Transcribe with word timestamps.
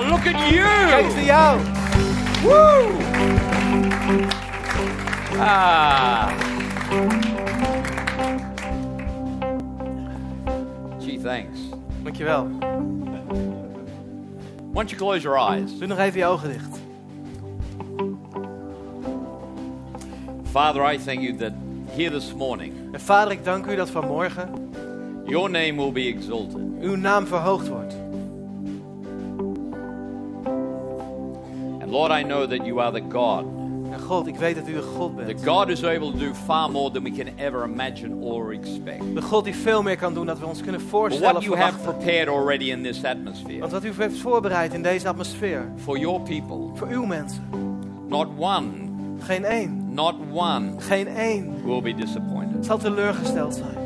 Wow, 0.00 0.08
look 0.08 0.26
at 0.26 0.34
Kijk 0.34 1.04
eens 1.04 1.14
you! 1.14 1.24
naar 1.24 1.24
jou. 1.24 1.60
Woo! 2.42 2.88
Ah. 5.38 6.28
Gee, 11.00 11.20
thanks. 11.22 11.58
Dankjewel. 12.02 12.48
Why 14.72 14.74
don't 14.74 14.90
you 14.90 14.96
close 14.96 15.22
your 15.22 15.36
eyes? 15.38 15.78
Doe 15.78 15.86
nog 15.86 15.98
even 15.98 16.18
je 16.18 16.26
ogen 16.26 16.48
dicht. 16.48 16.78
Father, 20.50 20.92
I 20.92 20.98
thank 20.98 21.20
you 21.20 21.36
that 21.36 21.52
here 21.96 22.10
this 22.10 22.34
morning, 22.34 22.72
En 22.92 23.00
vader, 23.00 23.32
ik 23.32 23.44
dank 23.44 23.66
u 23.66 23.76
dat 23.76 23.90
vanmorgen 23.90 24.48
your 25.26 25.50
name 25.50 25.74
will 25.76 25.92
be 25.92 26.06
exalted. 26.16 26.60
uw 26.80 26.96
naam 26.96 27.26
verhoogd 27.26 27.68
wordt. 27.68 27.89
Lord, 31.90 32.10
I 32.12 32.22
know 32.22 32.46
that 32.48 32.64
you 32.66 32.80
are 32.80 32.92
the 32.92 33.02
God, 33.08 33.44
En 33.92 34.00
God, 34.00 34.26
ik 34.26 34.36
weet 34.36 34.54
dat 34.54 34.68
u 34.68 34.72
de 34.72 34.82
God 34.82 35.16
the 35.18 35.24
bent. 35.24 35.44
God 35.46 35.66
who's 35.66 35.84
able 35.84 36.10
to 36.12 36.18
do 36.18 36.32
far 36.46 36.70
more 36.70 36.90
than 36.90 37.02
we 37.02 37.10
can 37.10 37.26
ever 37.38 37.64
imagine 37.68 38.14
or 38.20 38.52
expect. 38.52 39.14
De 39.14 39.22
God 39.22 39.44
die 39.44 39.54
veel 39.54 39.82
meer 39.82 39.96
kan 39.96 40.14
doen 40.14 40.26
dan 40.26 40.36
we 40.38 40.46
ons 40.46 40.60
kunnen 40.62 40.80
But 40.80 40.90
voorstellen 40.90 41.24
what 41.32 41.36
of 41.36 41.44
you 41.44 41.56
have 41.56 41.78
prepared 41.82 42.28
already 42.28 42.70
in 42.70 42.82
this 42.82 43.04
atmosphere 43.04 43.58
Want 43.60 43.72
wat 43.72 43.84
u 43.84 43.92
heeft 43.96 44.18
voorbereid 44.18 44.74
in 44.74 44.82
deze 44.82 45.08
atmosfeer. 45.08 45.72
for 45.76 45.98
your 45.98 46.20
people, 46.20 46.68
Voor 46.74 46.88
uw 46.88 47.04
mensen. 47.04 47.42
not 48.08 48.26
one, 48.38 48.66
Geen 49.20 49.44
één. 49.44 49.94
not 49.94 50.14
one 50.32 50.72
Geen 50.78 51.06
één 51.08 51.64
will 51.64 51.82
be 51.82 51.94
disappointed. 51.94 52.66
zal 52.66 52.78
teleurgesteld 52.78 53.54
zijn. 53.54 53.78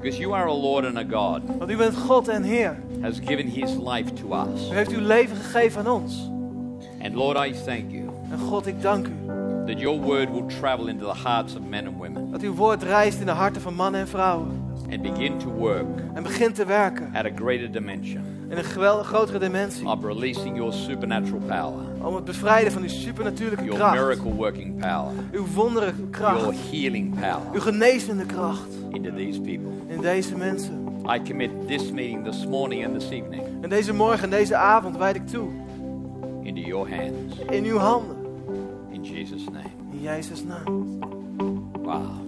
Because 0.00 0.18
you 0.20 0.34
are 0.34 0.48
a 0.48 0.54
Lord 0.54 0.84
and 0.86 0.96
a 0.96 1.04
God 1.18 1.40
Want 1.58 1.70
u 1.70 1.76
bent 1.76 1.96
God 1.96 2.28
en 2.28 2.42
Heer. 2.42 2.82
has 3.00 3.18
given 3.24 3.46
his 3.46 3.70
life 3.76 4.12
to 4.12 4.34
us. 4.52 4.70
U 4.70 4.74
heeft 4.74 4.90
uw 4.92 5.06
leven 5.06 5.36
gegeven 5.36 5.80
aan 5.86 5.92
ons. 6.02 6.30
And 7.02 7.14
Lord, 7.14 7.36
I 7.46 7.52
thank 7.64 7.90
you 7.90 8.02
En 8.30 8.38
God, 8.38 8.66
ik 8.66 8.82
dank 8.82 9.06
u. 9.06 9.12
that 9.66 9.78
your 9.80 10.00
word 10.00 10.30
will 10.30 10.46
travel 10.60 10.86
into 10.88 11.04
the 11.12 11.18
hearts 11.28 11.54
of 11.56 11.60
men 11.68 11.86
and 11.86 11.96
women 11.96 12.30
Dat 12.30 12.42
uw 12.42 12.54
woord 12.54 12.82
reist 12.82 13.20
in 13.20 13.26
de 13.26 13.32
harten 13.32 13.60
van 13.62 13.74
mannen 13.74 14.00
en 14.00 14.08
vrouwen. 14.08 14.48
and 14.90 15.02
begin 15.02 15.38
to 15.38 15.48
work 15.50 15.86
En 16.14 16.22
begint 16.22 16.54
te 16.54 16.64
werken 16.64 17.10
at 17.14 17.24
a 17.24 17.30
greater 17.34 17.70
dimension 17.72 18.22
in 18.50 18.56
een 18.56 18.64
geweldig 18.64 19.06
grotere 19.06 19.38
dimensie. 19.38 19.86
of 19.88 20.04
releasing 20.04 20.56
your 20.56 20.72
supernatural 20.72 21.40
power, 21.40 22.06
Om 22.06 22.14
het 22.14 22.24
bevrijden 22.24 22.72
van 22.72 22.82
uw 22.82 22.88
supernatuurlijke 22.88 23.64
your 23.64 23.78
kracht. 23.80 23.94
miracle 24.00 24.34
working 24.34 24.78
power, 24.80 25.12
Uw 25.32 25.44
wondere 25.54 25.92
your 25.96 26.10
kracht. 26.10 26.70
healing 26.70 27.14
power 27.14 27.42
Uw 27.52 27.60
genezende 27.60 28.24
kracht. 28.26 28.68
into 28.90 29.10
these 29.16 29.40
people. 29.40 29.70
In 29.86 30.00
deze 30.00 30.36
mensen. 30.36 30.86
I 31.14 31.22
commit 31.28 31.50
this 31.66 31.90
meeting 31.92 32.24
this 32.24 32.46
morning 32.46 32.84
and 32.84 33.00
this 33.00 33.10
evening 33.10 33.42
En 33.60 33.68
deze 33.68 33.94
morgen 33.94 34.22
en 34.24 34.30
deze 34.30 34.56
avond 34.56 34.96
wijd 34.96 35.16
ik 35.16 35.26
toe. 35.26 35.48
Into 36.48 36.60
your 36.62 36.88
hands 36.88 37.38
In 37.52 37.64
uw 37.64 37.78
handen. 37.78 38.16
in 38.92 39.04
Jesus' 39.04 39.46
name. 39.50 39.72
In 39.92 40.02
Jezus' 40.02 40.42
naam. 40.42 40.64
Wow. 41.84 42.24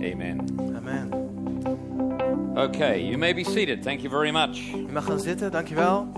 Amen. 0.00 0.40
Amen. 0.76 2.54
Okay, 2.56 3.02
you 3.02 3.18
may 3.18 3.32
be 3.32 3.44
seated. 3.44 3.82
Thank 3.82 4.02
you 4.02 4.10
very 4.10 4.30
much. 4.30 4.72
U 4.74 4.88
mag 4.92 5.04
gaan 5.04 5.20
zitten, 5.20 5.50
dankjewel. 5.50 6.08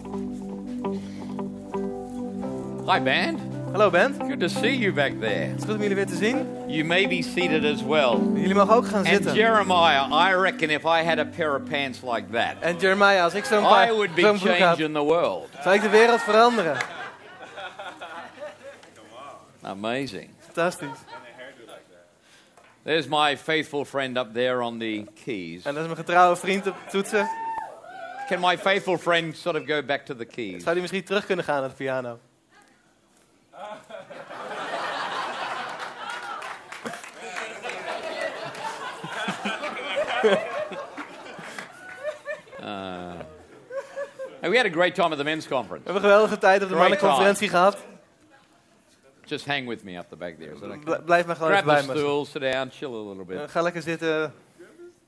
Hi, 2.87 3.01
band. 3.01 3.41
Hallo 3.73 3.91
band. 3.91 4.19
Good 4.19 4.41
to 4.41 4.48
see 4.48 4.75
you 4.77 4.92
back 4.92 5.12
there. 5.20 5.47
Het 5.48 5.59
is 5.59 5.65
goed 5.65 5.75
om 5.75 5.81
jullie 5.81 5.97
weer 5.97 6.07
te 6.07 6.17
zien. 6.17 6.47
You 6.67 6.85
may 6.85 7.08
be 7.08 7.23
seated 7.23 7.64
as 7.64 7.83
well. 7.83 8.19
Jullie 8.35 8.55
mogen 8.55 8.74
ook 8.74 8.86
gaan 8.86 8.98
And 8.98 9.07
zitten. 9.08 9.35
Jeremiah, 9.35 10.11
I 10.30 10.35
reckon 10.35 10.70
if 10.70 10.85
I 10.85 11.02
had 11.05 11.19
a 11.19 11.24
pair 11.24 11.55
of 11.55 11.63
pants 11.70 12.02
like 12.02 12.30
that, 12.33 12.55
En 12.61 12.77
Jeremiah, 12.79 13.23
als 13.23 13.35
ik 13.35 13.45
zo'n 13.45 13.58
I 13.63 13.67
paar 13.67 13.89
would 13.95 14.14
be 14.14 14.20
zo'n 14.20 14.39
broek 14.39 14.58
had, 14.58 14.77
changing 14.77 14.95
the 14.95 15.02
world. 15.02 15.48
zou 15.63 15.74
ik 15.74 15.83
de 15.83 15.89
wereld 15.89 16.20
veranderen. 16.20 16.77
Amazing. 19.63 20.29
Fantastisch. 20.39 20.98
There's 22.85 23.07
my 23.08 23.36
faithful 23.36 23.85
friend 23.85 24.17
up 24.17 24.33
there 24.35 24.63
on 24.63 24.79
the 24.79 25.05
keys. 25.24 25.64
En 25.64 25.73
dat 25.74 25.83
is 25.83 25.89
mijn 25.89 25.97
getrouwe 25.97 26.36
vriend 26.36 26.67
op 26.67 26.74
toetsen. 26.91 27.29
Can 28.29 28.41
my 28.41 28.58
faithful 28.58 28.98
friend 28.98 29.36
sort 29.36 29.57
of 29.57 29.63
go 29.67 29.83
back 29.83 30.05
to 30.05 30.17
the 30.17 30.24
keys? 30.24 30.63
Zou 30.63 30.73
die 30.73 30.80
misschien 30.80 31.05
terug 31.05 31.27
kunnen 31.27 31.45
gaan 31.45 31.61
naar 31.61 31.68
de 31.68 31.74
piano? 31.74 32.18
And 44.42 44.50
we 44.50 44.56
had 44.56 44.67
a 44.67 44.70
great 44.70 44.94
time 44.94 45.12
at 45.12 45.18
the 45.18 45.24
men's 45.24 45.48
conference. 45.48 45.84
We 45.84 45.92
hebben 45.92 46.02
een 46.02 46.11
geweldige 46.11 46.39
tijd 46.39 46.62
op 46.62 46.68
de 46.68 46.74
Great 46.74 46.89
mannenconferentie 46.89 47.48
gehad. 47.48 47.77
Just 49.24 49.46
hang 49.46 49.67
with 49.68 49.84
me 49.84 49.96
up 49.98 50.08
the 50.08 50.17
back 50.17 50.34
there. 50.38 50.52
That 50.55 50.62
okay? 50.62 50.78
Bl- 50.78 51.02
Blijf 51.05 51.27
maar 51.27 51.36
gewoon 51.36 51.50
Grab 51.52 51.64
even 51.64 51.77
the 51.80 51.86
bij 51.86 51.94
me. 51.94 52.00
stool, 52.00 52.24
sit 52.24 52.40
down, 52.42 52.68
chill 52.73 52.88
a 52.94 53.08
little 53.08 53.24
bit. 53.24 53.38
Eh, 53.40 53.48
Ga 53.48 53.62
lekker 53.62 53.83
zitten. 53.83 54.34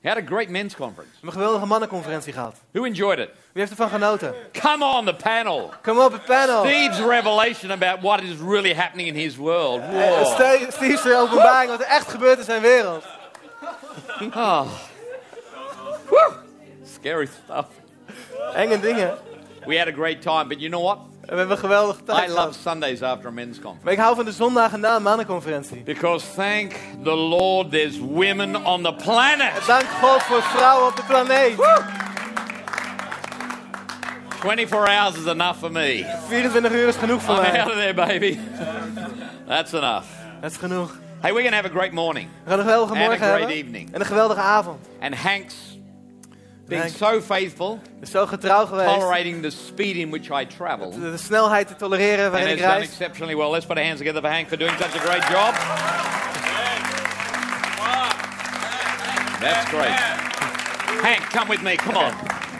We 0.01 0.07
We 0.07 0.09
had 0.09 0.17
a 0.17 0.27
great 0.27 0.49
men's 0.49 0.75
conference. 0.75 1.11
hebben 1.11 1.29
een 1.29 1.31
geweldige 1.31 1.65
mannenconferentie 1.65 2.33
gehad. 2.33 2.55
Who 2.71 2.85
enjoyed 2.85 3.19
it? 3.19 3.29
Wie 3.51 3.61
heeft 3.61 3.69
ervan 3.69 3.89
genoten? 3.89 4.35
Come 4.61 4.85
on, 4.85 5.05
the 5.05 5.15
panel. 5.15 5.73
Kom 5.81 5.99
op, 5.99 6.11
het 6.11 6.25
panel. 6.25 6.63
Steve's 6.65 6.99
revelation 6.99 7.71
about 7.71 8.01
what 8.01 8.21
is 8.21 8.37
really 8.47 8.73
happening 8.73 9.07
in 9.07 9.15
his 9.15 9.35
world. 9.35 9.81
Eh. 9.81 10.69
Steve's 10.69 11.05
openbaring 11.05 11.69
wat 11.69 11.79
er 11.79 11.85
echt 11.85 12.09
gebeurt 12.09 12.37
in 12.37 12.43
zijn 12.43 12.61
wereld. 12.61 13.05
Oh. 14.35 14.67
Woo. 16.09 16.33
Scary 16.83 17.29
stuff. 17.43 17.65
Enge 18.53 18.79
dingen. 18.79 19.17
We 19.65 19.77
had 19.77 19.87
a 19.87 19.93
great 19.93 20.21
time, 20.21 20.47
but 20.47 20.59
you 20.59 20.69
know 20.69 20.83
what? 20.83 20.97
En 21.29 21.35
we 21.35 21.41
hebben 21.41 21.57
een 21.57 21.63
geweldige 21.63 21.99
I 22.01 22.05
tijd 22.05 22.29
love. 22.29 22.59
Sundays 22.61 23.01
after 23.01 23.27
a 23.27 23.31
men's 23.31 23.55
conference. 23.55 23.83
Maar 23.83 23.93
ik 23.93 23.99
hou 23.99 24.15
van 24.15 24.25
de 24.25 24.31
zondagen 24.31 24.79
na 24.79 24.95
een 24.95 25.01
mannenconferentie. 25.03 25.81
Because 25.83 26.25
thank 26.35 26.71
the 27.03 27.15
Lord 27.15 27.71
there's 27.71 27.99
women 27.99 28.65
on 28.65 28.83
the 28.83 28.93
planet. 28.93 29.51
Dank 29.67 29.85
God 30.01 30.23
voor 30.23 30.41
vrouwen 30.41 30.87
op 30.87 30.95
de 30.95 31.03
planeet. 31.07 31.55
24 34.39 34.87
hours 34.97 35.15
is 35.15 35.25
enough 35.25 35.59
for 35.59 35.71
me. 35.71 36.05
24 36.27 36.71
uur 36.71 36.87
is 36.87 36.95
genoeg 36.95 37.21
voor 37.21 37.35
I'm 37.35 37.41
mij. 37.41 37.61
out 37.61 37.69
of 37.71 37.77
there, 37.77 37.93
baby. 37.93 38.39
That's 39.47 39.71
enough. 39.71 40.05
Dat 40.41 40.51
is 40.51 40.57
genoeg. 40.57 40.97
Hey, 41.19 41.33
we're 41.33 41.49
going 41.49 41.55
to 41.55 41.61
have 41.61 41.65
a 41.75 41.79
great 41.79 41.91
morning 41.91 42.27
We 42.43 42.49
gaan 42.49 42.59
een 42.59 42.65
geweldige 42.65 42.93
and 42.93 43.01
a 43.01 43.05
morgen 43.05 43.25
great 43.27 43.39
hebben. 43.39 43.55
evening. 43.57 43.93
En 43.93 43.99
een 43.99 44.05
geweldige 44.05 44.39
avond. 44.39 44.87
And 45.01 45.15
Hank's 45.15 45.55
Hank. 46.77 46.89
so 46.97 47.21
faithful, 47.21 47.79
zo 48.03 48.25
getrouw 48.25 48.65
geweest. 48.65 48.93
tolerating 48.93 49.41
the 49.41 49.49
speed 49.49 49.95
in 49.95 50.09
which 50.11 50.29
I 50.41 50.45
travel. 50.45 50.91
De, 50.91 51.11
de 51.11 51.17
snelheid 51.17 51.67
te 51.67 51.75
tolereren 51.75 52.23
And 52.25 52.33
waarin 52.33 52.51
ik 52.53 52.59
done 52.59 52.73
reis. 52.73 52.87
exceptionally 52.87 53.35
well. 53.35 53.49
Let's 53.51 53.65
put 53.65 53.77
our 53.77 53.85
hands 53.85 53.97
together 53.99 54.21
for 54.21 54.29
Hank 54.31 54.47
for 54.47 54.57
doing 54.57 54.75
such 54.79 54.95
a 54.95 54.99
great 54.99 55.23
job. 55.29 55.53
That's 59.39 59.69
great. 59.69 59.95
Hank, 61.01 61.21
come 61.31 61.47
with 61.49 61.61
me. 61.61 61.75
Come 61.77 61.95
on. 61.97 62.13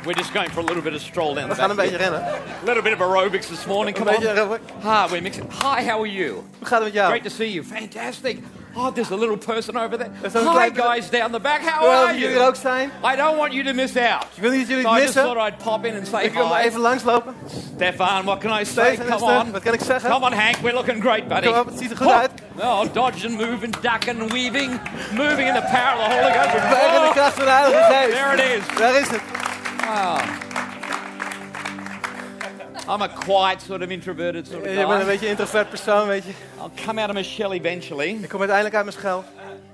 We're 0.05 0.13
just 0.17 0.33
going 0.33 0.49
for 0.49 0.61
a 0.61 0.63
little 0.63 0.81
bit 0.81 0.93
of 0.93 1.01
stroll 1.01 1.33
down 1.35 1.49
We 1.49 1.55
the 1.55 1.61
gaan 1.61 1.69
een 1.69 1.75
beetje 1.75 1.97
rennen. 1.97 2.21
A 2.21 2.65
little 2.65 2.81
bit 2.81 2.93
of 2.93 2.99
aerobics 2.99 3.47
this 3.49 3.65
morning. 3.65 3.95
Come 3.95 4.07
on. 4.09 4.59
Ah, 4.83 5.07
we're 5.09 5.21
mixing. 5.21 5.45
Hi, 5.61 5.83
how 5.89 5.99
are 5.99 6.07
you? 6.09 6.33
Hoe 6.33 6.67
gaat 6.67 6.81
het 6.83 6.83
met 6.83 6.93
jou? 6.93 7.07
Great 7.09 7.23
to 7.23 7.29
see 7.29 7.51
you. 7.51 7.65
Fantastic. 7.65 8.37
Oh, 8.75 8.91
there's 8.93 9.11
a 9.11 9.15
little 9.15 9.37
person 9.37 9.75
over 9.77 9.97
there. 9.97 10.09
There's 10.21 10.35
a 10.35 10.43
Hi, 10.51 10.69
guys 10.69 11.09
down 11.09 11.31
the 11.31 11.39
back. 11.39 11.61
How 11.61 11.89
are 11.89 12.13
jullie 12.17 12.35
you? 12.35 12.47
ook 12.47 12.55
zijn. 12.55 12.91
I 13.13 13.15
don't 13.15 13.37
want 13.37 13.53
you 13.53 13.63
to 13.65 13.73
miss 13.73 13.95
out. 13.97 14.25
Ik 14.35 14.41
wil 14.41 14.51
niet 14.51 14.67
jullie 14.67 14.83
So 14.83 14.89
het 14.93 14.99
I 14.99 15.03
just 15.03 15.13
thought. 15.17 15.47
I'd 15.47 15.57
pop 15.63 15.85
in 15.85 15.95
and 15.95 16.07
say 16.07 16.23
Ik 16.23 16.33
wil 16.33 16.47
maar 16.47 16.59
hi. 16.61 16.67
even 16.67 16.79
langslopen. 16.79 17.35
Stefan, 17.75 18.23
what 18.25 18.37
can 18.39 18.59
I 18.61 18.65
say? 18.65 18.95
Stefan, 18.95 19.17
Come 19.19 19.31
on. 19.39 19.51
wat 19.51 19.61
kan 19.61 19.73
ik 19.73 19.81
zeggen? 19.83 20.09
Come 20.11 20.25
on, 20.25 20.33
Hank. 20.33 20.55
We're 20.61 20.73
looking 20.73 21.01
great, 21.01 21.27
buddy. 21.27 21.47
Kom 21.47 21.57
op, 21.59 21.65
het 21.65 21.77
ziet 21.79 21.91
er 21.91 21.97
goed 21.97 22.05
Oh. 22.07 22.17
uit. 22.17 22.31
Oh, 22.61 22.81
dodging, 22.93 23.37
moving, 23.37 23.75
ducking, 23.79 24.31
weaving, 24.31 24.79
moving 25.11 25.47
in 25.47 25.53
the 25.53 25.67
power 25.71 25.97
of 25.97 26.07
the 26.07 26.13
Holy 26.19 26.31
Ghost. 26.31 26.51
Weg 26.69 26.85
in 26.95 27.01
de 27.01 27.07
Oh, 27.07 27.11
kracht 27.11 27.33
van 27.33 27.45
de 27.45 27.51
Heilige 27.51 27.83
Geest. 27.93 28.11
there 28.17 28.33
it 28.33 28.57
is. 28.71 28.77
Daar 28.77 28.93
is 28.95 29.07
het. 29.07 29.21
Wow. 29.87 30.19
I'm 32.89 33.01
a 33.01 33.07
quiet, 33.07 33.61
sort 33.61 33.81
of 33.81 33.89
introverted 33.89 34.47
sort 34.47 34.61
of 34.61 34.69
Je 34.69 34.75
bent 34.75 34.89
een 34.89 34.97
guy. 34.97 35.05
beetje 35.05 35.25
een 35.25 35.31
introvert 35.31 35.69
persoon, 35.69 36.07
weet 36.07 36.23
je. 36.23 36.31
I'll 36.61 36.85
come 36.85 36.99
out 37.01 37.09
of 37.09 37.15
my 37.15 37.23
shell 37.23 37.51
eventually. 37.51 38.07
Ik 38.21 38.29
kom 38.29 38.39
uiteindelijk 38.39 38.75
uit 38.75 38.85
mijn 38.85 38.97
schel. 38.97 39.23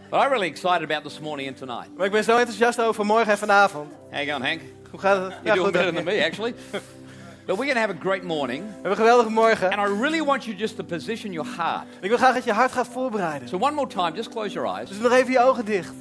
But 0.09 0.21
I'm 0.21 0.29
really 0.29 0.47
excited 0.47 0.83
about 0.83 1.03
this 1.03 1.19
morning 1.19 1.47
and 1.47 1.57
tonight. 1.57 1.97
Maar 1.97 2.05
ik 2.05 2.11
ben 2.11 2.23
zo 2.23 2.37
enthousiast 2.37 2.81
over 2.81 3.05
morgen 3.05 3.31
en 3.31 3.37
vanavond. 3.37 3.91
You 4.11 4.25
going, 4.25 4.45
Hank? 4.45 4.61
Hoe 4.91 4.99
gaat 4.99 5.21
het? 5.21 5.33
You're 5.43 5.43
doing 5.43 5.59
goed, 5.63 5.71
better 5.71 5.93
than 5.93 6.03
me, 6.03 6.25
actually. 6.25 6.53
But 7.45 7.57
we're 7.57 7.71
going 7.73 7.87
to 7.87 7.93
have 7.93 7.93
a 7.99 8.09
great 8.09 8.23
morning. 8.23 8.63
We 8.63 8.71
hebben 8.73 8.91
een 8.91 8.97
geweldige 8.97 9.29
morgen. 9.29 9.71
And 9.77 9.89
I 9.89 10.01
really 10.01 10.23
want 10.23 10.43
you 10.45 10.57
just 10.57 10.75
to 10.75 10.83
position 10.83 11.31
your 11.31 11.49
heart. 11.57 11.85
Ik 12.01 12.09
wil 12.09 12.17
graag 12.17 12.33
dat 12.33 12.43
je 12.43 12.51
hart 12.53 12.71
gaat 12.71 12.87
voorbereiden. 12.87 13.47
So 13.47 13.57
one 13.57 13.71
more 13.71 13.87
time, 13.87 14.11
just 14.15 14.29
close 14.29 14.49
your 14.49 14.75
eyes. 14.77 14.89
Dus 14.89 14.97
nog 14.97 15.11
even 15.11 15.31
je 15.31 15.39
ogen 15.39 15.65
dicht. 15.65 15.93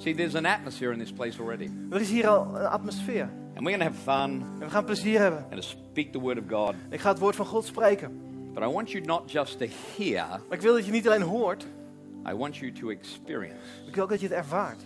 See, 0.00 0.14
there's 0.14 0.34
an 0.34 0.46
atmosphere 0.46 0.92
in 0.92 0.98
this 0.98 1.12
place 1.12 1.40
already. 1.40 1.70
Er 1.90 2.00
is 2.00 2.10
hier 2.10 2.28
al 2.28 2.56
een 2.60 2.66
atmosfeer. 2.66 3.28
And 3.56 3.66
we're 3.66 3.76
going 3.78 3.94
to 3.94 3.96
have 3.96 4.26
fun 4.28 4.40
En 4.40 4.58
we 4.58 4.70
gaan 4.70 4.84
plezier 4.84 5.20
hebben. 5.20 5.42
and 5.50 5.54
to 5.54 5.60
speak 5.60 6.12
the 6.12 6.18
word 6.20 6.38
of 6.38 6.44
God. 6.48 6.74
Ik 6.90 7.00
ga 7.00 7.08
het 7.08 7.18
woord 7.18 7.36
van 7.36 7.46
God 7.46 7.64
spreken. 7.64 8.20
But 8.54 8.62
I 8.62 8.66
want 8.66 8.90
you 8.90 9.04
not 9.04 9.30
just 9.30 9.58
to 9.58 9.66
hear, 9.96 10.26
Maar 10.28 10.56
ik 10.56 10.60
wil 10.60 10.74
dat 10.74 10.86
je 10.86 10.92
niet 10.92 11.06
alleen 11.08 11.22
hoort, 11.22 11.66
I 12.28 12.34
want 12.34 12.56
you 12.56 12.72
to 12.72 12.88
experience. 12.88 13.56
ik 13.86 13.94
wil 13.94 14.04
ook 14.04 14.10
dat 14.10 14.20
je 14.20 14.26
het 14.26 14.36
ervaart. 14.36 14.82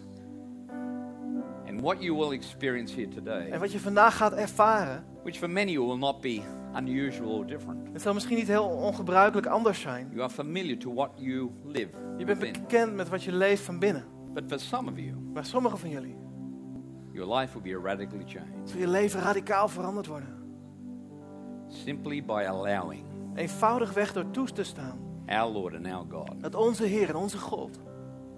And 1.69 1.81
what 1.81 2.02
you 2.02 2.17
will 2.17 2.32
experience 2.32 2.94
here 2.94 3.08
today, 3.08 3.50
En 3.50 3.60
wat 3.60 3.72
je 3.72 3.81
vandaag 3.81 4.17
gaat 4.17 4.32
ervaren, 4.32 5.05
which 5.22 5.37
for 5.38 5.50
many 5.50 5.78
will 5.78 5.96
not 5.96 6.20
be 6.20 6.40
unusual 6.76 7.28
or 7.38 7.46
different. 7.46 7.88
het 7.93 8.02
zal 8.02 8.14
misschien 8.14 8.37
niet 8.37 8.49
heel 8.49 8.64
ongebruikelijk 8.67 9.46
anders 9.46 9.81
zijn. 9.81 10.06
You 10.10 10.20
are 10.22 10.31
familiar 10.32 10.78
to 10.78 10.94
what 10.94 11.10
you 11.17 11.50
live 11.64 11.88
Je 12.19 12.25
bent 12.25 12.38
bekend 12.38 12.94
met 12.94 13.08
wat 13.08 13.22
je 13.22 13.32
leeft 13.32 13.62
van 13.62 13.78
binnen. 13.78 14.05
But 14.34 14.44
for 14.48 14.58
some 14.58 14.90
of 14.90 14.98
you, 14.98 15.14
Maar 15.32 15.44
sommigen 15.44 15.78
van 15.78 15.90
jullie 15.90 16.16
your 17.12 17.34
life 17.38 17.52
will 17.60 17.72
be 17.72 17.88
radically 17.88 18.25
changed 18.26 18.69
zal 18.70 18.78
je 18.78 18.88
leven 18.88 19.20
radicaal 19.20 19.69
veranderd 19.69 20.06
worden. 20.06 20.28
simply 21.66 22.25
by 22.25 22.44
allowing 22.48 23.04
Eenvoudigweg 23.34 24.12
door 24.12 24.31
toe 24.31 24.46
te 24.52 24.62
staan 24.62 24.98
our 25.26 25.52
Lord 25.52 25.75
and 25.75 25.86
our 25.86 26.06
God 26.10 26.42
dat 26.42 26.54
onze 26.54 26.84
Heer 26.84 27.08
en 27.08 27.16
onze 27.16 27.38
God 27.38 27.78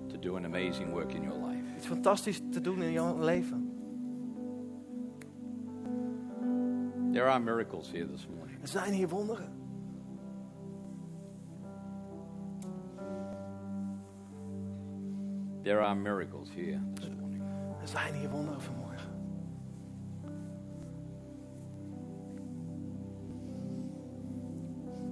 to 0.08 0.18
do 0.18 0.36
an 0.36 0.44
amazing 0.44 0.90
work 0.92 1.12
in 1.12 1.22
your 1.22 1.46
life. 1.46 1.76
iets 1.76 1.86
fantastisch 1.86 2.40
te 2.50 2.60
doen 2.60 2.82
in 2.82 2.92
jouw 2.92 3.18
leven. 3.18 3.70
There 7.12 7.24
are 7.28 7.40
miracles 7.40 7.90
here 7.90 8.06
this 8.06 8.26
morning. 8.36 8.62
Er 8.62 8.68
zijn 8.68 8.92
hier 8.92 9.08
wonderen. 9.08 9.48
There 15.66 15.82
are 15.82 15.96
miracles 15.96 16.48
here 16.54 16.80
this 16.94 17.08
morning. 17.20 17.42
Er 17.80 17.88
zijn 17.88 18.14
hier 18.14 18.30
wonderen 18.30 18.60
vanmorgen. 18.60 19.10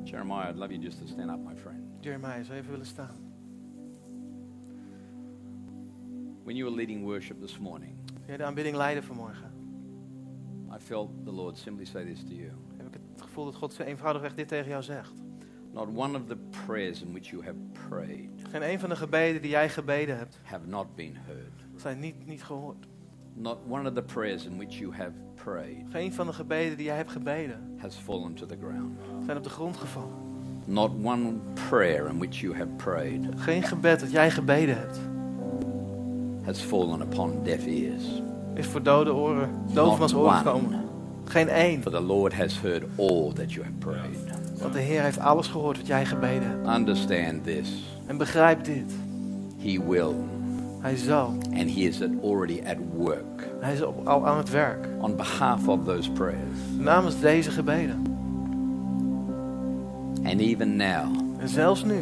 Jeremiah, 0.05 0.49
I'd 0.49 0.57
love 0.57 0.73
you 0.73 0.83
just 0.83 0.99
to 0.99 1.07
stand 1.07 1.31
up, 1.31 1.39
my 1.39 1.57
friend. 1.57 1.81
Jeremiah, 2.01 2.45
zou 2.45 2.55
je 2.55 2.61
even 2.61 2.71
willen 2.71 2.87
staan? 2.87 3.17
When 6.45 6.57
you 6.57 6.71
were 6.71 6.77
leading 6.77 7.05
worship 7.05 7.41
this 7.41 7.59
morning, 7.59 7.97
jij 8.27 8.37
de 8.37 8.45
aanbidding 8.45 8.77
leiden 8.77 9.05
vanmorgen? 9.05 9.51
I 10.75 10.79
felt 10.79 11.25
the 11.25 11.33
Lord 11.33 11.59
simply 11.59 11.85
say 11.85 12.05
this 12.05 12.25
to 12.25 12.35
you. 12.35 12.51
Heb 12.77 12.87
ik 12.87 13.01
het 13.13 13.23
gevoel 13.23 13.45
dat 13.45 13.55
God 13.55 13.73
zo 13.73 13.83
eenvoudigweg 13.83 14.35
dit 14.35 14.49
tegen 14.49 14.69
jou 14.69 14.83
zegt. 14.83 15.15
Not 15.73 15.89
one 15.95 16.17
of 16.17 16.27
the 16.27 16.37
prayers 16.67 17.03
in 17.03 17.13
which 17.13 17.31
you 17.31 17.45
have 17.45 17.59
prayed 17.89 18.34
Geen 18.55 18.71
een 18.71 18.81
van 18.81 18.89
de 18.89 18.97
gebeden 18.97 19.43
die 19.43 19.51
jij 19.51 19.69
gebeden 19.69 20.19
hebt, 20.19 20.39
have 20.43 20.67
not 20.67 20.95
been 20.95 21.17
heard. 21.27 21.81
zijn 21.83 21.99
niet, 22.01 22.27
niet 22.27 22.43
gehoord. 22.43 22.87
Not 23.33 23.57
one 23.69 23.89
of 23.89 23.95
the 23.95 24.03
prayers 24.03 24.45
in 24.45 24.57
which 24.57 24.79
you 24.79 24.95
have 24.95 25.11
prayed 25.45 25.77
Geen 25.91 26.13
van 26.13 26.27
de 26.27 26.33
gebeden 26.33 26.77
die 26.77 26.87
jij 26.87 26.97
hebt 26.97 27.11
gebeden, 27.11 27.77
has 27.79 27.97
fallen 27.97 28.35
to 28.35 28.47
the 28.47 28.57
ground. 28.61 28.99
zijn 29.25 29.37
op 29.37 29.43
de 29.43 29.51
grond 29.51 29.77
gevallen. 29.77 30.15
Not 30.65 30.91
one 31.05 31.33
prayer 31.69 32.09
in 32.09 32.19
which 32.19 32.41
you 32.41 32.57
have 32.57 32.69
prayed 32.77 33.21
Geen 33.37 33.63
gebed 33.63 34.01
dat 34.01 34.11
jij 34.11 34.31
gebeden 34.31 34.79
hebt, 34.79 35.01
has 36.45 36.61
fallen 36.61 37.01
upon 37.01 37.43
deaf 37.43 37.67
ears. 37.67 38.23
is 38.55 38.67
voor 38.67 38.83
dode 38.83 39.15
oren, 39.15 39.51
doofmans 39.73 40.15
oren 40.15 40.37
gekomen. 40.37 40.85
Geen 41.25 41.49
één. 41.49 41.83
For 41.83 41.93
the 41.93 42.03
Lord 42.03 42.35
has 42.35 42.61
heard 42.61 42.85
all 42.97 43.33
that 43.33 43.53
you 43.53 43.65
have 43.65 43.77
prayed. 43.79 44.19
Want 44.59 44.73
de 44.73 44.81
Heer 44.81 45.03
heeft 45.03 45.19
alles 45.19 45.47
gehoord 45.47 45.77
wat 45.77 45.87
jij 45.87 46.07
gebeden 46.07 46.49
hebt. 46.49 46.69
Understand 46.69 47.45
this. 47.45 47.94
En 48.07 48.17
begrijp 48.17 48.65
dit. 48.65 48.93
He 49.59 49.81
will, 49.89 50.15
Hij 50.81 50.97
zal. 50.97 51.27
and 51.57 51.71
He 51.75 51.81
is 51.81 52.01
already 52.23 52.61
at 52.67 52.77
work 52.97 53.49
Hij 53.61 53.73
is 53.73 53.83
al 54.05 54.27
aan 54.27 54.37
het 54.37 54.51
werk. 54.51 54.89
on 55.01 55.17
behalf 55.17 55.69
of 55.69 55.85
those 55.85 56.11
prayers. 56.11 56.59
Namens 56.79 57.21
deze 57.21 57.51
gebeden. 57.51 58.03
And 60.25 60.41
even 60.41 60.77
now, 60.77 61.05
En 61.39 61.49
zelfs 61.49 61.85
nu 61.85 61.95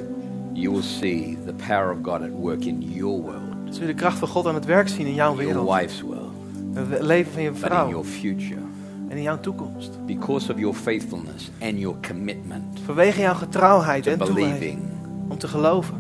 you 0.52 0.70
will 0.72 0.82
see 0.82 1.38
the 1.46 1.52
power 1.66 1.90
of 1.90 1.96
God 2.02 2.20
at 2.22 2.30
work 2.30 2.64
in 2.64 2.80
your 2.82 3.20
world, 3.22 3.40
zul 3.70 3.80
je 3.80 3.86
de 3.86 3.94
kracht 3.94 4.18
van 4.18 4.28
God 4.28 4.46
aan 4.46 4.54
het 4.54 4.64
werk 4.64 4.88
zien 4.88 5.06
in 5.06 5.14
jouw 5.14 5.34
your 5.34 5.46
wereld. 5.46 5.78
wife's 5.80 6.00
world, 6.00 6.32
Het 6.74 7.02
leven 7.02 7.32
van 7.32 7.42
je 7.42 7.50
but 7.50 7.58
in 7.60 7.66
vrouw. 7.66 7.88
your 7.88 8.04
future. 8.04 8.60
En 9.08 9.16
in 9.16 9.22
jouw 9.22 9.40
toekomst. 9.40 10.06
Because 10.06 10.52
of 10.52 10.58
your 10.58 10.74
faithfulness 10.74 11.50
and 11.62 11.78
your 11.78 11.96
commitment 12.08 12.80
Vanwege 12.84 13.20
jouw 13.20 13.34
getrouwheid 13.34 14.06
en 14.06 14.18
toewijding. 14.18 14.78
Om 15.32 15.38
te 15.38 15.48
geloven 15.48 15.94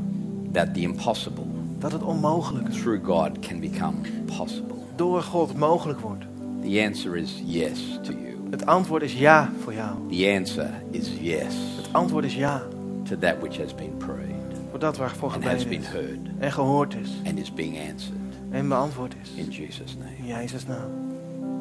that 0.52 0.74
the 0.74 0.80
impossible 0.80 1.44
dat 1.78 1.92
het 1.92 2.02
onmogelijk 2.02 2.68
through 2.68 3.04
God 3.04 3.38
can 3.38 3.60
become 3.60 3.96
possible. 4.36 4.76
door 4.96 5.22
God 5.22 5.56
mogelijk 5.56 6.00
wordt. 6.00 6.24
The 6.62 6.82
answer 6.86 7.16
is 7.16 7.42
yes 7.44 7.98
to 8.02 8.12
you. 8.12 8.36
Het 8.50 8.66
antwoord 8.66 9.02
is 9.02 9.12
ja 9.12 9.50
voor 9.62 9.74
jou. 9.74 9.90
The 10.10 10.34
answer 10.38 10.70
is 10.90 11.10
yes 11.20 11.54
Het 11.76 11.88
antwoord 11.92 12.24
is 12.24 12.34
ja 12.34 12.62
to 13.08 13.18
that 13.18 13.34
which 13.40 13.58
has 13.58 13.74
been 13.74 13.96
prayed 13.96 14.60
voor 14.70 14.78
dat 14.78 14.96
waarvoor 14.96 15.32
and 15.32 15.44
has 15.44 15.62
gebeden 15.62 15.68
been 15.68 15.80
is. 15.80 15.86
heard 15.86 16.28
En 16.38 16.52
gehoord 16.52 16.94
is. 16.94 17.08
and 17.24 17.38
is 17.38 17.52
being 17.54 17.90
answered. 17.90 18.20
En 18.50 18.68
beantwoord 18.68 19.14
is. 19.22 19.30
In 19.34 19.50
Jesus' 19.50 19.96
name. 19.96 20.16
In 20.18 20.26
Jezus' 20.26 20.66
naam. 20.66 20.90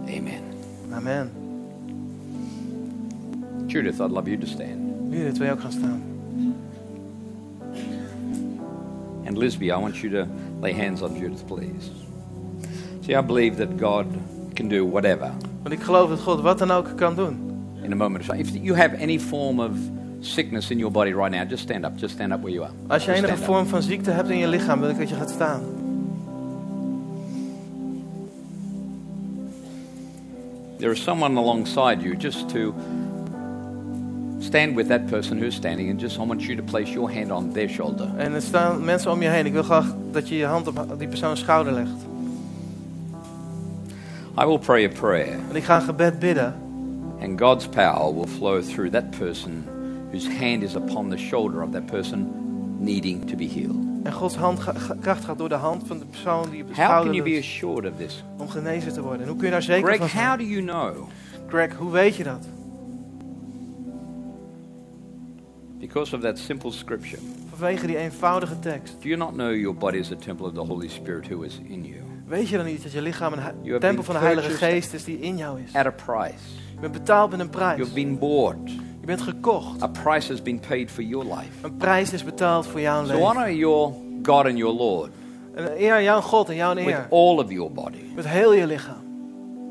Amen. 0.08 0.42
Amen. 0.94 1.32
Judith, 3.68 4.00
I'd 4.00 4.12
love 4.12 4.30
you 4.30 4.38
to 4.40 4.48
stand. 4.48 5.10
Nu 5.10 5.18
jullie 5.18 5.32
twee 5.34 5.52
ook 5.52 5.62
gaan 5.62 5.72
staan. 5.72 6.11
And 9.32 9.40
Lisby, 9.40 9.72
I 9.72 9.78
want 9.78 10.04
you 10.04 10.10
to 10.10 10.28
lay 10.60 10.74
hands 10.74 11.02
on 11.02 11.16
Judith, 11.16 11.48
please. 11.48 11.90
See, 13.02 13.16
I 13.16 13.22
believe 13.22 13.56
that 13.58 13.78
God 13.78 14.06
can 14.56 14.68
do 14.68 14.86
whatever 14.86 15.32
Want 15.62 15.74
ik 15.74 15.82
geloof 15.82 16.10
dat 16.10 16.20
God 16.20 16.42
wat 16.42 16.58
dan 16.58 16.72
ook 16.72 16.98
kan 16.98 17.16
doen. 17.16 17.38
in 17.84 17.92
a 17.92 17.96
moment 17.96 18.22
of 18.22 18.28
time. 18.28 18.40
If 18.40 18.50
you 18.56 18.76
have 18.76 18.94
any 19.02 19.18
form 19.20 19.60
of 19.60 19.72
sickness 20.20 20.70
in 20.70 20.80
your 20.80 20.92
body 20.92 21.14
right 21.14 21.32
now, 21.32 21.46
just 21.46 21.64
stand 21.64 21.86
up. 21.86 21.98
Just 21.98 22.14
stand 22.14 22.34
up 22.34 22.42
where 22.42 22.54
you 22.54 22.64
are. 22.64 22.74
Als 22.88 23.06
je 23.06 23.14
enige 23.14 23.38
vorm 23.38 23.66
van 23.66 23.82
ziekte 23.82 24.12
hebt 24.12 24.30
in 24.30 24.38
je 24.38 24.48
lichaam, 24.48 24.80
wil 24.80 24.90
ik 24.90 24.98
dat 24.98 25.10
je 25.10 25.16
gaat 25.16 25.30
staan. 25.30 25.62
There 30.78 30.92
is 30.92 31.04
someone 31.04 31.38
alongside 31.38 32.02
you 32.02 32.16
just 32.18 32.50
to 32.50 32.74
stand 34.42 34.76
with 34.76 34.88
that 34.88 35.06
person 35.06 35.38
who's 35.40 35.56
standing 35.56 35.90
and 35.90 36.00
just 36.00 36.18
I 36.18 36.24
want 36.26 36.42
you 36.44 36.56
to 36.56 36.64
place 36.64 36.92
your 36.94 37.12
hand 37.14 37.32
on 37.32 37.52
their 37.54 37.70
shoulder. 37.70 38.08
En 38.18 38.34
er 38.34 38.42
staan 38.42 38.86
mensen 38.86 39.12
om 39.12 39.22
je 39.22 39.28
heen. 39.30 39.46
Ik 39.46 39.54
wil 39.54 39.64
graag 39.64 39.96
dat 40.12 40.30
je 40.30 40.36
je 40.36 40.46
hand 40.46 40.68
op 40.68 40.96
die 40.98 41.08
persoon 41.08 41.38
schouder 41.38 41.74
legt. 41.74 41.92
I 44.42 44.46
will 44.46 44.60
pray 44.60 44.86
a 44.86 44.90
prayer 44.90 45.38
En 45.50 45.56
ik 45.56 45.64
ga 45.64 45.76
een 45.76 45.82
gebed 45.82 46.20
bidden. 46.20 46.54
and 47.22 47.40
God's 47.40 47.68
power 47.68 48.14
will 48.14 48.28
flow 48.28 48.62
through 48.62 48.92
that 48.92 49.12
person 49.12 49.64
whose 50.12 50.28
hand 50.40 50.64
is 50.64 50.76
upon 50.76 51.10
the 51.10 51.18
shoulder 51.18 51.62
of 51.64 51.72
that 51.72 51.86
person 51.86 52.28
needing 52.80 53.26
to 53.30 53.36
be 53.36 53.46
healed. 53.48 53.76
En 54.04 54.12
Gods 54.14 54.36
hand 54.36 54.60
kracht 55.02 55.26
gaat 55.26 55.38
door 55.38 55.50
de 55.50 55.56
hand 55.56 55.84
van 55.88 56.00
de 56.00 56.06
persoon 56.06 56.50
die 56.50 56.62
op 56.64 56.68
de 56.76 56.82
How 56.82 57.04
can 57.04 57.14
you 57.14 57.24
be 57.24 57.38
assured 57.38 57.92
of 57.92 57.98
this? 57.98 58.24
om 58.38 58.50
genezen 58.50 58.94
te 58.94 59.02
worden. 59.02 59.22
En 59.22 59.28
hoe 59.28 59.36
kun 59.36 59.46
je 59.46 59.52
daar 59.52 59.62
zeker 59.62 59.84
Greg, 59.94 59.98
van 59.98 60.08
how 60.08 60.18
zijn? 60.26 60.38
do 60.38 60.44
you 60.44 60.62
know? 60.62 61.08
Greg, 61.48 61.76
hoe 61.76 61.92
weet 61.92 62.16
je 62.16 62.24
dat? 62.24 62.48
Because 65.82 66.16
of 66.16 66.22
that 66.22 66.38
simple 66.38 66.72
scripture. 66.72 67.20
Vanwege 67.56 67.88
die 67.88 67.98
eenvoudige 67.98 68.60
tekst. 68.60 68.96
Do 69.02 69.08
you 69.08 69.18
not 69.20 69.32
know 69.34 69.54
your 69.56 69.76
body 69.76 69.98
is 69.98 70.12
a 70.12 70.16
temple 70.16 70.46
of 70.46 70.54
the 70.54 70.60
Holy 70.60 70.88
Spirit 70.88 71.28
who 71.28 71.42
is 71.44 71.60
in 71.68 71.84
you? 71.86 71.96
Weet 72.28 72.48
je 72.50 72.58
dan 72.58 72.66
niet 72.66 72.84
dat 72.84 72.92
je 72.92 73.02
lichaam 73.02 73.34
een 73.34 73.80
tempel 73.80 74.04
van 74.04 74.16
de 74.16 74.22
Heilige 74.22 74.50
Geest 74.50 74.94
is 74.94 75.04
die 75.04 75.20
in 75.20 75.38
jou 75.38 75.62
is? 75.62 75.74
At 75.76 75.86
a 75.86 75.92
price. 75.92 76.44
Je 76.74 76.80
bent 76.80 76.94
betaald 76.94 77.32
met 77.32 77.40
een 77.40 77.50
prijs. 77.50 77.78
You've 77.78 77.94
been 77.94 78.20
bought. 78.20 78.72
Je 79.00 79.06
bent 79.06 79.22
gekocht. 79.22 79.82
A 79.84 79.88
price 79.88 80.32
has 80.32 80.42
been 80.42 80.60
paid 80.60 80.92
for 80.92 81.04
your 81.04 81.26
life. 81.26 81.50
Een 81.62 81.78
prijs 81.78 82.14
is 82.14 82.24
betaald 82.24 82.68
voor 82.68 82.80
jouw 82.82 83.06
So 83.06 83.12
leven. 83.12 83.26
honor 83.26 83.52
your 83.54 83.94
God 84.24 84.46
and 84.46 84.58
your 84.58 84.74
Lord 84.76 85.12
En 85.56 85.82
eer 85.84 86.02
jouw 86.04 86.22
God 86.22 86.50
en 86.50 86.56
jouw 86.56 86.74
with 86.76 86.86
eer. 86.88 87.08
all 87.10 87.38
of 87.38 87.52
your 87.52 87.72
body. 87.72 88.04
Met 88.16 88.28
heel 88.28 88.54
je 88.54 88.68
lichaam. 88.68 89.02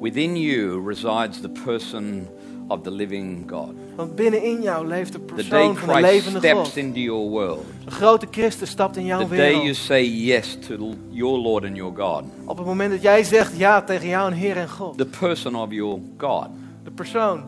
Within 0.00 0.36
you 0.36 0.86
resides 0.88 1.40
the 1.40 1.50
person 1.64 2.28
of 2.70 2.82
the 2.82 2.90
living 2.90 3.48
God. 3.50 3.74
Want 3.96 4.14
binnenin 4.14 4.62
jou 4.62 4.86
leeft 4.86 5.12
de 5.12 5.18
persoon 5.20 5.76
van 5.76 5.88
de 5.88 5.92
Christ 5.94 6.00
levende 6.12 6.38
steps 6.38 6.68
God. 6.68 6.76
into 6.76 6.98
your 7.00 7.30
world, 7.30 7.64
De 7.84 7.90
grote 7.90 8.26
Christus 8.30 8.70
stapt 8.70 8.96
in 8.96 9.04
jouw 9.04 9.18
the 9.22 9.28
day 9.28 9.50
you 9.50 9.58
wereld. 9.60 9.76
say 9.76 10.04
yes 10.06 10.56
to 10.66 10.94
your 11.10 11.38
Lord 11.38 11.64
and 11.64 11.76
your 11.76 11.92
God, 11.96 12.24
Op 12.44 12.56
het 12.56 12.66
moment 12.66 12.90
dat 12.90 13.02
jij 13.02 13.22
zegt 13.24 13.56
ja 13.58 13.82
tegen 13.82 14.08
jou 14.08 14.30
en 14.30 14.36
Heer 14.36 14.56
en 14.56 14.68
God. 14.70 14.98
the 14.98 15.06
person 15.06 15.54
of 15.54 15.72
your 15.72 15.98
God, 16.16 16.46
De 16.84 16.90
persoon 16.90 17.42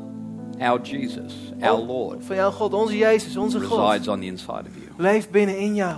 our 0.60 0.80
Jesus, 0.82 1.34
our 1.60 1.78
Lord, 1.84 2.24
van 2.24 2.36
jouw 2.36 2.50
God, 2.50 2.74
onze 2.74 2.96
Jezus, 2.98 3.36
onze 3.36 3.60
God. 3.60 3.78
resides 3.78 4.08
on 4.08 4.20
the 4.20 4.26
inside 4.26 4.52
of 4.52 4.74
you. 4.74 4.86
Leeft 4.96 5.30
binnenin 5.30 5.74
jou. 5.74 5.96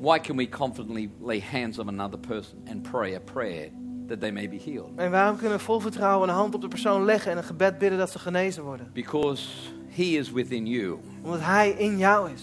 Why 0.00 0.18
can 0.18 0.36
we 0.36 0.48
confidently 0.48 1.10
lay 1.22 1.40
hands 1.50 1.78
on 1.78 1.88
another 1.88 2.18
person 2.18 2.58
and 2.70 2.82
pray 2.82 3.14
a 3.14 3.20
prayer 3.20 3.68
that 4.08 4.20
they 4.20 4.32
may 4.32 4.48
be 4.48 4.58
healed? 4.64 4.90
En 4.96 5.10
waarom 5.10 5.36
kunnen 5.36 5.58
we 5.58 5.64
vol 5.64 5.80
vertrouwen 5.80 6.28
een 6.28 6.34
hand 6.34 6.54
op 6.54 6.60
de 6.60 6.68
persoon 6.68 7.04
leggen 7.04 7.30
en 7.30 7.36
een 7.36 7.44
gebed 7.44 7.78
bidden 7.78 7.98
dat 7.98 8.10
ze 8.10 8.18
genezen 8.18 8.62
worden? 8.62 8.90
Because 8.92 9.42
He 9.88 10.02
is 10.02 10.32
within 10.32 10.66
you. 10.66 10.96
Omdat 11.22 11.40
Hij 11.40 11.70
in 11.70 11.98
jou 11.98 12.30
is. 12.34 12.42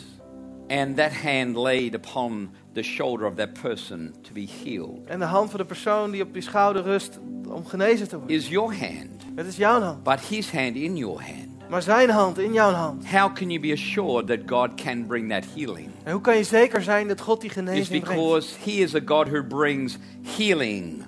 and 0.67 0.97
that 0.97 1.11
hand 1.13 1.55
laid 1.55 1.93
upon 1.95 2.49
the 2.73 2.81
shoulder 2.83 3.27
of 3.27 3.35
that 3.35 3.53
person 3.61 4.13
to 4.21 4.29
be 4.33 4.47
healed 4.63 5.05
En 5.05 5.19
de 5.19 5.25
hand 5.25 5.49
van 5.49 5.59
de 5.59 5.65
persoon 5.65 6.11
die 6.11 6.21
op 6.23 6.35
je 6.35 6.41
schouder 6.41 6.83
rust 6.83 7.19
om 7.47 7.65
genezen 7.65 8.07
te 8.07 8.17
worden. 8.17 8.35
is 8.35 8.47
your 8.47 8.77
hand, 8.79 9.23
Het 9.35 9.45
is 9.47 9.55
jouw 9.57 9.81
hand. 9.81 10.03
but 10.03 10.19
his 10.19 10.51
hand 10.51 10.75
in 10.75 10.95
your 10.97 11.21
hand. 11.21 11.51
Maar 11.69 11.81
zijn 11.81 12.09
hand 12.09 12.37
in 12.39 12.53
jouw 12.53 12.71
hand. 12.71 13.09
How 13.09 13.33
can 13.35 13.49
you 13.49 13.59
be 13.59 13.71
assured 13.71 14.27
that 14.27 14.39
God 14.45 14.75
can 14.83 15.05
bring 15.05 15.29
that 15.31 15.43
healing? 15.55 15.89
En 16.03 16.11
hoe 16.11 16.21
kan 16.21 16.37
je 16.37 16.43
zeker 16.43 16.81
zijn 16.83 17.07
dat 17.07 17.21
God 17.21 17.41
die 17.41 17.49
genezing 17.49 18.03
brengt? 18.03 18.21
because 18.21 18.55
He 18.63 18.71
is 18.71 18.95
a 18.95 18.99
God 19.05 19.27
who 19.27 19.43
brings 19.43 19.97
healing, 20.37 21.03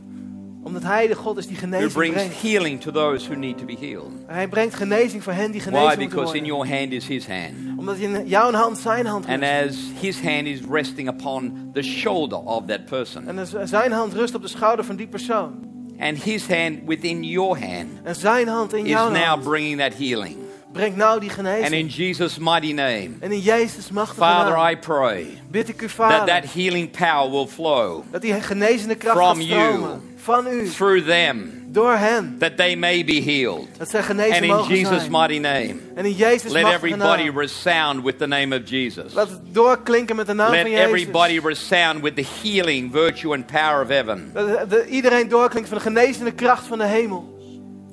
Omdat 0.66 0.84
hij 0.84 1.08
de 1.08 1.16
God 1.16 1.38
is 1.38 1.48
die 1.48 1.56
who 1.58 1.66
genezing 1.66 1.92
brings 1.94 2.14
brengt. 2.16 2.42
healing 2.42 2.82
to 2.82 2.92
those 2.92 3.26
who 3.30 3.36
need 3.40 3.58
to 3.58 3.66
be 3.66 3.76
healed. 3.80 4.12
Hij 4.28 4.48
brengt 4.48 4.76
genezing 4.76 5.24
voor 5.24 5.34
hen 5.34 5.52
die 5.52 5.62
Why? 5.62 5.70
genezen 5.70 6.00
moeten 6.00 6.10
Because 6.18 6.38
in 6.38 6.46
your 6.46 6.68
hand 6.70 6.92
is 6.92 7.08
His 7.08 7.28
hand. 7.28 7.54
Omdat 7.78 7.98
in 7.98 8.28
jouw 8.28 8.52
hand 8.52 8.78
zijn 8.78 9.06
hand 9.06 9.26
And 9.28 9.44
rust. 9.44 9.70
as 9.70 9.76
His 10.02 10.22
hand 10.22 10.46
is 10.46 10.60
resting 10.72 11.10
upon 11.10 11.70
the 11.74 11.82
shoulder 11.82 12.38
of 12.40 12.66
that 12.68 12.86
person, 12.86 13.28
En 13.28 13.36
dus 13.36 13.54
zijn 13.64 13.92
hand 13.92 14.14
rust 14.14 14.36
op 14.36 14.42
de 14.42 14.48
schouder 14.48 14.86
van 14.86 14.96
die 14.96 15.08
persoon. 15.08 15.54
and 16.00 16.24
His 16.24 16.48
hand 16.48 16.78
within 16.86 17.24
your 17.24 17.60
hand 17.60 17.88
En 18.04 18.16
zijn 18.16 18.48
hand 18.48 18.74
in 18.74 18.84
is 18.86 18.90
jouw 18.92 19.10
now 19.10 19.24
hand 19.24 19.44
bringing 19.44 19.80
that 19.80 19.94
healing. 19.98 20.36
brengt 20.72 20.98
nou 20.98 21.20
die 21.20 21.30
And 21.30 21.38
genezing. 21.40 21.74
in 21.74 21.88
Jesus' 21.88 22.38
mighty 22.38 22.72
name, 22.72 23.10
En 23.20 23.32
in 23.32 23.40
Jezus 23.40 23.90
machtige 23.92 24.20
Father, 24.20 24.54
naam 24.56 24.70
I 24.72 24.78
pray 24.78 25.26
bid 25.52 25.70
ik 25.70 25.82
u, 25.82 25.86
that 25.86 25.92
Vader, 25.92 26.26
that 26.26 26.54
healing 26.54 26.92
power 26.92 27.32
will 27.32 27.48
flow 27.48 28.04
dat 28.12 28.22
die 28.22 28.34
genezende 28.34 28.96
kracht 28.96 29.18
From 29.18 29.36
gaat 29.42 29.48
you. 29.48 29.86
Van 30.26 30.48
u, 30.48 30.68
through 30.70 31.06
them, 31.06 31.52
door 31.68 31.94
hen. 31.96 32.36
that 32.40 32.58
they 32.58 32.76
may 32.76 33.04
be 33.06 33.22
healed. 33.22 33.68
Dat 33.78 33.90
zij 33.90 34.00
And 34.00 34.10
genezen 34.10 34.44
in 34.44 34.48
mogen 34.50 34.76
Jesus' 34.76 35.00
zijn. 35.00 35.12
mighty 35.12 35.38
name, 35.38 35.76
En 35.96 36.06
in 36.06 36.12
Jezus 36.14 36.52
let 36.52 36.66
everybody 36.66 37.24
naam. 37.24 37.38
resound 37.40 38.04
with 38.04 38.18
the 38.18 38.28
name 38.28 38.56
of 38.56 38.70
Jesus. 38.70 39.14
Laat 39.14 39.30
het 39.30 39.42
doorklinken 39.54 40.16
met 40.16 40.26
de 40.28 40.34
naam 40.34 40.52
Let 40.52 40.62
van 40.62 40.72
Jezus. 40.72 40.86
everybody 40.88 41.40
resound 41.40 42.02
with 42.02 42.16
the 42.16 42.26
healing 42.44 42.92
virtue 42.92 43.34
and 43.34 43.46
power 43.46 43.82
of 43.82 43.88
heaven. 43.88 44.30
Dat 44.34 44.48
de- 44.48 44.66
de- 44.76 44.88
iedereen 44.88 45.28
doorklinkt 45.30 45.70
van 45.70 45.78
de 45.78 45.84
genezende 45.84 46.32
kracht 46.32 46.66
van 46.68 46.78
de 46.78 46.86
hemel. 46.86 47.38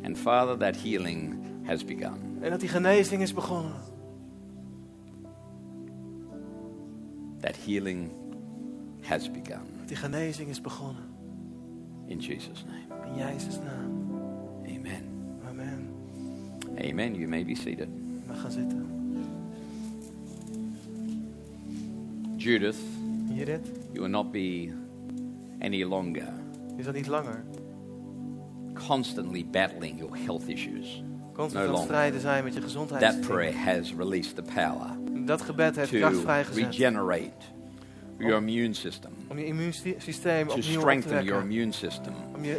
And 0.04 0.18
Father, 0.18 0.56
that 0.56 0.82
healing 0.82 1.36
has 1.66 1.84
begun. 1.84 2.38
En 2.40 2.50
dat 2.50 2.60
die 2.60 2.68
genezing 2.68 3.22
is 3.22 3.34
begonnen. 3.34 3.72
That 7.40 7.56
healing 7.66 8.10
has 9.02 9.30
begun. 9.30 9.60
Dat 9.78 9.88
die 9.88 9.96
genezing 9.96 10.48
is 10.48 10.60
begonnen. 10.60 11.10
In 12.12 12.20
Jesus' 12.20 12.64
name. 12.68 12.86
In 13.06 13.14
Jezus' 13.18 13.58
naam. 13.58 13.90
Amen. 14.66 15.02
Amen. 15.48 15.88
Amen. 16.78 17.14
You 17.14 17.26
may 17.28 17.42
be 17.44 17.54
seated. 17.54 17.88
We 18.28 18.34
gaan 18.34 18.50
zitten. 18.50 18.86
Judith, 22.36 22.78
Judith, 23.30 23.66
you 23.92 24.00
will 24.02 24.10
not 24.10 24.30
be 24.32 24.72
any 25.60 25.84
longer 25.84 26.28
is 26.78 26.84
dat 26.84 26.94
niet 26.94 27.06
langer. 27.06 27.44
constantly 28.86 29.44
battling 29.44 29.98
your 29.98 30.16
health 30.16 30.48
issues. 30.48 31.02
Constant 31.32 31.68
No 31.70 31.76
strijden 31.76 32.20
zijn 32.20 32.44
met 32.44 32.52
je 32.54 32.60
That 32.60 32.68
gezondheid. 32.68 33.20
prayer 33.20 33.54
has 33.54 33.92
released 33.94 34.34
the 34.36 34.42
power 34.42 34.96
Dat 35.26 35.42
gebed 35.42 35.76
heeft 35.76 35.90
kracht 35.90 36.14
to 36.14 36.20
vrijgezet. 36.20 36.64
regenerate 36.64 37.32
your 38.22 38.38
immune 38.38 38.74
system, 38.74 39.12
Om 39.28 39.38
je 39.38 39.46
immuunsysteem 39.46 40.46
to 40.46 40.54
opnieuw 40.54 40.78
op 40.78 40.80
te 40.80 40.80
strengthen 40.80 41.24
your 41.24 41.42
immune 41.42 41.72
system, 41.72 42.14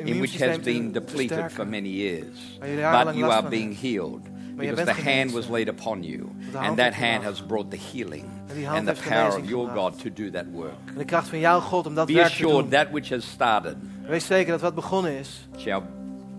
in 0.06 0.20
which 0.20 0.38
has 0.38 0.58
been 0.58 0.92
depleted 0.92 1.52
for 1.52 1.68
many 1.68 1.90
years. 1.90 2.58
But 2.60 3.16
you 3.16 3.32
are 3.32 3.50
being 3.50 3.78
healed 3.82 4.22
because 4.58 4.86
the 4.86 5.02
hand 5.02 5.32
was 5.32 5.48
laid 5.48 5.70
upon 5.70 6.04
you, 6.04 6.30
and 6.54 6.78
that 6.78 6.94
hand 6.94 7.24
has 7.24 7.46
brought 7.46 7.72
the 7.72 7.78
healing 7.78 8.26
En 8.50 8.56
die 8.56 8.66
hand 8.66 8.88
and 8.88 8.98
the 8.98 9.10
power 9.10 9.38
of 9.38 9.50
your. 9.50 9.74
God 9.74 10.00
to 10.00 10.10
do 10.10 10.30
that 10.32 10.46
work. 10.52 10.98
De 10.98 11.06
kracht 11.06 11.28
van 11.28 11.40
jouw 11.40 11.60
God 11.60 11.86
om 11.86 11.96
dat 11.96 12.08
Be 12.08 12.24
assured 12.24 12.72
that 12.72 12.92
which 12.92 13.10
has 13.10 13.26
started 13.26 13.76
Wees 14.08 14.26
zeker 14.26 14.52
dat 14.52 14.62
wat 14.62 14.76
begonnen 14.76 15.12
is, 15.12 15.48
shall 15.58 15.84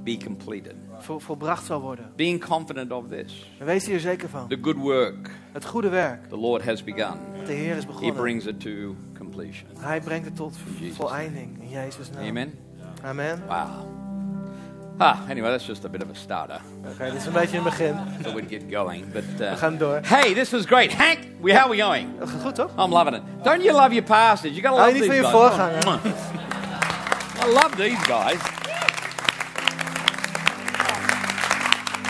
be 0.02 0.16
completed. 0.16 0.74
Vol, 1.04 1.18
volbracht 1.20 1.64
zal 1.66 1.80
worden. 1.80 2.10
Being 2.16 2.44
confident 2.46 2.92
of 2.92 3.04
this, 3.08 3.50
En 3.58 3.66
wees 3.66 3.86
hier 3.86 4.00
zeker 4.00 4.28
van. 4.28 4.48
the 4.48 4.58
good 4.62 4.76
work 4.76 5.30
Het 5.52 5.64
goede 5.64 5.88
werk 5.88 6.28
the 6.28 6.36
Lord 6.36 6.64
has 6.64 6.84
begun, 6.84 7.14
dat 7.36 7.46
de 7.46 7.52
Heer 7.52 7.76
is 7.76 7.80
He 7.82 7.86
begonnen. 7.86 8.14
brings 8.14 8.44
it 8.46 8.60
to 8.60 8.70
completion. 9.18 9.68
Hij 9.78 10.00
brengt 10.00 10.24
het 10.24 10.36
tot 10.36 10.56
voleinding. 10.92 11.62
In 11.62 11.68
Jezus' 11.68 12.10
naam. 12.10 12.26
Amen. 12.26 12.52
Amen. 13.04 13.42
Wow. 13.46 13.92
Ah, 14.98 15.18
anyway, 15.28 15.50
that's 15.50 15.66
just 15.66 15.84
a 15.84 15.88
bit 15.88 16.02
of 16.02 16.08
a 16.10 16.14
starter. 16.14 16.60
Oké, 16.92 17.04
dit 17.04 17.14
is 17.14 17.26
een 17.26 17.32
beetje 17.32 17.56
een 17.56 17.62
begin. 17.62 17.94
So 18.24 18.34
we'd 18.34 18.48
get 18.48 18.62
going. 18.70 19.12
But 19.12 19.22
We 19.38 19.44
uh, 19.44 19.56
gaan 19.56 19.76
door. 19.78 20.00
hey, 20.02 20.34
this 20.34 20.50
was 20.50 20.64
great. 20.66 20.92
Hank, 20.94 21.18
we, 21.40 21.50
how 21.52 21.60
are 21.62 21.70
we 21.70 21.82
going? 21.82 22.08
Goed, 22.42 22.54
toch? 22.54 22.70
I'm 22.78 22.90
loving 22.92 23.14
it. 23.16 23.22
Don't 23.42 23.62
you 23.62 23.72
love 23.74 23.88
your 23.92 24.02
pastors? 24.04 24.52
You 24.56 24.62
gotta 24.62 24.76
love 24.82 24.92
niet 24.92 25.02
these 25.02 25.06
van 25.06 25.14
je 25.16 25.22
guys. 25.22 25.32
voorganger? 25.32 26.00
I 27.44 27.52
love 27.52 27.76
these 27.76 27.96
guys. 27.96 28.38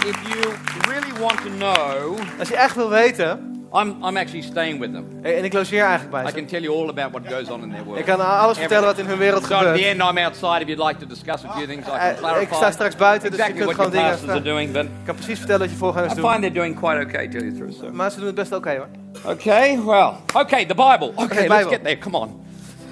If 0.06 0.28
you 0.28 0.52
really 0.88 1.12
want 1.20 1.36
to 1.42 1.48
know, 1.58 2.18
Als 2.38 2.48
je 2.48 2.56
echt 2.56 2.74
wil 2.74 2.88
weten, 2.88 3.52
I'm, 3.72 3.88
I'm 4.04 4.16
actually 4.16 4.42
staying 4.42 4.80
with 4.80 4.92
them. 4.92 5.06
En 5.22 5.44
ik 5.44 5.52
logeer 5.52 5.80
eigenlijk 5.82 6.10
bij 6.10 6.22
I 6.24 6.26
ze. 6.28 6.34
can 6.34 6.46
tell 6.46 6.60
you 6.60 6.76
all 6.82 6.88
about 6.88 7.10
what 7.10 7.32
goes 7.32 7.50
on 7.50 7.62
in 7.62 7.70
their 7.70 7.84
world. 7.84 7.98
Ik 7.98 8.04
kan 8.04 8.20
alles 8.38 8.58
vertellen 8.58 8.84
wat 8.84 8.98
in 8.98 9.06
hun 9.06 9.18
wereld 9.18 9.44
So 9.44 9.54
at 9.54 9.60
the 9.60 9.66
gebeurt. 9.66 9.84
end, 9.86 10.00
I'm 10.10 10.18
outside 10.24 10.60
if 10.60 10.66
you'd 10.68 10.86
like 10.88 10.98
to 11.00 11.06
discuss 11.06 11.44
a 11.44 11.52
few 11.52 11.66
things. 11.66 11.86
I 11.86 11.90
Eh, 11.90 11.98
can 11.98 12.10
ik 12.10 12.16
clarify 12.18 12.54
sta 12.54 12.70
straks 12.70 12.96
buiten, 12.96 13.30
dus 13.30 13.38
je 13.38 13.44
exactly 13.44 13.66
kunt 13.66 13.76
what 13.76 13.92
your 13.92 14.02
gewoon 14.02 14.18
dingen... 14.18 14.26
pastors 14.28 14.30
are 14.30 14.54
doing. 14.54 14.72
But 14.72 14.82
Ik 14.84 15.04
kan 15.04 15.14
precies 15.14 15.38
vertellen 15.38 15.60
wat 15.60 15.70
je 15.70 15.76
voorgangers 15.76 16.12
I 16.12 16.16
doen. 16.16 16.30
find 16.30 16.40
they're 16.42 16.54
doing 16.60 16.78
quite 16.78 17.00
okay, 17.06 17.28
tell 17.28 17.40
you 17.40 17.52
the 17.52 17.58
truth. 17.58 17.74
So. 17.74 17.90
Maar 17.92 18.10
ze 18.10 18.16
doen 18.16 18.26
het 18.26 18.34
best 18.34 18.52
oké 18.52 18.76
hoor. 18.76 18.88
Okay, 19.32 19.78
well, 19.84 20.10
okay, 20.34 20.66
the 20.66 20.74
Bible. 20.74 21.12
Okay, 21.14 21.46
let's 21.48 21.54
Bible. 21.56 21.68
get 21.70 21.82
there. 21.84 21.98
Come 21.98 22.16
on. 22.18 22.44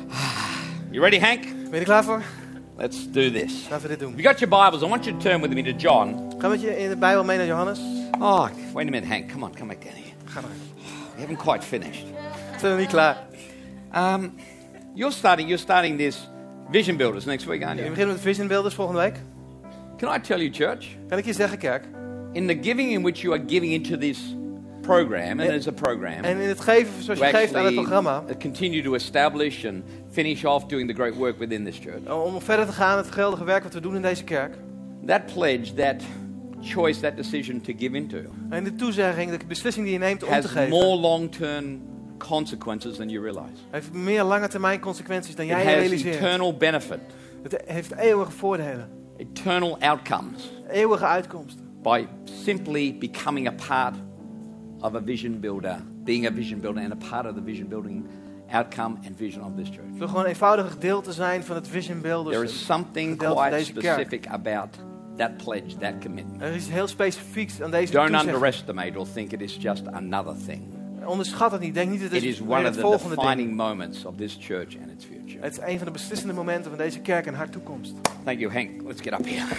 You 0.91 1.03
ready, 1.03 1.19
Hank? 1.21 1.41
Ben 1.43 1.71
je 1.71 1.77
er 1.79 1.85
klaar 1.85 2.05
voor? 2.05 2.23
Let's 2.83 3.11
do 3.11 3.31
this. 3.31 3.69
Laten 3.71 3.83
we 3.83 3.89
dit 3.89 3.99
doen. 3.99 4.11
If 4.11 4.17
you 4.17 4.29
got 4.29 4.41
your 4.41 4.49
Bibles, 4.49 4.83
I 4.83 4.89
want 4.89 5.05
you 5.05 5.17
to 5.17 5.23
turn 5.23 5.41
with 5.41 5.53
me 5.53 5.63
to 5.63 5.73
John. 5.73 6.35
Ga 6.39 6.49
met 6.49 6.61
je 6.61 6.79
in 6.79 6.89
de 6.89 6.97
Bijbel 6.97 7.25
mee 7.25 7.37
naar 7.37 7.47
Johannes. 7.47 7.79
Oh, 8.19 8.49
wait 8.73 8.87
a 8.87 8.91
minute, 8.91 9.07
Hank. 9.07 9.31
Come 9.31 9.45
on, 9.45 9.55
come 9.55 9.67
back 9.67 9.83
down 9.83 9.95
here. 9.95 10.15
Ga 10.25 10.41
maar. 10.41 10.51
We 11.15 11.21
haven't 11.21 11.39
quite 11.39 11.67
finished. 11.67 12.05
We 12.53 12.59
zijn 12.59 12.73
nog 12.73 12.81
niet 12.81 12.89
klaar. 12.89 13.17
Um, 13.97 14.35
you're 14.95 15.13
starting. 15.13 15.49
You're 15.49 15.63
starting 15.63 15.99
this 15.99 16.29
Vision 16.71 16.97
Builders 16.97 17.25
next 17.25 17.47
week, 17.47 17.63
aren't 17.63 17.79
you? 17.79 17.85
We 17.85 17.91
beginnen 17.91 18.15
met 18.15 18.25
Vision 18.25 18.49
Builders 18.49 18.75
volgende 18.75 19.01
week. 19.01 19.17
Can 19.97 20.15
I 20.15 20.21
tell 20.21 20.39
you, 20.39 20.53
church? 20.53 20.87
Kan 21.09 21.19
ik 21.19 21.25
je 21.25 21.33
zeggen, 21.33 21.59
kerk? 21.59 21.85
In 22.33 22.47
the 22.47 22.59
giving 22.61 22.91
in 22.91 23.03
which 23.03 23.21
you 23.21 23.35
are 23.35 23.45
giving 23.47 23.73
into 23.73 23.97
this 23.97 24.37
program, 24.83 25.41
and 25.41 25.49
there's 25.49 25.67
a 25.67 25.73
program. 25.73 26.25
En 26.25 26.39
in 26.41 26.49
het 26.49 26.61
geven 26.61 27.03
zoals 27.03 27.19
je 27.19 27.25
geeft 27.25 27.55
aan 27.55 27.65
het 27.65 27.75
programma. 27.75 28.25
continue 28.41 28.83
to 28.83 28.95
establish 28.95 29.65
and 29.65 29.83
finish 30.11 30.45
off 30.45 30.67
doing 30.67 30.89
the 30.89 30.95
great 30.95 31.15
work 31.15 31.39
within 31.39 31.65
this 31.65 31.79
church. 31.79 32.13
Om 32.25 32.41
verder 32.41 32.67
te 32.67 32.73
gaan 32.73 32.97
met 32.97 33.05
het 33.05 33.15
geweldige 33.15 33.45
werk 33.45 33.63
wat 33.63 33.75
we 33.75 33.81
doen 33.81 33.97
in 33.97 34.03
deze 34.03 34.25
kerk. 34.25 34.55
That 35.07 35.27
pledge, 35.35 35.75
that 35.75 36.03
choice, 36.61 37.01
that 37.01 37.17
decision 37.17 37.61
to 37.61 37.73
give 37.79 37.97
into 37.97 38.17
En 38.51 38.65
de 38.65 38.75
toezegging, 38.75 39.31
de 39.31 39.47
beslissing 39.47 39.85
die 39.85 39.95
je 39.95 40.01
neemt 40.01 40.23
om 40.23 40.29
te 40.29 40.35
has 40.35 40.45
geven. 40.45 40.69
more 40.69 40.97
long-term 40.97 41.81
consequences 42.19 42.97
than 42.97 43.09
you 43.09 43.23
realize. 43.23 43.63
Heeft 43.71 43.93
meer 43.93 44.23
lange 44.23 44.49
termijn 44.49 44.81
consequenties 44.81 45.35
dan 45.35 45.47
jij 45.47 45.65
has 45.65 45.75
realiseert. 45.75 46.15
eternal 46.15 46.57
benefit, 46.57 46.99
Het 47.43 47.63
heeft 47.67 47.97
eeuwige 47.97 48.31
voordelen. 48.31 48.89
eternal 49.17 49.77
outcomes 49.81 50.51
Eeuwige 50.71 51.05
uitkomsten. 51.07 51.65
by 51.83 52.07
simply 52.25 52.97
becoming 52.99 53.49
a 53.49 53.55
part 53.69 53.95
of 54.83 54.95
a 54.95 55.01
vision 55.01 55.41
builder, 55.41 55.77
being 56.05 56.27
a 56.27 56.31
vision 56.31 56.61
builder 56.61 56.81
and 56.81 56.93
a 56.93 57.09
part 57.11 57.27
of 57.27 57.35
the 57.35 57.43
vision 57.45 57.69
building 57.69 58.05
outcome 58.51 58.99
and 59.07 59.17
vision 59.17 59.43
of 59.43 59.57
this 59.57 59.69
church. 59.69 59.99
Door 59.99 60.09
gewoon 60.09 60.25
eenvoudig 60.25 60.79
deel 60.79 61.01
te 61.01 61.13
zijn 61.13 61.45
van 61.45 61.57
het 61.57 61.69
Vision 61.69 62.01
Builders. 62.01 62.37
There 62.37 62.45
is 62.45 62.65
something 62.65 63.19
quite 63.19 63.65
specific 63.65 64.27
about 64.27 64.69
that 65.17 65.37
pledge, 65.37 65.77
that 65.79 65.93
commitment. 66.01 66.43
Er 66.43 66.55
is 66.55 66.69
heel 66.69 66.87
specifieks 66.87 67.63
aan 67.63 67.71
deze 67.71 67.93
Don't 67.93 68.27
underestimate 68.27 68.99
or 68.99 69.07
think 69.13 69.33
it 69.33 69.41
is 69.41 69.57
just 69.61 69.87
another 69.87 70.35
thing. 70.47 70.63
Onderschat 71.05 71.53
het 71.53 71.61
niet. 71.61 71.75
Denk 71.75 71.91
niet 71.91 72.01
dat 72.01 72.11
het 72.11 72.23
It 72.23 72.29
is 72.29 72.41
one 72.41 72.69
of 72.69 72.75
the 72.75 72.81
ding. 72.81 73.09
defining 73.09 73.55
moments 73.55 74.05
of 74.05 74.17
this 74.17 74.39
church 74.41 74.77
and 74.83 74.91
its 74.91 75.05
future. 75.05 75.43
Het 75.43 75.53
is 75.53 75.59
een 75.65 75.77
van 75.77 75.87
de 75.87 75.93
beslissende 75.93 76.35
momenten 76.35 76.71
van 76.71 76.79
deze 76.79 77.01
kerk 77.01 77.27
en 77.27 77.35
haar 77.35 77.49
toekomst. 77.51 77.95
Thank 78.25 78.39
you, 78.39 78.53
Hank. 78.53 78.71
Let's 78.87 79.01
get 79.01 79.13
up 79.13 79.27
here. 79.27 79.47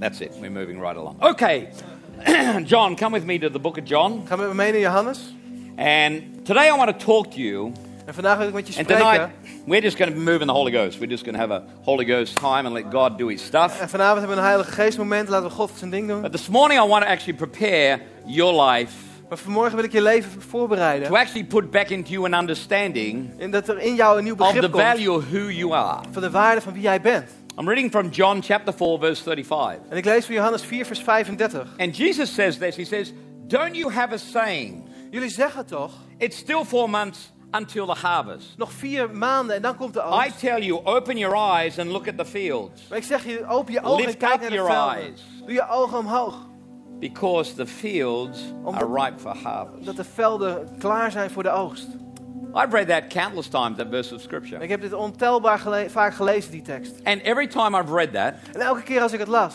That's 0.00 0.20
it. 0.20 0.30
We're 0.40 0.50
moving 0.50 0.80
right 0.80 0.96
along. 0.96 1.22
Okay. 1.22 1.68
John, 2.66 2.96
come 2.96 3.12
with 3.12 3.24
me 3.24 3.38
to 3.38 3.50
the 3.50 3.58
book 3.58 3.78
of 3.78 3.84
John. 3.84 4.22
Ga 4.28 4.36
met 4.36 4.48
me 4.48 4.54
mee 4.54 4.72
naar 4.72 4.80
Johannes. 4.80 5.18
And 5.76 6.22
today 6.44 6.68
I 6.68 6.76
want 6.76 6.98
to 6.98 7.04
talk 7.04 7.30
to 7.32 7.38
you. 7.40 7.72
En 8.06 8.14
vandaag 8.14 8.38
wil 8.38 8.46
ik 8.48 8.52
met 8.54 8.68
je 8.68 8.78
And 8.78 8.88
spreken. 8.90 9.12
tonight, 9.12 9.30
we're 9.66 9.82
just 9.82 9.96
going 9.96 10.12
to 10.14 10.18
move 10.20 10.40
in 10.40 10.46
the 10.46 10.52
Holy 10.52 10.72
Ghost. 10.72 10.98
We're 10.98 11.10
just 11.10 11.24
going 11.24 11.36
to 11.36 11.40
have 11.48 11.52
a 11.54 11.62
Holy 11.84 12.04
Ghost 12.04 12.36
time 12.36 12.66
and 12.66 12.72
let 12.72 12.84
God 12.92 13.18
do 13.18 13.28
his 13.28 13.44
stuff. 13.44 13.80
En 13.80 13.88
vanavond 13.88 14.18
hebben 14.18 14.36
we 14.36 14.42
een 14.42 14.48
Heilige 14.48 14.72
Geest 14.72 14.98
moment. 14.98 15.28
Laten 15.28 15.48
we 15.48 15.54
God 15.54 15.70
zijn 15.76 15.90
ding 15.90 16.08
doen. 16.08 16.20
But 16.20 16.32
this 16.32 16.48
morning, 16.48 16.80
I 16.84 16.88
want 16.88 17.02
to 17.04 17.10
actually 17.10 17.38
prepare 17.38 18.00
your 18.26 18.62
life 18.70 18.92
Maar 19.28 19.38
vanmorgen 19.38 19.74
wil 19.76 19.84
ik 19.84 19.92
je 19.92 20.02
leven 20.02 20.30
voorbereiden. 20.42 21.08
to 21.08 21.14
actually 21.16 21.44
put 21.46 21.70
back 21.70 21.88
into 21.88 22.10
you 22.10 22.24
an 22.32 22.40
understanding 22.40 23.30
En 23.38 23.50
dat 23.50 23.68
er 23.68 23.78
in 23.80 23.94
jou 23.94 24.18
een 24.18 24.24
nieuw 24.24 24.32
of 24.32 24.38
begrip 24.38 24.62
the 24.62 24.70
komt 24.70 24.82
value 24.82 25.12
of 25.12 25.24
who 25.30 25.50
you 25.50 25.72
are. 25.74 26.00
van 26.10 26.22
de 26.22 26.30
waarde 26.30 26.60
van 26.60 26.72
wie 26.72 26.82
jij 26.82 27.00
bent. 27.00 27.24
I'm 27.60 27.68
reading 27.68 27.90
from 27.90 28.08
John 28.10 28.40
chapter 28.40 28.72
4, 28.72 28.98
verse 28.98 29.22
35. 29.22 29.78
En 29.88 29.96
ik 29.96 30.04
lees 30.04 30.24
van 30.26 30.34
Johannes 30.34 30.62
4 30.62 30.86
vers 30.86 31.00
35. 31.00 31.68
And 31.76 31.96
Jesus 31.96 32.34
says 32.34 32.58
this 32.58 32.76
He 32.76 32.84
says, 32.84 33.12
Don't 33.46 33.76
you 33.76 33.92
have 33.92 34.14
a 34.14 34.16
saying? 34.16 34.82
Jullie 35.10 35.28
zeggen 35.28 35.66
toch, 35.66 35.92
It's 36.18 36.36
still 36.36 36.64
four 36.64 36.90
months 36.90 37.32
until 37.50 37.86
the 37.86 37.94
harvest. 38.06 38.54
nog 38.56 38.72
vier 38.72 39.10
maanden 39.10 39.56
en 39.56 39.62
dan 39.62 39.76
komt 39.76 39.94
de 39.94 40.00
I 40.00 40.02
oogst. 40.02 40.38
tell 40.38 40.62
you, 40.62 40.80
open 40.84 41.16
your 41.18 41.36
eyes 41.36 41.78
and 41.78 41.88
look 41.90 42.08
at 42.08 42.18
the 42.18 42.24
fields. 42.24 42.88
Maar 42.88 42.98
ik 42.98 43.04
zeg 43.04 43.24
je, 43.24 43.46
open 43.48 43.72
je 43.72 43.82
ogen 43.82 43.98
en 43.98 44.04
Lift 44.04 44.16
kijk 44.16 44.34
up 44.34 44.40
naar 44.40 44.48
de 44.50 44.54
your 44.56 44.70
velden. 44.72 44.96
eyes. 44.96 45.22
Doe 45.44 45.52
je 45.52 45.68
ogen 45.68 45.98
omhoog. 45.98 46.48
Because 46.98 47.54
the 47.54 47.66
fields 47.66 48.40
Omdat- 48.64 48.82
are 48.82 49.04
ripe 49.04 49.18
for 49.18 49.36
harvest. 49.36 49.84
Dat 49.84 49.96
de 49.96 50.04
velden 50.04 50.68
klaar 50.78 51.10
zijn 51.10 51.30
voor 51.30 51.42
de 51.42 51.50
oogst. 51.50 51.88
I've 52.54 52.72
read 52.72 52.88
that 52.88 53.08
countless 53.08 53.48
times, 53.48 53.76
that 53.76 53.88
verse 53.90 54.14
of 54.14 54.20
scripture. 54.20 54.62
Ik 54.62 54.68
heb 54.68 54.80
dit 54.80 54.92
ontelbaar 54.92 55.58
gele- 55.58 55.90
vaak 55.90 56.14
gelezen, 56.14 56.50
die 56.50 56.62
tekst. 56.62 57.04
And 57.04 57.22
every 57.22 57.46
time 57.46 57.78
I've 57.78 57.92
read 57.92 58.12
that, 58.12 58.34
En 58.52 58.60
elke 58.60 58.82
keer 58.82 59.00
als 59.00 59.12
ik 59.12 59.18
het 59.18 59.28
las, 59.28 59.54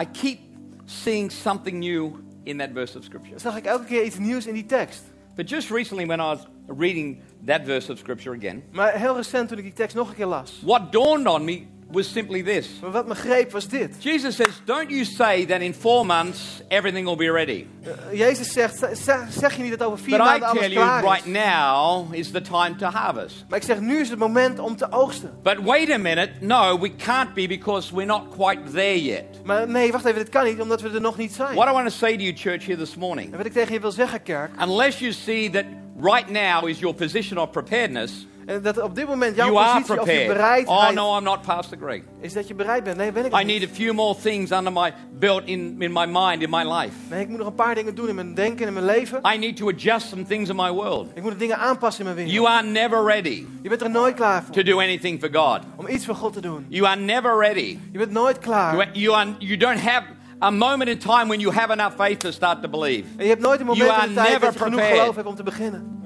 I 0.00 0.04
keep 0.20 0.38
seeing 0.84 1.30
something 1.32 1.78
new 1.78 2.12
in 2.42 2.56
that 2.58 2.68
verse 2.74 2.98
of 2.98 3.04
scripture. 3.04 3.38
zag 3.38 3.56
ik 3.56 3.64
elke 3.64 3.84
keer 3.84 4.04
iets 4.04 4.18
nieuws 4.18 4.46
in 4.46 4.54
die 4.54 4.66
tekst. 4.66 5.02
But 5.34 5.48
just 5.50 5.70
recently, 5.70 6.06
when 6.06 6.18
I 6.20 6.22
was 6.24 6.46
reading 6.66 7.20
that 7.46 7.60
verse 7.64 7.92
of 7.92 7.98
scripture 7.98 8.36
again, 8.36 8.62
Maar 8.72 8.92
heel 8.92 9.16
recent 9.16 9.48
toen 9.48 9.58
ik 9.58 9.64
die 9.64 9.72
tekst 9.72 9.96
nog 9.96 10.08
een 10.08 10.14
keer 10.14 10.26
las. 10.26 10.60
what 10.64 10.92
dawned 10.92 11.26
on 11.26 11.44
me 11.44 11.66
was 11.92 12.12
simply 12.12 12.42
this. 12.42 12.68
Maar 12.80 12.90
wat 12.90 13.06
me 13.06 13.14
greep 13.14 13.52
was 13.52 13.68
dit. 13.68 13.96
Jesus 13.98 14.36
says, 14.36 14.60
Don't 14.64 14.90
you 14.90 15.04
say 15.04 15.46
that 15.46 15.60
in 15.60 15.74
four 15.74 16.06
months 16.06 16.62
everything 16.68 17.06
will 17.06 17.16
be 17.16 17.30
ready. 17.32 17.66
Eh, 17.82 18.18
Jezus 18.18 18.52
zegt, 18.52 18.86
zeg, 18.92 19.18
zeg 19.30 19.56
je 19.56 19.62
niet 19.62 19.78
dat 19.78 19.82
over 19.82 19.98
vier 19.98 20.16
But 20.16 20.26
I 20.26 20.28
maanden 20.28 20.48
alles 20.48 20.60
tell 20.60 20.72
you, 20.72 20.84
klaar 20.84 21.02
right 21.02 21.26
now 21.26 22.14
is 22.14 22.30
the 22.30 22.40
time 22.40 22.76
to 22.76 22.86
harvest. 22.86 23.44
Maar 23.48 23.58
ik 23.58 23.64
zeg, 23.64 23.80
nu 23.80 24.00
is 24.00 24.08
het 24.08 24.18
moment 24.18 24.58
om 24.58 24.76
te 24.76 24.92
oogsten. 24.92 25.32
But 25.42 25.58
wait 25.64 25.90
a 25.90 25.98
minute, 25.98 26.30
no, 26.40 26.78
we 26.78 26.96
can't 26.96 27.34
be 27.34 27.46
because 27.46 27.94
we're 27.94 28.06
not 28.06 28.22
quite 28.36 28.60
there 28.72 29.02
yet. 29.02 29.24
Maar 29.44 29.68
nee, 29.68 29.92
wacht 29.92 30.04
even, 30.04 30.18
dit 30.18 30.28
kan 30.28 30.44
niet, 30.44 30.60
omdat 30.60 30.80
we 30.80 30.90
er 30.90 31.00
nog 31.00 31.16
niet 31.16 31.32
zijn. 31.32 31.54
What 31.54 31.68
I 31.68 31.72
want 31.72 31.88
to 31.88 31.94
say 31.94 32.16
to 32.16 32.22
you, 32.22 32.36
church, 32.36 32.66
here 32.66 32.78
this 32.78 32.96
morning, 32.96 33.30
En 33.30 33.36
wat 33.36 33.46
ik 33.46 33.52
tegen 33.52 33.72
je 33.72 33.80
wil 33.80 33.92
zeggen, 33.92 34.22
kerk, 34.22 34.50
unless 34.62 34.98
you 34.98 35.12
see 35.12 35.50
that 35.50 35.64
right 36.00 36.30
now 36.30 36.68
is 36.68 36.78
your 36.78 36.94
position 36.94 37.38
of 37.38 37.50
preparedness, 37.50 38.26
en 38.50 38.62
dat 38.62 38.82
op 38.82 38.94
dit 38.94 39.06
moment 39.06 39.36
jouw 39.36 39.46
you 39.46 39.58
are 39.58 39.72
positie 39.72 40.00
of 40.00 40.06
je 40.06 40.12
prepared. 40.12 40.36
bereidheid 40.36 40.68
Oh 40.68 40.90
no, 40.90 41.16
I'm 41.16 41.24
not 41.24 41.42
Pastor 41.42 41.78
Greg. 41.78 42.02
is 42.20 42.32
dat 42.32 42.48
je 42.48 42.54
bereid 42.54 42.84
bent. 42.84 42.96
Nee, 42.96 43.12
ben 43.12 43.24
ik 43.24 43.32
I 43.32 43.36
het 43.36 43.46
need 43.46 43.60
niet. 43.60 43.70
a 43.70 43.74
few 43.74 43.92
more 43.92 44.16
things 44.22 44.50
under 44.50 44.72
my 44.72 44.92
belt 45.18 45.42
in, 45.44 45.76
in 45.78 45.92
my 45.92 46.06
mind, 46.06 46.42
in 46.42 46.50
my 46.50 46.72
life. 46.72 46.94
Nee, 47.10 47.20
ik 47.20 47.28
moet 47.28 47.38
nog 47.38 47.46
een 47.46 47.54
paar 47.54 47.74
dingen 47.74 47.94
doen 47.94 48.08
in 48.08 48.14
mijn 48.14 48.34
denken 48.34 48.60
en 48.60 48.66
in 48.66 48.72
mijn 48.72 48.96
leven. 48.96 49.20
I 49.34 49.38
need 49.38 49.56
to 49.56 49.68
adjust 49.68 50.08
some 50.08 50.22
things 50.24 50.48
in 50.48 50.56
my 50.56 50.70
world. 50.70 51.06
Ik 51.14 51.22
moet 51.22 51.38
dingen 51.38 51.58
aanpassen 51.58 52.06
in 52.06 52.14
mijn 52.14 52.26
wereld. 52.26 52.46
You 52.46 52.58
are 52.58 52.66
never 52.66 53.04
ready 53.04 53.46
Je 53.62 53.68
bent 53.68 53.82
er 53.82 53.90
nooit 53.90 54.14
klaar 54.14 54.42
voor 54.42 54.54
to 54.54 54.62
do 54.62 54.78
anything 54.80 55.20
for 55.20 55.28
God. 55.32 55.60
om 55.76 55.88
iets 55.88 56.04
voor 56.06 56.14
God 56.14 56.32
te 56.32 56.40
doen. 56.40 56.66
You 56.68 56.86
are 56.86 57.00
never 57.00 57.38
ready. 57.38 57.78
Je 57.92 57.98
bent 57.98 58.10
nooit 58.10 58.38
klaar. 58.38 58.74
You, 58.76 58.88
you, 58.92 59.16
are, 59.16 59.30
you 59.38 59.56
don't 59.56 59.80
have 59.80 60.02
a 60.42 60.50
moment 60.50 60.90
in 60.90 60.98
time 60.98 61.26
when 61.26 61.40
you 61.40 61.54
have 61.54 61.72
enough 61.72 61.94
faith 61.96 62.20
to 62.20 62.30
start 62.30 62.62
to 62.62 62.68
believe. 62.68 63.04
En 63.16 63.24
je 63.24 63.30
hebt 63.30 63.42
nooit 63.42 63.60
een 63.60 63.66
moment 63.66 64.02
in 64.02 64.08
de 64.08 64.14
tijd 64.14 64.40
dat 64.40 64.52
je 64.52 64.58
genoeg 64.58 64.74
prepared. 64.74 64.98
geloof 65.00 65.14
hebt 65.14 65.28
om 65.28 65.34
te 65.34 65.42
beginnen. 65.42 66.02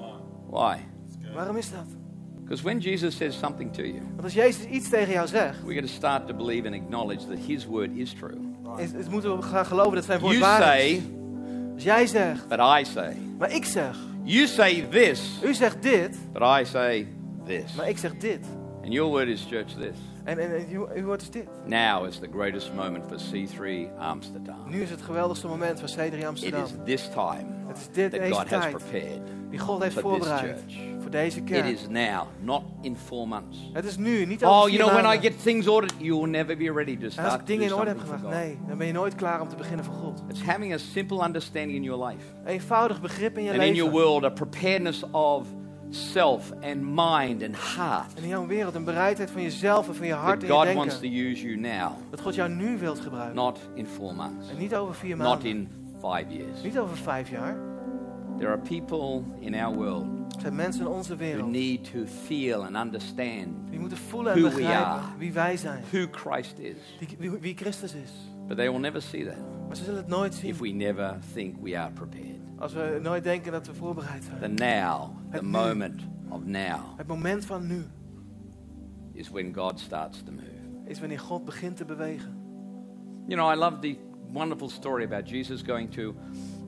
Why? 0.51 0.77
Waarom 1.35 1.57
is 1.57 1.71
dat? 1.71 2.04
Because 2.45 2.63
when 2.63 2.79
Jesus 2.81 3.17
says 3.17 3.39
something 3.39 3.73
to 3.73 3.83
you, 3.83 4.01
Want 4.11 4.23
als 4.23 4.35
Jezus 4.35 4.65
iets 4.67 4.89
tegen 4.89 5.13
jou 5.13 5.27
zegt, 5.27 5.63
we're 5.63 5.75
going 5.75 5.87
to 5.87 5.93
start 5.93 6.27
to 6.27 6.35
believe 6.35 6.67
and 6.67 6.75
acknowledge 6.75 7.27
that 7.27 7.39
His 7.47 7.67
word 7.67 7.91
is 7.95 8.13
true. 8.13 8.39
is, 8.79 8.93
is 8.93 9.09
moeten 9.09 9.37
we 9.37 9.43
gaan 9.43 9.67
geloven 9.67 9.95
dat 9.95 10.05
zijn 10.05 10.21
woord 10.21 10.33
You 10.37 10.45
waar 10.45 10.79
is. 10.79 10.97
say, 10.97 11.03
Als 11.75 11.83
jij 11.83 12.07
zegt, 12.07 12.49
but 12.49 12.59
I 12.59 12.85
say. 12.85 13.17
maar 13.39 13.53
ik 13.55 13.65
zeg, 13.65 13.97
You 14.23 14.47
say 14.47 14.87
this, 14.91 15.41
u 15.45 15.55
zegt 15.55 15.83
dit, 15.83 16.17
but 16.33 16.43
I 16.43 16.65
say 16.65 17.07
this. 17.47 17.75
maar 17.77 17.89
ik 17.89 17.99
zeg 17.99 18.17
dit. 18.17 18.47
And 18.83 18.93
your 18.93 19.11
word 19.11 19.29
is, 19.29 19.47
church, 19.51 19.67
this. 19.73 19.97
En, 20.25 20.39
en, 20.39 20.57
en 20.57 20.67
uw, 20.71 20.89
uw 20.95 21.05
woord 21.05 21.23
is 21.23 21.31
dit. 21.31 21.47
Now 21.67 22.07
is 22.07 22.19
the 22.19 22.29
greatest 22.33 22.71
moment 22.75 23.05
for 23.09 23.17
C3 23.33 23.89
Amsterdam. 23.99 24.57
Nu 24.69 24.83
is 24.83 24.91
het 24.91 25.03
geweldigste 25.03 25.47
moment 25.47 25.81
van 25.81 25.89
C3 25.89 26.15
It 26.15 26.25
Amsterdam. 26.25 26.63
is 26.65 26.71
this 26.85 27.09
time 27.09 27.45
Het 27.67 27.77
is 27.77 27.89
dit, 27.93 28.11
that 28.11 28.21
deze 28.21 28.33
God 28.35 28.51
has 28.51 28.61
tijd 28.63 28.77
prepared 28.77 29.21
die 29.51 29.59
God 29.59 29.83
heeft 29.83 29.99
for 29.99 30.03
this 30.19 30.29
voorbereid 30.29 30.41
church. 30.67 30.94
Deze 31.15 31.39
It 31.39 31.45
kerk. 31.45 31.65
is 31.67 31.87
now, 31.89 32.23
not 32.41 32.63
in 32.81 32.97
four 32.97 33.29
months. 33.29 33.71
Het 33.73 33.85
is 33.85 33.97
nu, 33.97 34.27
niet 34.27 34.45
over 34.45 34.57
Oh, 34.57 34.65
vier 34.65 34.73
you 34.73 34.83
know, 34.83 34.93
when 35.01 35.05
I 35.05 35.15
maanden. 35.15 35.31
get 35.33 35.43
things 35.43 35.67
ordered, 35.69 35.95
you 35.99 36.19
will 36.21 36.31
never 36.31 36.57
be 36.57 36.73
ready 36.73 36.95
to 36.97 37.01
En 37.01 37.05
als 37.07 37.13
start 37.15 37.41
ik 37.41 37.47
dingen 37.47 37.67
in 37.67 37.75
orde 37.75 37.89
heb 37.91 37.99
gebracht, 37.99 38.23
nee, 38.35 38.59
dan 38.69 38.79
ben 38.79 38.87
je 38.87 38.93
nooit 38.93 39.15
klaar 39.15 39.41
om 39.41 39.49
te 39.49 39.57
beginnen 39.57 39.85
voor 39.85 39.95
God. 39.95 40.23
It's 40.29 40.43
having 40.43 40.73
a 40.75 40.79
simple 40.79 41.25
understanding 41.25 41.75
in 41.77 41.83
your 41.83 42.07
life 42.07 42.25
Eenvoudig 42.47 43.01
begrip 43.01 43.39
in 43.39 43.45
je 43.45 43.51
and 43.53 43.63
in 43.63 43.75
your 43.75 43.93
leven. 43.93 44.07
world, 44.07 44.25
a 44.25 44.31
preparedness 44.31 45.03
of 45.11 45.47
self 45.91 46.53
and 46.63 46.77
mind 46.83 47.43
and 47.43 47.57
heart. 47.77 48.15
En 48.15 48.23
in 48.23 48.29
jouw 48.29 48.47
wereld 48.47 48.75
een 48.75 48.85
bereidheid 48.85 49.31
van 49.31 49.43
jezelf 49.43 49.89
en 49.89 49.95
van 49.95 50.07
je 50.07 50.13
hart 50.13 50.41
en 50.43 50.47
je 50.47 50.53
God 50.53 50.73
wants 50.73 50.95
to 50.95 51.01
denken. 51.01 51.21
use 51.31 51.43
you 51.47 51.57
now, 51.57 51.91
Dat 52.11 52.21
God 52.21 52.35
jou 52.35 52.51
nu 52.51 52.79
wilt 52.79 53.01
gebruiken. 53.01 53.35
not 53.35 53.59
in 53.75 53.87
four 53.87 54.15
months, 54.15 54.49
En 54.51 54.59
niet 54.59 54.75
over 54.77 54.95
vier 54.95 55.17
not 55.17 55.27
maanden. 55.27 55.49
in 55.49 55.69
five 56.01 56.25
years. 56.29 56.63
Niet 56.63 56.79
over 56.79 56.97
vijf 56.97 57.31
jaar. 57.31 57.57
There 58.39 58.49
are 58.51 58.59
people 58.59 59.23
in 59.41 59.55
our 59.55 59.75
world 59.77 60.07
Er 60.35 60.41
zijn 60.41 60.55
mensen 60.55 60.81
in 60.81 60.89
onze 60.89 61.17
who 61.17 61.25
wereld 61.25 61.51
need 61.51 61.91
to 61.93 62.05
feel 62.27 62.65
and 62.65 62.77
understand 62.77 63.49
die 63.71 63.79
moeten 63.79 63.99
voelen 63.99 64.33
en 64.33 64.41
who 64.41 64.49
we 64.51 64.55
begrijpen 64.57 64.87
are. 64.87 65.03
wie 65.19 65.33
wij 65.33 65.57
zijn. 65.57 65.83
who 65.91 66.07
Christ 66.11 66.59
is. 66.59 66.77
Wie, 66.99 67.31
wie, 67.31 67.39
wie 67.41 67.57
Christus 67.57 67.95
is. 67.95 68.11
But 68.49 68.57
they 68.57 68.71
will 68.71 68.81
never 68.81 69.03
see 69.03 69.25
that 69.25 69.37
Maar 69.67 69.77
ze 69.77 69.85
zullen 69.85 69.99
het 70.01 70.09
nooit 70.09 70.33
if 70.35 70.39
zien 70.41 70.57
we 70.59 70.69
never 70.69 71.19
think 71.35 71.57
we 71.63 71.79
are 71.79 71.91
prepared. 71.93 72.39
als 72.59 72.73
we 72.73 72.99
nooit 73.03 73.25
denken 73.25 73.53
dat 73.53 73.67
we 73.67 73.75
voorbereid 73.75 74.25
zijn. 74.25 74.57
The 74.57 74.65
now, 74.65 75.01
the 75.31 75.37
Het 75.37 75.43
nu. 75.43 75.49
moment 75.49 76.01
of 76.29 76.45
now, 76.45 76.81
Het 76.97 77.07
moment 77.07 77.45
van 77.45 77.67
nu 77.67 77.85
is 79.13 79.31
when 79.31 79.55
God 79.55 79.81
starts 79.81 80.23
to 80.23 80.33
move. 80.33 80.89
is 80.91 80.99
wanneer 81.01 81.19
God 81.21 81.45
begint 81.45 81.77
te 81.77 81.85
bewegen. 81.85 82.43
You 83.27 83.41
know, 83.41 83.53
I 83.53 83.57
love 83.57 83.79
the 83.79 83.97
wonderful 84.33 84.69
story 84.69 85.05
about 85.05 85.29
Jesus 85.31 85.63
going 85.63 85.91
to 85.95 86.15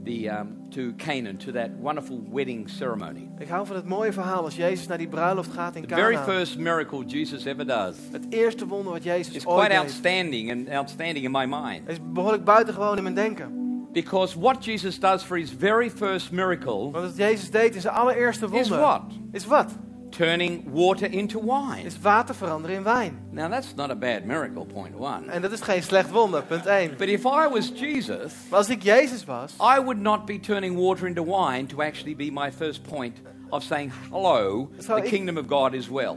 the 0.06 0.28
um, 0.30 0.48
to 0.70 0.92
Canaan 0.96 1.36
to 1.36 1.52
that 1.52 1.70
wonderful 1.80 2.20
wedding 2.32 2.68
ceremony. 2.70 3.28
Ik 3.38 3.48
hou 3.48 3.66
van 3.66 3.76
het 3.76 3.84
mooie 3.86 4.12
verhaal 4.12 4.44
als 4.44 4.56
Jezus 4.56 4.86
naar 4.86 4.98
die 4.98 5.08
bruiloft 5.08 5.52
gaat 5.52 5.76
in 5.76 5.86
The 5.86 5.94
very 5.94 6.16
first 6.16 6.58
miracle 6.58 7.04
Jesus 7.04 7.44
ever 7.44 7.66
does 7.66 7.96
Het 8.12 8.26
eerste 8.30 8.66
wonder 8.66 8.92
wat 8.92 9.02
Jezus 9.02 9.34
is 9.34 9.46
ooit 9.46 9.56
quite 9.58 9.72
deed. 9.72 9.78
outstanding 9.82 10.50
and 10.50 10.68
outstanding 10.68 11.24
in 11.24 11.30
my 11.30 11.44
mind. 11.46 11.88
is 11.88 11.98
behoorlijk 12.12 12.44
buitengewoon 12.44 12.96
in 12.96 13.02
mijn 13.02 13.14
denken. 13.14 13.64
Because 13.92 14.38
what 14.38 14.64
Jesus 14.64 14.98
does 14.98 15.22
for 15.22 15.36
his 15.36 15.50
very 15.58 15.90
first 15.90 16.30
miracle 16.30 16.90
Want 16.90 17.04
wat 17.04 17.16
Jezus 17.16 17.50
deed 17.50 17.74
in 17.74 17.80
zijn 17.80 17.94
allereerste 17.94 18.44
is 18.44 18.50
wonder 18.50 18.78
what? 18.78 19.02
is 19.32 19.46
wat? 19.46 19.72
Turning 20.16 20.72
water 20.72 21.06
into 21.06 21.38
wine. 21.38 21.86
Is 21.86 21.98
water 22.02 22.34
veranderen 22.34 22.76
in 22.76 22.82
wijn. 22.82 23.18
Now 23.30 23.50
that's 23.50 23.74
not 23.74 23.90
a 23.90 23.94
bad 23.94 24.24
miracle, 24.24 24.64
point 24.64 24.94
one. 24.94 25.30
En 25.30 25.42
dat 25.42 25.52
is 25.52 25.60
geen 25.60 25.82
slecht 25.82 26.10
wonder, 26.10 26.42
punt 26.42 26.66
1. 26.66 26.94
But 26.98 27.08
if 27.08 27.24
I 27.24 27.48
was 27.48 27.70
Jesus, 27.74 28.32
Maar 28.50 28.58
als 28.58 28.68
ik 28.68 28.82
Jezus 28.82 29.24
was, 29.24 29.54
I 29.60 29.78
would 29.80 30.00
not 30.00 30.26
be 30.26 30.40
turning 30.40 30.76
water 30.76 31.06
into 31.06 31.22
wine 31.22 31.66
to 31.66 31.82
actually 31.82 32.14
be 32.14 32.30
my 32.30 32.50
first 32.50 32.82
point 32.82 33.20
of 33.50 33.62
saying, 33.62 33.92
hello, 34.10 34.68
the 34.78 35.02
kingdom 35.02 35.36
of 35.36 35.46
God 35.46 35.74
is 35.74 35.88
well. 35.88 36.16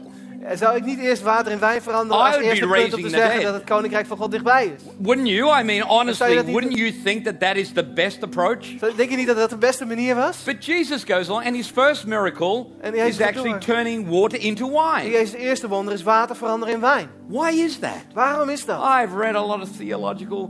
Zou 0.54 0.76
ik 0.76 0.86
niet 0.86 1.00
eerst 1.00 1.22
water 1.22 1.52
in 1.52 1.60
wijn 1.60 1.82
veranderen 1.82 2.24
als 2.24 2.36
eerste 2.36 2.68
punt 2.68 2.94
om 2.94 3.02
te 3.02 3.10
zeggen 3.10 3.42
dat 3.42 3.54
het 3.54 3.64
koninkrijk 3.64 4.06
van 4.06 4.18
God 4.18 4.32
dichtbij 4.32 4.66
is? 4.66 4.84
Wouldn't 4.98 5.28
you? 5.28 5.60
I 5.60 5.64
mean, 5.64 5.88
honestly, 5.88 6.44
wouldn't 6.44 6.78
you 6.78 7.02
think 7.04 7.24
that 7.24 7.40
that 7.40 7.56
is 7.56 7.72
the 7.72 7.86
best 7.86 8.24
approach? 8.24 8.78
Denk 8.96 9.10
je 9.10 9.16
niet 9.16 9.28
dat 9.28 9.38
dat 9.38 9.50
de 9.50 9.58
beste 9.58 9.86
manier 9.86 10.16
was? 10.16 10.44
But 10.44 10.66
Jesus 10.66 11.04
goes 11.04 11.30
on, 11.30 11.44
and 11.44 11.56
his 11.56 11.68
first 11.68 12.06
miracle 12.06 12.68
is 12.94 13.22
actually 13.22 13.60
turning 13.60 14.08
water 14.08 14.42
into 14.42 14.68
wine. 14.70 15.10
Jezus' 15.10 15.34
eerste 15.34 15.68
wonder 15.68 15.94
is 15.94 16.04
water 16.04 16.36
veranderen 16.36 16.74
in 16.74 16.80
wijn. 16.80 17.10
Why 17.28 17.50
is 17.50 17.80
that? 17.80 18.06
Waarom 18.14 18.50
is 18.50 18.66
dat? 18.66 18.82
I've 18.84 19.16
read 19.16 19.36
a 19.36 19.46
lot 19.46 19.62
of 19.62 19.70
theological 19.78 20.50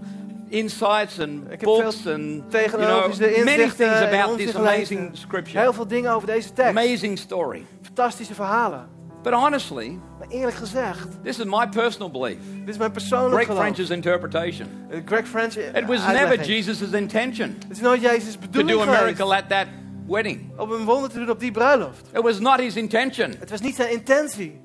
insights 0.49 1.19
and 1.19 1.59
books 1.59 2.07
and 2.07 2.43
you 2.51 2.67
know, 2.77 3.09
many 3.43 3.69
things 3.69 4.01
about 4.01 4.37
this 4.37 4.55
amazing 4.55 5.09
scripture. 5.13 5.59
Heel 5.59 5.73
veel 5.73 5.87
dingen 5.87 6.11
over 6.11 6.27
deze 6.27 6.53
tekst. 6.53 6.69
Amazing 6.69 7.17
story. 7.17 7.65
Fantastische 7.81 8.33
verhalen. 8.33 8.97
But 9.23 9.33
honestly, 9.33 9.99
Maar 10.19 10.27
eerlijk 10.27 10.57
gezegd, 10.57 11.07
this 11.23 11.39
is 11.39 11.45
my 11.45 11.67
personal 11.69 12.11
belief. 12.11 12.37
dit 12.59 12.69
is 12.69 12.77
mijn 12.77 12.91
persoonlijk 12.91 13.33
Greg 13.33 13.45
geloof. 13.45 13.61
French's 13.61 13.89
interpretation. 13.89 14.67
Eh, 14.89 14.99
Greg 15.05 15.27
French 15.27 15.55
eh, 15.57 15.67
It 15.81 15.85
was 15.87 15.99
uitlegging. 16.05 16.29
never 16.29 16.45
Jesus' 16.45 16.81
intention 16.91 17.55
Het 17.67 17.71
is 17.77 17.79
nooit 17.81 18.01
Jezus' 18.01 18.33
to 18.33 18.39
bedoeling 18.39 18.83
do 18.83 18.91
a 18.91 19.01
miracle 19.01 19.35
at 19.35 19.49
that 19.49 19.67
wedding. 20.07 20.59
om 20.59 20.71
een 20.71 20.85
wonder 20.85 21.09
te 21.09 21.17
doen 21.19 21.29
op 21.29 21.39
die 21.39 21.51
bruiloft. 21.51 22.07
It 22.13 22.21
was 22.21 22.39
not 22.39 22.59
his 22.59 22.75
intention. 22.75 23.33
Het 23.39 23.49
was 23.49 23.61
niet 23.61 23.75
zijn 23.75 23.91
intentie 23.91 24.61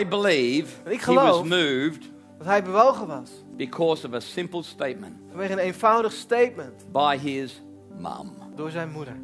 I 0.00 0.06
believe 0.06 0.90
ik 0.90 1.00
he 1.00 1.14
was 1.14 1.42
moved 1.42 2.00
dat 2.38 2.46
hij 2.46 2.62
bewogen 2.62 3.06
was. 3.06 3.30
because 3.56 4.06
of 4.06 4.12
a 4.14 4.20
simple 4.20 4.62
statement 4.62 5.14
Vanwege 5.28 5.52
een 5.52 5.58
eenvoudig 5.58 6.12
statement 6.12 6.92
by 6.92 7.18
his 7.18 7.62
mum. 7.98 8.32
door 8.54 8.70
zijn 8.70 8.90
moeder. 8.90 9.14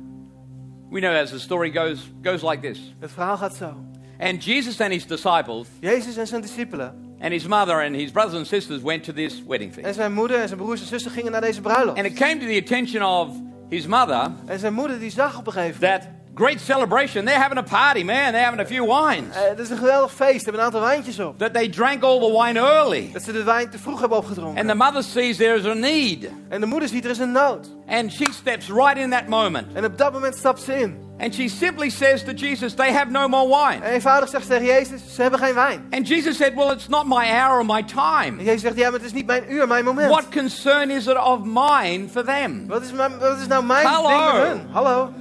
We 0.90 1.00
know 1.00 1.14
as 1.22 1.30
the 1.30 1.38
story 1.40 1.70
goes 1.70 2.10
goes 2.22 2.42
like 2.42 2.72
this. 2.72 2.94
Het 2.98 3.10
verhaal 3.12 3.36
gaat 3.36 3.54
zo. 3.54 3.74
And 4.22 4.44
Jesus 4.44 4.80
and 4.80 4.92
his 4.92 5.06
disciples 5.06 5.66
Jezus 5.80 6.16
en 6.16 6.26
zijn 6.26 6.40
discipelen 6.40 7.16
and 7.20 7.32
his 7.32 7.46
mother 7.46 7.85
and 7.85 7.94
his 7.94 8.11
brothers 8.11 8.35
and 8.35 8.46
sisters 8.46 8.82
went 8.82 9.04
to 9.04 9.12
this 9.12 9.42
wedding 9.46 9.72
feast. 9.72 9.87
en 9.87 9.94
zijn 9.94 10.12
moeder 10.12 10.40
en 10.40 10.48
zijn 10.48 10.61
broers 10.61 10.80
en 10.80 10.87
zussen 10.87 11.11
gingen 11.11 11.32
naar 11.32 11.40
deze 11.40 11.61
bruiloft. 11.61 11.98
And 11.98 12.06
it 12.06 12.14
came 12.14 12.37
to 12.37 12.46
the 12.46 12.61
attention 12.62 13.02
of 13.02 13.28
his 13.68 13.87
mother 13.87 14.30
En 14.46 14.58
zijn 14.58 14.74
moeder 14.74 14.98
die 14.98 15.11
zag 15.11 15.38
op 15.38 15.46
een 15.46 15.52
gegeven 15.52 15.80
moment 15.80 16.02
that 16.02 16.11
Great 16.35 16.61
celebration. 16.61 17.26
They're 17.26 17.38
having 17.38 17.58
a 17.58 17.62
party, 17.62 18.04
man. 18.04 18.32
They're 18.32 18.44
having 18.44 18.61
a 18.61 18.66
few 18.66 18.87
wines. 18.87 19.37
Eh, 19.37 19.48
Het 19.48 19.58
is 19.58 19.70
een 19.70 19.76
geweldig 19.76 20.12
feest. 20.12 20.38
Ze 20.38 20.42
hebben 20.42 20.61
een 20.61 20.66
aantal 20.66 20.80
wijntjes 20.80 21.18
op. 21.20 21.38
That 21.38 21.52
they 21.52 21.68
drank 21.68 22.02
all 22.02 22.18
the 22.18 22.42
wine 22.42 22.58
early. 22.58 23.11
Dat 23.12 23.22
ze 23.22 23.32
de 23.32 23.42
wijn 23.42 23.70
te 23.70 23.78
vroeg 23.78 24.00
hebben 24.00 24.18
opgedronken. 24.18 24.58
And 24.61 24.68
the 24.68 24.74
mother 24.74 25.02
sees 25.02 25.37
there 25.37 25.54
is 25.58 25.64
a 25.64 25.72
need. 25.72 26.30
En 26.48 26.61
de 26.61 26.66
moeder 26.66 26.88
ziet 26.88 27.04
er 27.04 27.11
is 27.11 27.18
een 27.18 27.32
nood. 27.32 27.68
And 27.87 28.12
she 28.12 28.26
steps 28.32 28.68
right 28.68 28.96
in 28.96 29.11
that 29.11 29.26
moment. 29.26 29.66
En 29.72 29.85
op 29.85 29.98
dat 29.98 30.12
moment 30.12 30.37
stapt 30.37 30.62
ze 30.62 30.80
in. 30.80 30.96
And 31.22 31.32
she 31.32 31.48
simply 31.48 31.88
says 31.88 32.24
to 32.24 32.35
Jesus, 32.35 32.74
They 32.74 32.92
have 32.92 33.11
no 33.11 33.28
more 33.28 33.46
wine. 33.46 33.85
En 33.85 33.92
eenvoudig 33.92 34.28
zegt 34.28 34.42
ze 34.42 34.50
tegen 34.50 34.66
Jezus, 34.66 35.14
ze 35.14 35.22
hebben 35.22 35.40
geen 35.40 35.54
wijn. 35.54 35.87
And 35.90 36.08
Jesus 36.08 36.37
said, 36.37 36.54
Well, 36.54 36.72
it's 36.72 36.88
not 36.88 37.06
my 37.06 37.30
hour 37.30 37.58
or 37.58 37.64
my 37.64 37.82
En 37.82 37.87
time. 37.87 38.42
Jezus 38.42 38.61
zegt, 38.61 38.76
ja, 38.76 38.85
maar 38.90 38.98
het 38.98 39.02
is 39.02 39.12
niet 39.12 39.26
mijn 39.26 39.52
uur, 39.52 39.66
mijn 39.66 39.85
moment. 39.85 40.11
What 40.11 40.28
concern 40.28 40.90
is 40.90 41.06
it 41.06 41.16
of 41.24 41.38
mine 41.44 42.08
for 42.08 42.24
them? 42.24 42.66
Wat 42.66 42.82
is, 42.82 42.92
mijn, 42.92 43.18
wat 43.18 43.38
is 43.38 43.46
nou 43.46 43.64
mijn 43.64 43.87
Hallo. 43.87 44.08
ding 44.08 44.32
met 44.32 44.48
hun? 44.48 44.66
Hallo. 44.72 45.12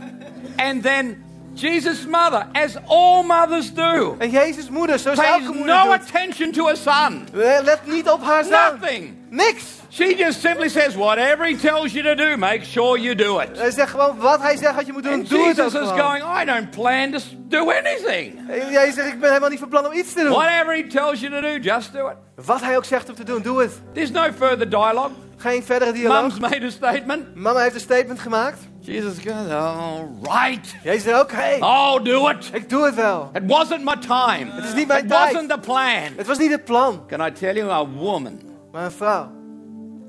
And 0.56 0.84
then 0.84 1.24
Jesus' 1.54 2.06
mother, 2.06 2.48
as 2.54 2.76
all 2.88 3.24
mothers 3.24 3.74
do, 3.74 4.16
En 4.20 4.30
Jezus' 4.30 4.70
moeder, 4.70 5.00
zoals 5.00 5.20
pays 5.20 5.30
elke 5.32 5.58
moeder 5.58 5.76
no 5.76 5.84
doet. 5.84 5.94
attention 5.94 6.52
to 6.52 6.66
her 6.66 6.78
son. 6.78 7.28
Eh, 7.34 7.40
Let 7.64 7.80
niet 7.86 8.10
op 8.10 8.24
haar 8.24 8.44
zoon. 8.44 8.80
Nothing. 8.80 9.16
Niks. 9.30 9.64
She 9.90 10.16
just 10.18 10.40
simply 10.42 10.70
says, 10.70 10.96
Whatever 10.96 11.46
he 11.46 11.56
tells 11.56 11.92
you 11.92 12.04
to 12.04 12.16
do, 12.16 12.38
make 12.38 12.66
sure 12.66 13.00
you 13.00 13.16
do 13.16 13.40
it. 13.40 13.50
Hij 13.58 13.72
zegt 13.72 13.90
gewoon, 13.90 14.18
wat 14.18 14.42
hij 14.42 14.58
zegt 14.58 14.76
wat 14.76 14.86
je 14.86 14.92
moet 14.94 15.04
doen, 15.04 15.14
And 15.14 15.30
doe 15.30 15.48
het 15.48 15.60
ook 15.62 15.66
Jesus 15.72 15.82
is 15.82 15.88
gewoon. 15.88 16.20
going, 16.22 16.42
I 16.42 16.46
don't 16.46 16.70
plan 16.70 17.12
to 17.12 17.20
do 17.48 17.72
anything. 17.72 18.50
En 18.50 18.72
Jezus 18.72 18.94
zegt, 18.96 19.08
ik 19.08 19.20
ben 19.20 19.28
helemaal 19.30 19.50
niet 19.50 19.60
van 19.60 19.70
plan 19.70 19.86
om 19.86 19.94
iets 19.94 20.14
te 20.14 20.22
doen. 20.24 20.32
Whatever 20.32 20.76
he 20.76 20.88
tells 20.88 21.20
you 21.20 21.32
to 21.34 21.42
do, 21.42 21.58
just 21.62 21.94
do 21.94 22.08
it. 22.08 22.46
Wat 22.46 22.62
hij 22.62 22.78
ook 22.78 22.86
zegt 22.86 23.10
om 23.10 23.16
te 23.16 23.24
doen, 23.24 23.42
doe 23.42 23.62
het. 23.62 23.72
There's 23.94 24.12
no 24.12 24.24
further 24.38 24.70
dialogue. 24.70 25.12
Geen 25.38 25.64
verdere 25.64 25.92
dialoog. 25.92 26.22
Mum's 26.22 26.40
made 26.40 26.66
a 26.66 26.70
statement. 26.70 27.36
Mama 27.36 27.60
heeft 27.60 27.76
een 27.76 27.82
statement 27.82 28.20
gemaakt. 28.20 28.60
Jesus 28.82 29.20
goes, 29.20 29.52
All 29.52 30.08
right. 30.22 30.76
Jezus 30.84 31.04
zegt, 31.04 31.22
oké, 31.22 31.58
I'll 31.66 32.04
do 32.04 32.30
it. 32.30 32.50
ik 32.54 32.70
doe 32.70 32.86
het 32.86 32.96
wel. 32.96 33.30
It 33.34 33.44
wasn't 33.46 33.84
my 33.84 33.96
time. 34.00 34.52
Het 34.52 34.64
is 34.66 34.74
niet 34.74 34.88
mijn 34.88 35.04
It 35.04 35.10
tijd. 35.10 35.32
wasn't 35.34 35.50
the 35.50 35.60
plan. 35.60 36.14
Het 36.18 36.28
was 36.28 36.38
niet 36.38 36.52
het 36.52 36.66
plan. 36.66 37.04
Can 37.08 37.26
I 37.28 37.32
tell 37.32 37.56
you, 37.56 37.70
a 37.72 37.88
woman, 37.88 38.40
Maar 38.72 38.86
een 38.86 38.92
vrouw 38.92 39.32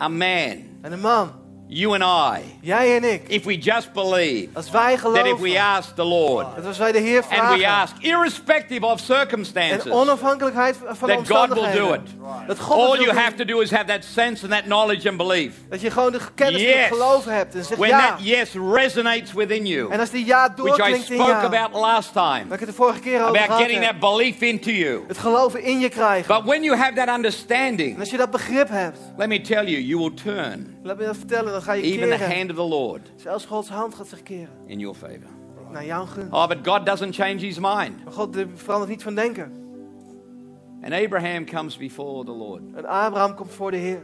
a 0.03 0.09
man, 0.09 0.57
en 0.83 0.93
een 0.93 1.01
man, 1.01 1.31
you 1.75 2.01
and 2.01 2.03
I, 2.39 2.43
jij 2.61 2.97
en 2.97 3.13
ik, 3.13 3.29
if 3.29 3.45
we 3.45 3.57
just 3.59 3.93
believe 3.93 4.49
als 4.53 4.71
wij 4.71 4.97
that 4.97 5.17
if 5.17 5.23
we 5.23 5.29
geloven, 5.29 5.61
ask 5.61 5.95
the 5.95 6.05
Lord 6.05 6.47
dat 6.57 6.67
als 6.67 6.79
wij 6.79 6.93
de 6.93 6.99
Heer 6.99 7.21
and 7.21 7.29
we 7.31 7.37
vragen, 7.37 7.65
ask, 7.67 7.95
irrespective 8.01 8.87
of 8.87 8.93
en 8.93 8.99
circumstances, 9.05 9.93
onafhankelijkheid 9.93 10.77
van 10.77 11.09
that 11.09 11.29
God 11.29 11.29
will 11.29 11.29
do 11.29 11.39
omstandigheden, 11.39 12.03
it. 12.05 12.47
dat 12.47 12.59
God 12.59 12.79
All 12.79 13.05
you 13.05 13.17
have 13.19 13.35
to 13.35 13.45
do 13.45 13.61
is 13.61 13.71
have 13.71 13.85
that 13.85 14.05
sense 14.05 14.43
and 14.43 14.53
that 14.53 14.63
knowledge 14.65 15.09
and 15.09 15.17
belief. 15.17 15.55
dat 15.69 15.81
je 15.81 15.91
gewoon 15.91 16.13
de 16.13 16.19
kennis 16.35 16.61
en 16.63 16.69
Yes. 16.69 16.77
het 16.89 16.93
geloven 16.93 17.35
hebt 17.35 17.55
en 17.55 17.65
zegt 17.65 17.81
When 17.81 17.91
ja. 17.91 18.09
that 18.09 18.25
yes 18.27 18.53
resonates 18.73 19.33
within 19.33 19.67
you, 19.67 19.91
En 19.93 20.01
als 20.01 20.11
die 20.11 20.27
ja 20.27 20.53
which 20.57 20.75
I 20.75 20.77
doorklinkt 20.77 21.11
in 21.11 21.15
spoke 21.17 21.31
jou, 21.31 21.45
about 21.55 21.81
last 21.81 22.13
time, 22.13 22.45
waar 22.49 22.53
ik 22.53 22.61
het 22.61 22.69
de 22.69 22.75
vorige 22.75 23.01
keer 23.01 23.23
over 23.25 23.39
about 23.41 23.61
getting 23.61 23.85
that 23.85 23.99
belief 23.99 24.41
into 24.41 24.71
you. 24.71 25.05
het 25.09 25.19
geloven 25.19 25.63
in 25.63 25.81
je 25.81 25.89
krijgen. 25.89 26.35
But 26.35 26.45
when 26.45 26.63
you 26.63 26.77
have 26.77 26.93
that 26.95 27.09
En 27.09 27.15
understanding, 27.15 27.99
als 28.01 28.11
je 28.11 28.17
dat 28.17 28.31
begrip 28.31 28.69
hebt, 28.69 28.99
let 29.17 29.29
me 29.29 29.41
tell 29.41 29.65
you, 29.65 29.81
you 29.81 29.99
will 30.01 30.15
turn 30.25 30.81
laat 30.83 30.99
me 30.99 31.05
dat 31.05 31.17
vertellen, 31.17 31.62
dan 31.65 31.75
ga 31.75 31.81
je 31.81 31.83
even 31.83 32.19
the 32.19 32.25
hand 32.35 32.51
of 32.51 32.57
the 32.57 32.63
Lord 32.63 33.11
Zelfs 33.17 33.45
Gods 33.45 33.69
hand 33.69 33.95
gaat 33.95 34.09
zich 34.09 34.23
keren. 34.23 34.49
in 34.67 34.79
your 34.79 34.95
favor. 34.97 35.29
Naar 35.71 35.85
jouw 35.85 36.05
gunst. 36.05 36.33
Oh, 36.33 36.47
but 36.49 36.59
God 36.63 36.87
doesn't 36.87 37.15
change 37.15 37.37
his 37.39 37.59
mind. 37.59 38.05
Maar 38.05 38.13
God 38.13 38.37
verandert 38.55 38.91
niet 38.91 39.03
van 39.03 39.15
denken. 39.15 39.53
And 40.83 40.93
Abraham 40.93 41.45
comes 41.47 41.77
before 41.77 42.25
the 42.25 42.31
Lord. 42.33 42.63
En 42.75 42.87
Abraham 42.87 43.35
komt 43.35 43.51
voor 43.53 43.71
de 43.71 43.77
Heer. 43.77 44.03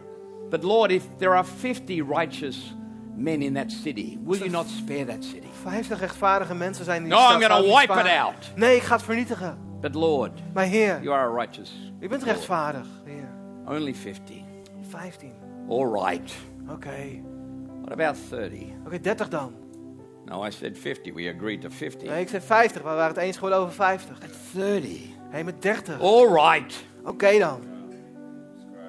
But 0.51 0.63
Lord, 0.63 0.91
if 0.91 1.03
there 1.17 1.31
are 1.35 1.45
50 1.45 2.03
righteous 2.09 2.75
men 3.17 3.43
in 3.43 3.55
that 3.55 3.71
city, 3.71 4.19
will 4.25 4.39
you 4.39 4.51
not 4.51 4.67
spare 4.69 5.05
that 5.05 5.25
city? 5.25 5.47
50 5.63 6.01
rechtvaardige 6.01 6.55
mensen 6.55 6.85
zijn 6.85 7.03
die 7.03 7.13
No, 7.13 7.19
I'm 7.19 7.41
stad 7.41 7.51
going 7.51 7.65
to 7.71 7.77
wipe 7.77 8.01
it 8.01 8.19
out. 8.19 8.53
Nee, 8.57 8.77
ik 8.77 8.83
ga 8.83 8.95
het 8.95 9.05
vernietigen. 9.05 9.59
But 9.81 9.95
Lord, 9.95 10.31
Maar 10.55 10.65
Heer, 10.65 10.99
you 11.03 11.15
are 11.17 11.31
a 11.33 11.41
righteous. 11.45 11.93
u 12.01 12.09
bent 12.09 12.23
rechtvaardig. 12.23 12.87
Heer. 13.05 13.29
Only 13.67 13.95
50. 13.95 14.37
15. 14.89 15.33
All 15.69 15.93
right. 15.93 16.33
Oké. 16.71 17.23
What 17.89 18.01
about 18.01 18.17
30? 18.29 18.67
Oké, 18.87 19.01
30 19.01 19.29
dan. 19.29 19.53
No, 20.25 20.45
I 20.45 20.51
said 20.51 20.79
50. 20.79 21.15
We 21.15 21.29
agreed 21.37 21.61
to 21.61 21.69
50. 21.71 22.09
Nee, 22.09 22.21
ik 22.21 22.29
zei 22.29 22.43
50, 22.43 22.83
maar 22.83 22.93
we 22.93 22.99
waren 22.99 23.15
het 23.15 23.25
eens 23.25 23.37
gewoon 23.37 23.53
over 23.55 23.73
50. 23.75 24.19
But 24.19 24.31
30. 24.53 24.91
Hé, 24.91 25.09
hey, 25.31 25.45
met 25.45 25.63
30. 25.63 26.01
All 26.01 26.27
right. 26.27 26.85
Oké 27.05 27.39
dan. 27.39 27.61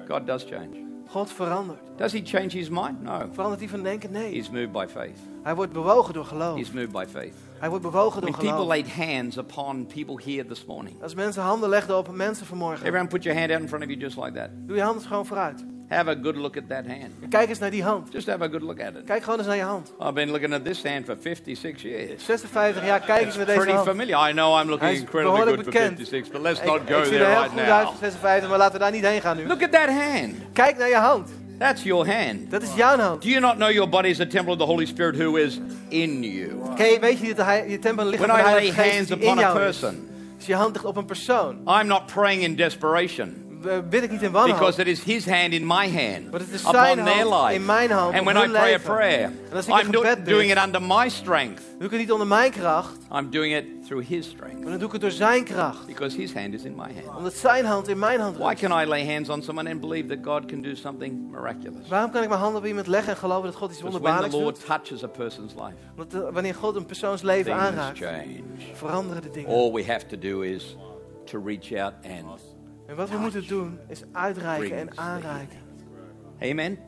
God 0.08 0.26
does 0.26 0.44
change. 0.44 0.88
God 1.06 1.32
verandert. 1.32 1.78
Does 1.96 2.12
he 2.12 2.20
change 2.24 2.48
his 2.48 2.68
mind? 2.68 3.02
No. 3.02 3.28
Verandert 3.32 3.60
hij 3.60 3.68
van 3.68 3.82
denken? 3.82 4.12
Nee. 4.12 4.34
He's 4.34 4.50
moved 4.50 4.72
by 4.72 4.86
faith. 4.88 5.18
Hij 5.42 5.54
wordt 5.54 5.72
bewogen 5.72 6.14
door 6.14 6.24
geloof. 6.24 6.56
He's 6.56 6.70
moved 6.70 6.92
by 6.92 7.04
faith. 7.10 7.34
Hij 7.58 7.68
wordt 7.68 7.84
bewogen 7.84 8.20
door 8.20 8.30
When 8.30 8.40
people 8.40 8.64
geloof. 8.64 8.68
laid 8.68 8.92
hands 8.92 9.36
upon 9.36 9.86
people 9.86 10.32
here 10.32 10.46
this 10.46 10.64
morning, 10.64 11.02
Als 11.02 11.14
mensen 11.14 11.42
handen 11.42 11.68
legden 11.68 11.96
op 11.96 12.10
mensen 12.10 12.46
vanmorgen. 12.46 12.86
everyone 12.86 13.08
put 13.08 13.22
your 13.22 13.38
hand 13.38 13.50
out 13.52 13.60
in 13.60 13.68
front 13.68 13.84
of 13.84 13.90
you 13.90 14.00
just 14.00 14.16
like 14.16 14.32
that. 14.32 14.48
Doe 14.66 14.76
je 14.76 14.82
handen 14.82 15.02
gewoon 15.02 15.26
vooruit. 15.26 15.64
Have 15.90 16.10
a 16.10 16.14
good 16.22 16.36
look 16.36 16.56
at 16.56 16.68
that 16.68 16.86
hand. 16.86 17.12
Kijk 17.28 17.48
eens 17.48 17.58
naar 17.58 17.70
die 17.70 17.82
hand. 17.82 18.12
Just 18.12 18.26
have 18.26 18.42
a 18.44 18.48
good 18.48 18.62
look 18.62 18.80
at 18.80 18.94
it. 18.94 19.04
Kijk 19.04 19.22
gewoon 19.22 19.38
eens 19.38 19.46
naar 19.48 19.56
je 19.56 19.62
hand. 19.62 19.92
I've 20.00 20.12
been 20.12 20.30
looking 20.30 20.54
at 20.54 20.64
this 20.64 20.82
hand 20.84 21.04
for 21.04 21.16
56 21.20 21.82
years. 21.82 22.24
56 22.24 22.84
jaar, 22.86 23.00
kijk 23.00 23.26
eens 23.26 23.36
naar 23.36 23.46
deze 23.46 23.58
Pretty 23.58 23.74
hand. 23.76 23.88
familiar. 23.88 24.28
I 24.28 24.32
know 24.32 24.60
I'm 24.60 24.68
looking 24.68 24.90
incredibly 24.90 25.36
good 25.40 25.54
for 25.54 25.64
bekend. 25.64 25.98
56, 25.98 26.30
but 26.32 26.40
let's 26.42 26.60
Ik, 26.60 26.66
not 26.66 26.80
ik 26.80 26.88
go 26.88 26.94
er 27.00 27.08
there 27.08 27.24
right 27.24 27.40
uit 27.40 27.54
now. 27.68 27.86
voor 27.86 27.94
56, 28.00 28.48
maar 28.48 28.58
laten 28.58 28.72
we 28.72 28.78
daar 28.78 28.92
niet 28.92 29.06
heen 29.06 29.20
gaan 29.20 29.36
nu. 29.36 29.46
Look 29.46 29.62
at 29.62 29.72
that 29.72 29.88
hand. 29.88 30.34
Kijk 30.52 30.78
naar 30.78 30.88
je 30.88 30.94
hand. 30.96 31.28
That's 31.58 31.82
your 31.82 32.14
hand. 32.14 32.50
Dat 32.50 32.62
is 32.62 32.74
jouw 32.76 32.98
hand. 32.98 33.22
Do 33.22 33.28
you 33.28 33.40
not 33.40 33.54
know 33.54 33.70
your 33.70 33.88
body 33.88 34.08
is 34.08 34.20
a 34.20 34.26
temple 34.26 34.52
of 34.52 34.58
the 34.58 34.64
Holy 34.66 34.86
Spirit 34.86 35.16
who 35.16 35.36
is 35.36 35.60
in 35.88 36.22
you? 36.22 36.50
Je, 36.76 36.96
weet 37.00 37.18
je 37.18 37.34
dat 37.34 37.46
je 37.68 37.78
tempel 37.78 38.04
When 38.04 38.18
van 38.18 38.28
de 38.28 38.34
I 38.34 38.44
Heilige 38.44 38.76
lay 38.80 38.90
Geest 38.90 39.08
die 39.08 39.16
in 39.16 39.22
upon 39.22 39.38
a 39.38 39.40
jou 39.40 39.58
is. 39.60 39.78
person, 39.78 40.08
Als 40.36 40.46
je 40.46 40.54
hand 40.54 40.72
ligt 40.72 40.84
op 40.84 40.96
een 40.96 41.04
persoon, 41.04 41.56
I'm 41.66 41.86
not 41.86 42.06
praying 42.06 42.42
in 42.42 42.56
desperation 42.56 43.49
bid 43.90 44.02
ik 44.02 44.10
niet 44.10 44.22
in 44.22 44.30
wanhoop. 44.32 44.58
because 44.58 44.80
it 44.80 44.86
is 44.86 45.02
His 45.02 45.26
hand 45.26 45.52
in 45.52 45.66
my 45.66 45.88
hand 45.90 46.32
het 46.32 46.48
is 46.52 46.60
upon 46.60 46.72
zijn 46.74 46.96
their 47.04 47.16
hand 47.28 47.42
life. 47.42 47.54
in 47.54 47.64
mijn 47.64 47.90
hand, 47.90 48.14
And 48.14 48.24
when 48.24 48.36
I 48.36 48.48
pray 48.48 48.60
a 48.60 48.62
leven. 48.66 48.80
prayer, 48.94 49.22
En 49.50 49.56
als 49.56 49.66
ik 49.66 49.74
een 49.74 49.80
I'm 49.84 49.90
do- 49.90 50.02
bid, 50.02 50.26
doing 50.26 50.50
it 50.50 50.64
under 50.64 50.82
my 50.82 51.08
strength. 51.08 51.62
doe 51.78 51.84
ik 51.84 51.90
het 51.90 52.00
niet 52.00 52.12
onder 52.12 52.26
mijn 52.26 52.50
kracht, 52.50 52.96
I'm 53.12 53.30
doing 53.30 53.54
it 53.56 53.64
through 53.86 54.06
His 54.08 54.26
strength 54.28 54.60
maar 54.60 54.70
dan 54.70 54.78
doe 54.78 54.86
ik 54.86 54.92
het 54.92 55.00
door 55.00 55.10
zijn 55.10 55.44
kracht. 55.44 55.86
because 55.86 56.16
His 56.16 56.34
hand 56.34 56.54
is 56.54 56.62
in 56.64 56.74
my 56.76 56.92
hand. 57.02 57.16
Omdat 57.16 57.32
zijn 57.34 57.64
hand 57.64 57.88
in 57.88 57.98
mijn 57.98 58.20
hand 58.20 58.36
Why 58.36 58.54
can 58.54 58.80
I 58.82 58.84
lay 58.86 59.12
hands 59.14 59.28
on 59.28 59.42
someone 59.42 59.70
and 59.70 59.80
believe 59.80 60.06
that 60.08 60.18
God 60.24 60.44
can 60.50 60.62
do 60.62 60.74
something 60.74 61.30
miraculous? 61.30 61.88
Waarom 61.88 62.10
kan 62.10 62.22
ik 62.22 62.28
mijn 62.28 62.40
handen 62.40 62.60
op 62.60 62.66
iemand 62.66 62.86
leggen 62.86 63.12
en 63.12 63.18
geloven 63.18 63.44
dat 63.50 63.54
God 63.56 63.70
iets 63.70 63.80
Because 63.80 64.00
when 64.02 64.12
the 64.14 64.20
wonderbaarlijks 64.20 64.34
Lord 64.34 64.56
doet? 64.56 64.88
touches 64.88 65.04
a 65.04 65.24
person's 65.24 65.52
life, 65.54 65.74
Want 65.96 66.14
eh, 66.14 66.20
wanneer 66.32 66.54
God 66.54 66.76
een 66.76 66.86
persoons 66.86 67.22
leven 67.22 67.54
aanraakt, 67.54 67.98
change. 67.98 68.40
veranderen 68.74 69.22
de 69.22 69.30
dingen. 69.30 69.50
All 69.50 69.72
we 69.72 69.84
have 69.84 70.06
to 70.06 70.18
do 70.18 70.40
is 70.40 70.76
to 71.24 71.42
reach 71.44 71.72
out 71.72 71.92
and. 72.04 72.40
En 72.90 72.96
wat 72.96 73.10
we 73.10 73.16
moeten 73.16 73.46
doen, 73.48 73.78
is 73.88 74.02
uitreiken 74.12 74.76
en 74.76 74.98
aanreiken. 74.98 75.58
Amen. 76.42 76.78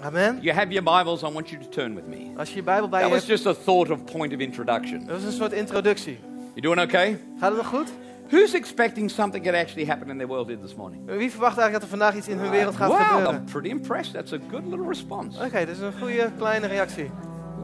Amen. 0.00 0.38
You 0.40 0.56
have 0.56 0.72
your 0.72 0.98
Bibles. 0.98 1.22
I 1.22 1.32
want 1.32 1.48
you 1.50 1.62
to 1.62 1.68
turn 1.68 1.94
with 1.94 2.06
me. 2.06 2.32
Als 2.36 2.48
je 2.48 2.54
je 2.54 2.62
Bijbel 2.62 2.88
bij 2.88 3.00
That 3.00 3.08
je 3.08 3.14
was 3.14 3.26
hebt, 3.26 3.42
just 3.42 3.58
a 3.58 3.62
thought 3.64 3.90
of 3.90 4.04
point 4.04 4.32
of 4.34 4.38
introduction. 4.38 5.06
dat 5.06 5.18
is 5.18 5.24
een 5.24 5.32
soort 5.32 5.52
introductie. 5.52 6.18
You 6.54 6.60
doing 6.60 6.80
okay? 6.80 7.18
Gaat 7.38 7.48
het 7.48 7.56
nog 7.62 7.66
goed? 7.66 7.92
Who's 8.28 8.52
expecting 8.52 9.10
something 9.10 9.44
to 9.44 9.52
actually 9.52 9.86
happen 9.86 10.08
in 10.10 10.16
their 10.16 10.28
world 10.28 10.46
here 10.46 10.60
this 10.60 10.74
morning? 10.74 11.04
Wie 11.06 11.30
verwacht 11.30 11.58
eigenlijk 11.58 11.72
dat 11.72 11.82
er 11.82 11.88
vandaag 11.88 12.14
iets 12.16 12.28
in 12.28 12.38
hun 12.38 12.50
wereld 12.50 12.76
gaat 12.76 12.88
Wow, 12.88 13.00
gebeuren? 13.00 13.34
I'm 13.34 13.44
pretty 13.44 13.68
impressed. 13.68 14.14
That's 14.14 14.32
a 14.32 14.38
good 14.50 14.66
little 14.66 14.88
response. 14.88 15.44
Oké, 15.44 15.58
dat 15.58 15.68
is 15.68 15.78
een 15.78 15.92
goede 16.00 16.30
kleine 16.38 16.66
reactie. 16.66 17.10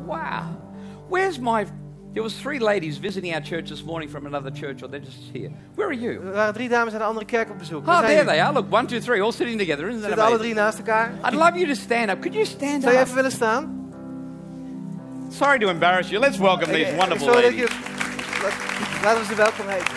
Wow. 0.07 0.43
Where's 1.09 1.39
my. 1.39 1.67
There 2.18 2.26
was 2.26 2.35
three 2.42 2.59
ladies 2.59 2.98
visiting 2.98 3.33
our 3.33 3.40
church 3.40 3.68
this 3.68 3.85
morning 3.85 4.09
from 4.09 4.26
another 4.26 4.50
church, 4.50 4.83
or 4.83 4.88
they're 4.88 4.98
just 5.04 5.18
here. 5.33 5.50
Where 5.76 5.87
are 5.87 5.92
you? 5.94 6.11
Er 6.26 6.33
waren 6.33 6.54
drie 6.54 6.68
dames 6.68 6.92
uit 6.92 7.00
een 7.00 7.07
andere 7.07 7.26
kerk 7.26 7.50
op 7.50 7.59
bezoek. 7.59 7.87
Waar 7.87 8.02
Oh, 8.02 8.09
there 8.09 8.24
they 8.24 8.40
are. 8.42 8.52
Look, 8.52 8.66
one, 8.72 8.87
two, 8.87 8.98
three, 9.00 9.22
all 9.22 9.33
sitting 9.33 9.59
together. 9.59 9.88
Isn't 9.88 10.02
Ze 10.02 10.09
that 10.09 10.18
zitten 10.18 10.24
alle 10.26 10.35
amazing? 10.35 10.54
drie 10.54 10.64
naast 10.64 10.78
elkaar. 10.78 11.12
I'd 11.24 11.35
love 11.35 11.54
you 11.54 11.66
to 11.66 11.74
stand 11.74 12.11
up. 12.11 12.20
Could 12.20 12.35
you 12.35 12.46
stand 12.46 12.83
Zou 12.83 12.92
je 12.94 12.98
up? 12.98 13.04
even 13.04 13.14
willen 13.14 13.31
staan? 13.31 13.90
Sorry 15.31 15.59
to 15.59 15.68
embarrass 15.68 16.09
you. 16.09 16.20
Let's 16.20 16.38
welcome 16.38 16.66
Ik- 16.72 16.74
these 16.74 16.90
ik- 16.90 16.96
wonderful 16.98 17.26
sorry 17.26 17.42
dat 17.42 17.52
ladies. 17.52 17.68
je- 17.70 18.42
laat- 18.42 19.04
Laten 19.04 19.20
we 19.20 19.26
ze 19.26 19.35
welkom 19.35 19.64
heten. 19.68 19.94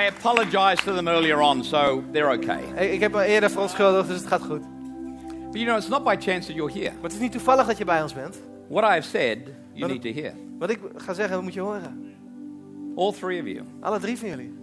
I 0.00 0.06
apologized 0.16 0.84
to 0.84 0.94
them 0.94 1.08
earlier 1.08 1.40
on, 1.40 1.64
so 1.64 2.02
they're 2.12 2.32
okay. 2.32 2.62
Ik, 2.84 2.92
ik 2.92 3.00
heb 3.00 3.12
me 3.12 3.24
eerder 3.24 3.50
verontschuldigd, 3.50 4.08
dus 4.08 4.18
het 4.18 4.26
gaat 4.26 4.42
goed. 4.42 4.62
But 5.50 5.58
you 5.58 5.66
know, 5.66 5.76
it's 5.76 5.88
not 5.88 6.04
by 6.04 6.16
chance 6.16 6.46
that 6.46 6.56
you're 6.56 6.72
here. 6.72 6.92
Maar 6.92 7.02
het 7.02 7.12
is 7.12 7.18
niet 7.18 7.32
toevallig 7.32 7.66
dat 7.66 7.78
je 7.78 7.84
bij 7.84 8.02
ons 8.02 8.14
bent. 8.14 8.40
What 8.68 8.84
I 8.84 8.86
have 8.86 9.08
said, 9.08 9.38
you 9.72 9.90
need 9.90 10.02
to 10.02 10.12
hear. 10.12 10.34
Wat 10.58 10.70
ik 10.70 10.80
ga 10.96 11.12
zeggen, 11.12 11.42
moet 11.42 11.54
je 11.54 11.60
horen. 11.60 12.14
All 12.96 13.12
three 13.12 13.40
of 13.40 13.46
you. 13.46 13.62
Alle 13.80 13.98
drie 13.98 14.18
van 14.18 14.28
jullie. 14.28 14.58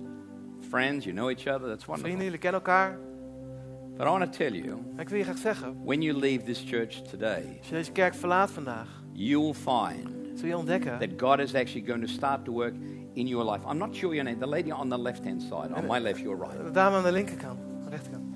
Friends, 0.70 1.06
you 1.06 1.16
know 1.16 1.30
each 1.30 1.48
other, 1.48 1.68
that's 1.68 1.84
Vrienden, 1.84 2.04
wonderful. 2.04 2.24
jullie 2.24 2.38
kennen 2.40 2.62
elkaar. 2.62 2.98
But 3.98 4.06
I 4.06 4.10
want 4.10 4.24
to 4.32 4.38
tell 4.38 4.52
you, 4.52 4.78
ik 4.98 5.10
wil 5.10 5.18
je 5.18 5.24
graag 5.24 5.38
zeggen, 5.38 5.78
when 5.84 6.02
you 6.02 6.20
leave 6.20 6.44
this 6.44 6.64
church 6.68 7.02
today, 7.02 7.58
als 7.58 7.68
je 7.68 7.74
deze 7.74 7.92
kerk 7.92 8.14
verlaat 8.14 8.52
vandaag, 8.52 9.04
you 9.12 9.42
will 9.42 9.54
find 9.54 10.10
zul 10.36 10.48
je 10.48 10.58
ontdekken 10.58 11.00
that 11.00 11.10
God 11.18 11.40
is 11.40 11.56
actually 11.56 11.88
going 11.88 12.02
to 12.02 12.12
start 12.12 12.46
to 12.46 12.52
work 12.52 12.74
in 13.14 13.28
your 13.28 13.52
life. 13.52 13.66
I'm 13.70 13.78
not 13.78 13.96
sure 13.96 14.14
your 14.14 14.24
name. 14.24 14.38
The 14.38 14.48
lady 14.48 14.72
on 14.72 14.90
the 14.90 14.98
left 14.98 15.24
hand 15.24 15.42
side, 15.42 15.74
on 15.74 15.86
my 15.88 16.00
left, 16.00 16.20
your 16.20 16.38
right. 16.38 16.66
de 16.66 16.72
dame 16.72 16.96
aan 16.96 17.04
de 17.04 17.12
linkerkant, 17.12 17.60
rechterkant. 17.90 18.27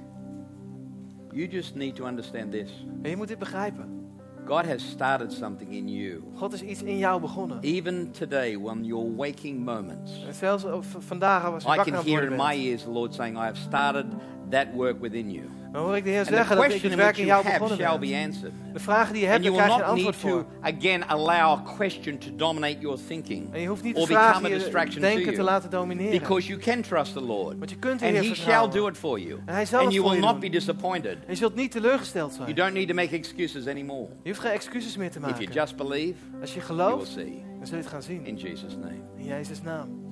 You 1.34 1.48
just 1.48 1.76
need 1.76 1.96
to 1.96 2.06
understand 2.06 2.52
this. 2.52 2.86
En 3.02 3.10
je 3.10 3.18
moet 3.18 3.28
dit 3.28 3.40
begrijpen. 3.40 4.00
God 4.46 4.66
has 4.66 4.90
started 4.90 5.34
something 5.34 5.74
in 5.74 5.88
you. 5.88 6.24
God 6.36 6.54
is 6.54 6.62
iets 6.62 6.82
in 6.82 6.98
jou 6.98 7.22
begonnen. 7.22 7.58
Even 7.62 8.12
today, 8.12 8.58
when 8.58 8.84
your 8.84 9.16
waking 9.16 9.64
moments, 9.64 10.24
En 10.28 10.34
zelfs 10.34 10.64
op 10.64 10.86
vandaag 11.00 11.46
als 11.46 11.64
je 11.64 11.70
I 11.70 11.76
wakker 11.76 11.94
can 11.94 12.04
hear 12.04 12.24
in 12.24 12.36
my 12.38 12.54
ears 12.54 12.84
the 12.84 12.90
Lord 12.90 13.14
saying, 13.14 13.38
I 13.38 13.40
have 13.42 13.60
started 13.60 14.06
that 14.52 14.66
work 14.74 15.02
within 15.02 15.32
you. 15.32 15.46
Dan 15.72 15.82
hoor 15.84 15.96
ik 15.96 16.04
de 16.04 16.10
Heer 16.10 16.20
And 16.20 16.28
the 16.28 16.34
zeggen 16.34 16.56
dat 16.56 16.66
ik 16.72 16.82
het 16.82 16.96
werk 16.96 17.18
in 17.18 17.26
you 17.26 17.42
jou 17.42 17.44
begonnen 17.54 17.78
shall 17.78 18.00
ben. 18.00 18.10
be 18.10 18.16
answered. 18.26 18.54
De 18.74 18.80
vragen 18.80 19.14
die 19.14 19.22
je 19.22 19.28
And 19.32 19.44
hebt, 19.44 19.46
you 19.46 19.58
daar 19.58 19.66
krijg 19.66 19.80
je 19.80 19.86
een 19.86 19.92
antwoord 19.92 20.16
voor. 20.16 20.46
again, 20.62 21.08
allow 21.08 21.32
a 21.32 21.64
question 21.78 22.18
to 22.18 22.28
dominate 22.36 22.80
your 22.80 23.00
thinking 23.08 23.54
En 23.54 23.62
je 23.62 23.68
hoeft 23.68 23.84
niet 23.84 23.96
or 23.96 24.08
de 24.08 24.18
a 24.18 24.40
je 24.42 25.00
denken 25.00 25.24
te 25.26 25.32
you. 25.32 25.42
laten 25.44 25.70
domineren. 25.70 26.20
Because 26.20 26.48
you 26.48 26.60
can 26.60 26.82
trust 26.82 27.14
the 27.14 27.22
Lord. 27.22 27.58
Want 27.58 27.70
je 27.70 27.76
kunt 27.76 28.00
de 28.00 28.06
And 28.06 28.16
Heer 28.16 28.30
He 28.30 28.36
shall 28.36 28.70
do 28.70 28.88
it 28.88 28.98
for 28.98 29.20
you. 29.20 29.40
En 29.46 29.54
hij 29.54 29.66
zal 29.66 29.80
And 29.80 29.88
het 29.88 29.96
you 29.96 30.06
voor 30.08 30.14
will 30.16 30.22
je 30.22 30.26
not 30.34 30.42
doen. 30.42 30.50
be 30.52 30.58
disappointed. 30.58 31.14
En 31.14 31.20
je 31.28 31.36
zult 31.36 31.56
niet 31.56 31.72
teleurgesteld 31.72 32.32
You 32.32 32.44
zijn. 32.44 32.56
don't 32.56 32.74
need 32.74 32.88
to 32.88 32.94
make 32.94 33.16
excuses 33.16 33.68
anymore. 33.68 34.08
Je 34.24 34.30
hoeft 34.30 34.42
geen 34.42 34.52
excuses 34.52 34.98
meer 34.98 35.12
te 35.12 35.18
If 35.20 35.24
you 35.26 35.34
maken. 35.38 35.54
just 35.54 35.76
believe, 35.76 36.16
Als 36.42 36.54
je 36.54 36.60
you 36.60 36.76
will 36.76 36.86
gelooft, 36.86 37.12
see. 37.12 37.44
dan 37.58 37.68
zul 37.68 37.78
je 37.78 37.84
het 37.84 37.92
gaan 37.92 38.04
zien. 38.04 38.26
In 38.26 38.36
Jesus' 38.36 38.76
name. 38.76 39.00
In 39.18 39.26
Jezus' 39.26 39.62
naam. 39.62 40.11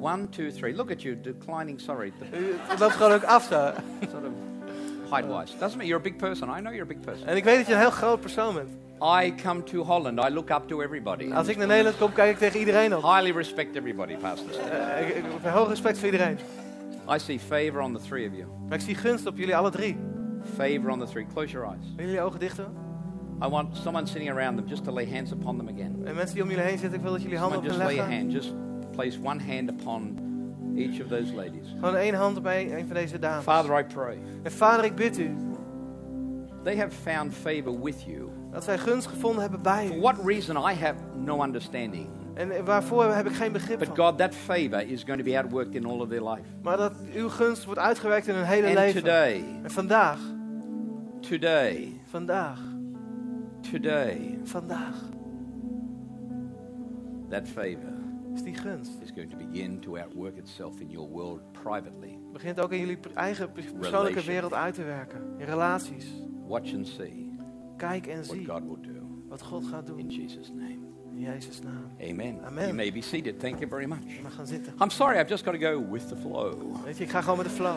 One, 0.00 0.28
two, 0.28 0.50
three. 0.50 0.74
Look 0.74 0.90
at 0.90 1.02
you 1.02 1.20
declining. 1.20 1.80
Sorry, 1.80 2.12
Het 2.66 2.78
loopt 2.78 2.92
gewoon 2.92 3.12
ook 3.12 3.24
af 3.24 3.42
zo. 3.44 3.72
sort 4.12 4.24
of 4.24 4.32
height 5.10 5.26
wise. 5.26 5.58
Doesn't 5.58 5.76
mean 5.76 5.86
you're 5.88 6.00
a 6.00 6.10
big 6.10 6.16
person. 6.16 6.48
I 6.48 6.60
know 6.60 6.72
you're 6.72 6.82
a 6.82 6.94
big 6.94 7.00
person. 7.00 7.26
En 7.26 7.36
ik 7.36 7.44
weet 7.44 7.56
dat 7.56 7.66
je 7.66 7.72
een 7.72 7.78
heel 7.78 7.90
groot 7.90 8.20
persoon 8.20 8.54
bent. 8.54 8.68
I 9.24 9.34
come 9.42 9.62
to 9.62 9.82
Holland. 9.82 10.18
I 10.18 10.30
look 10.30 10.50
up 10.50 10.62
to 10.68 10.80
everybody. 10.82 11.32
Als 11.32 11.48
ik 11.48 11.56
naar 11.56 11.66
Nederland 11.66 11.96
kom, 11.98 12.12
kijk 12.12 12.30
ik 12.30 12.38
tegen 12.38 12.58
iedereen 12.58 12.96
op. 12.96 13.02
Highly 13.02 13.30
respect 13.30 13.76
everybody, 13.76 14.16
Pastor. 14.16 14.50
Eh, 14.70 15.08
ik, 15.08 15.16
ik 15.16 15.24
heb 15.40 15.52
hoog 15.54 15.68
respect 15.68 15.98
voor 15.98 16.06
iedereen. 16.06 16.38
I 17.14 17.18
see 17.18 17.38
favor 17.38 17.80
on 17.80 17.92
the 17.94 18.00
three 18.08 18.28
of 18.28 18.34
you. 18.36 18.46
Maar 18.68 18.78
ik 18.78 18.84
zie 18.84 18.94
gunst 18.94 19.26
op 19.26 19.36
jullie 19.36 19.56
alle 19.56 19.70
drie. 19.70 19.96
Favor 20.56 20.90
on 20.90 20.98
the 20.98 21.06
three. 21.06 21.26
Close 21.34 21.50
your 21.52 21.66
eyes. 21.66 21.86
Willen 21.96 22.04
jullie 22.12 22.20
ogen 22.26 22.40
dicht 22.40 22.56
doen? 22.56 22.76
I 23.42 23.48
want 23.48 23.76
someone 23.76 24.06
sitting 24.06 24.30
around 24.30 24.56
them 24.56 24.66
just 24.68 24.84
to 24.84 24.92
lay 24.92 25.10
hands 25.14 25.32
upon 25.32 25.56
them 25.56 25.68
again. 25.68 26.02
En 26.04 26.14
mensen 26.14 26.34
die 26.34 26.42
om 26.42 26.50
jullie 26.50 26.64
heen 26.64 26.78
zitten, 26.78 26.98
ik 26.98 27.02
wil 27.04 27.12
dat 27.12 27.22
jullie 27.22 27.38
handen 27.38 27.58
op 27.58 27.64
hen 27.64 27.72
just 27.72 27.84
lay 27.84 27.94
a 27.94 27.96
leggen. 28.08 28.18
hand. 28.18 28.32
Just 28.32 28.52
place 28.94 29.18
one 29.24 29.42
hand 29.42 29.70
upon 29.70 30.18
each 30.76 31.00
of 31.02 31.08
those 31.08 31.34
ladies. 31.34 31.68
Gewoon 31.78 31.96
één 31.96 32.14
hand 32.14 32.36
op 32.36 32.44
een, 32.44 32.76
een 32.78 32.86
van 32.86 32.94
deze 32.96 33.18
dames. 33.18 33.42
Father, 33.44 33.78
I 33.78 33.84
pray. 33.94 34.18
En 34.42 34.52
vader, 34.52 34.84
ik 34.84 34.94
bid 34.94 35.18
u 35.18 35.34
They 36.62 36.76
have 36.76 36.90
found 36.90 37.32
favor 37.34 37.80
with 37.82 38.02
you. 38.02 38.28
dat 38.52 38.64
zij 38.64 38.78
gunst 38.78 39.06
gevonden 39.06 39.40
hebben 39.42 39.62
bij 39.62 39.86
For 39.86 39.96
u. 39.96 40.00
what 40.00 40.16
reason, 40.24 40.56
I 40.56 40.74
have 40.74 40.94
no 41.16 41.42
understanding. 41.42 42.06
En 42.34 42.64
waarvoor 42.64 43.04
heb 43.04 43.26
ik 43.26 43.32
geen 43.32 43.52
begrip 43.52 43.78
But 43.78 43.88
van. 43.88 43.96
God, 43.96 44.18
that 44.18 44.34
favor 44.34 44.80
is 44.88 45.02
going 45.02 45.18
to 45.18 45.24
be 45.24 45.36
outworked 45.38 45.74
in 45.74 45.86
all 45.86 46.00
of 46.00 46.08
their 46.08 46.28
life. 46.28 46.42
Maar 46.62 46.76
dat 46.76 46.92
uw 47.14 47.28
gunst 47.28 47.64
wordt 47.64 47.80
uitgewerkt 47.80 48.28
in 48.28 48.34
hun 48.34 48.44
hele 48.44 48.66
And 48.66 48.74
leven. 48.74 49.00
today, 49.02 49.44
En 49.62 49.70
vandaag, 49.70 50.18
today, 51.20 51.92
vandaag, 52.04 52.60
today, 53.70 54.38
vandaag 54.44 54.94
that 57.30 57.48
favor 57.48 57.92
is 58.34 58.42
die 58.42 58.54
gunst. 58.54 59.00
is 59.02 59.12
going 59.12 59.30
to 59.30 59.36
begin 59.36 59.80
to 59.80 59.96
outwork 59.96 60.36
itself 60.36 60.80
in 60.80 60.90
your 60.90 61.08
world 61.08 61.40
privately. 61.52 62.18
Begint 62.32 62.60
ook 62.60 62.72
in 62.72 62.78
jullie 62.78 62.98
eigen 63.14 63.52
persoonlijke 63.52 64.22
wereld 64.24 64.54
uit 64.54 64.74
te 64.74 64.84
werken. 64.84 65.20
In 65.38 65.44
relaties. 65.44 66.06
Watch 66.46 66.74
and 66.74 66.86
see 66.86 67.32
Kijk 67.76 68.06
en 68.06 68.24
zie. 68.24 68.46
what 68.46 68.56
God 68.56 68.68
will 68.68 68.94
do 68.94 69.04
wat 69.28 69.42
God 69.42 69.66
gaat 69.66 69.86
doen. 69.86 69.98
in. 69.98 70.10
Jesus' 70.10 70.50
name. 70.54 70.78
In 71.14 71.20
Jezus' 71.20 71.60
naam. 71.62 71.90
Amen. 72.00 72.44
Amen. 72.44 72.64
You 72.64 72.74
may 72.74 72.92
be 72.92 73.00
seated. 73.00 73.40
Thank 73.40 73.58
you 73.58 73.68
very 73.68 73.86
much. 73.86 74.22
Mag 74.22 74.34
gaan 74.34 74.46
zitten. 74.46 74.72
I'm 74.80 74.90
sorry, 74.90 75.18
I've 75.18 75.28
just 75.28 75.44
got 75.44 75.54
to 75.54 75.60
go 75.60 75.90
with 75.90 76.08
the 76.08 76.16
flow. 76.16 76.82
Weet 76.84 76.96
je, 76.96 77.04
ik 77.04 77.10
ga 77.10 77.20
gewoon 77.20 77.36
met 77.36 77.46
de 77.46 77.52
flow. 77.52 77.76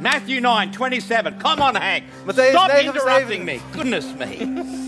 Matthew 0.00 0.40
9, 0.40 0.72
27. 0.72 1.38
Come 1.38 1.62
on, 1.62 1.74
Hank. 1.74 2.02
Matthäus 2.26 2.50
Stop 2.50 2.68
9, 2.68 2.84
interrupting 2.84 3.44
me. 3.44 3.58
Goodness 3.72 4.14
me. 4.14 4.87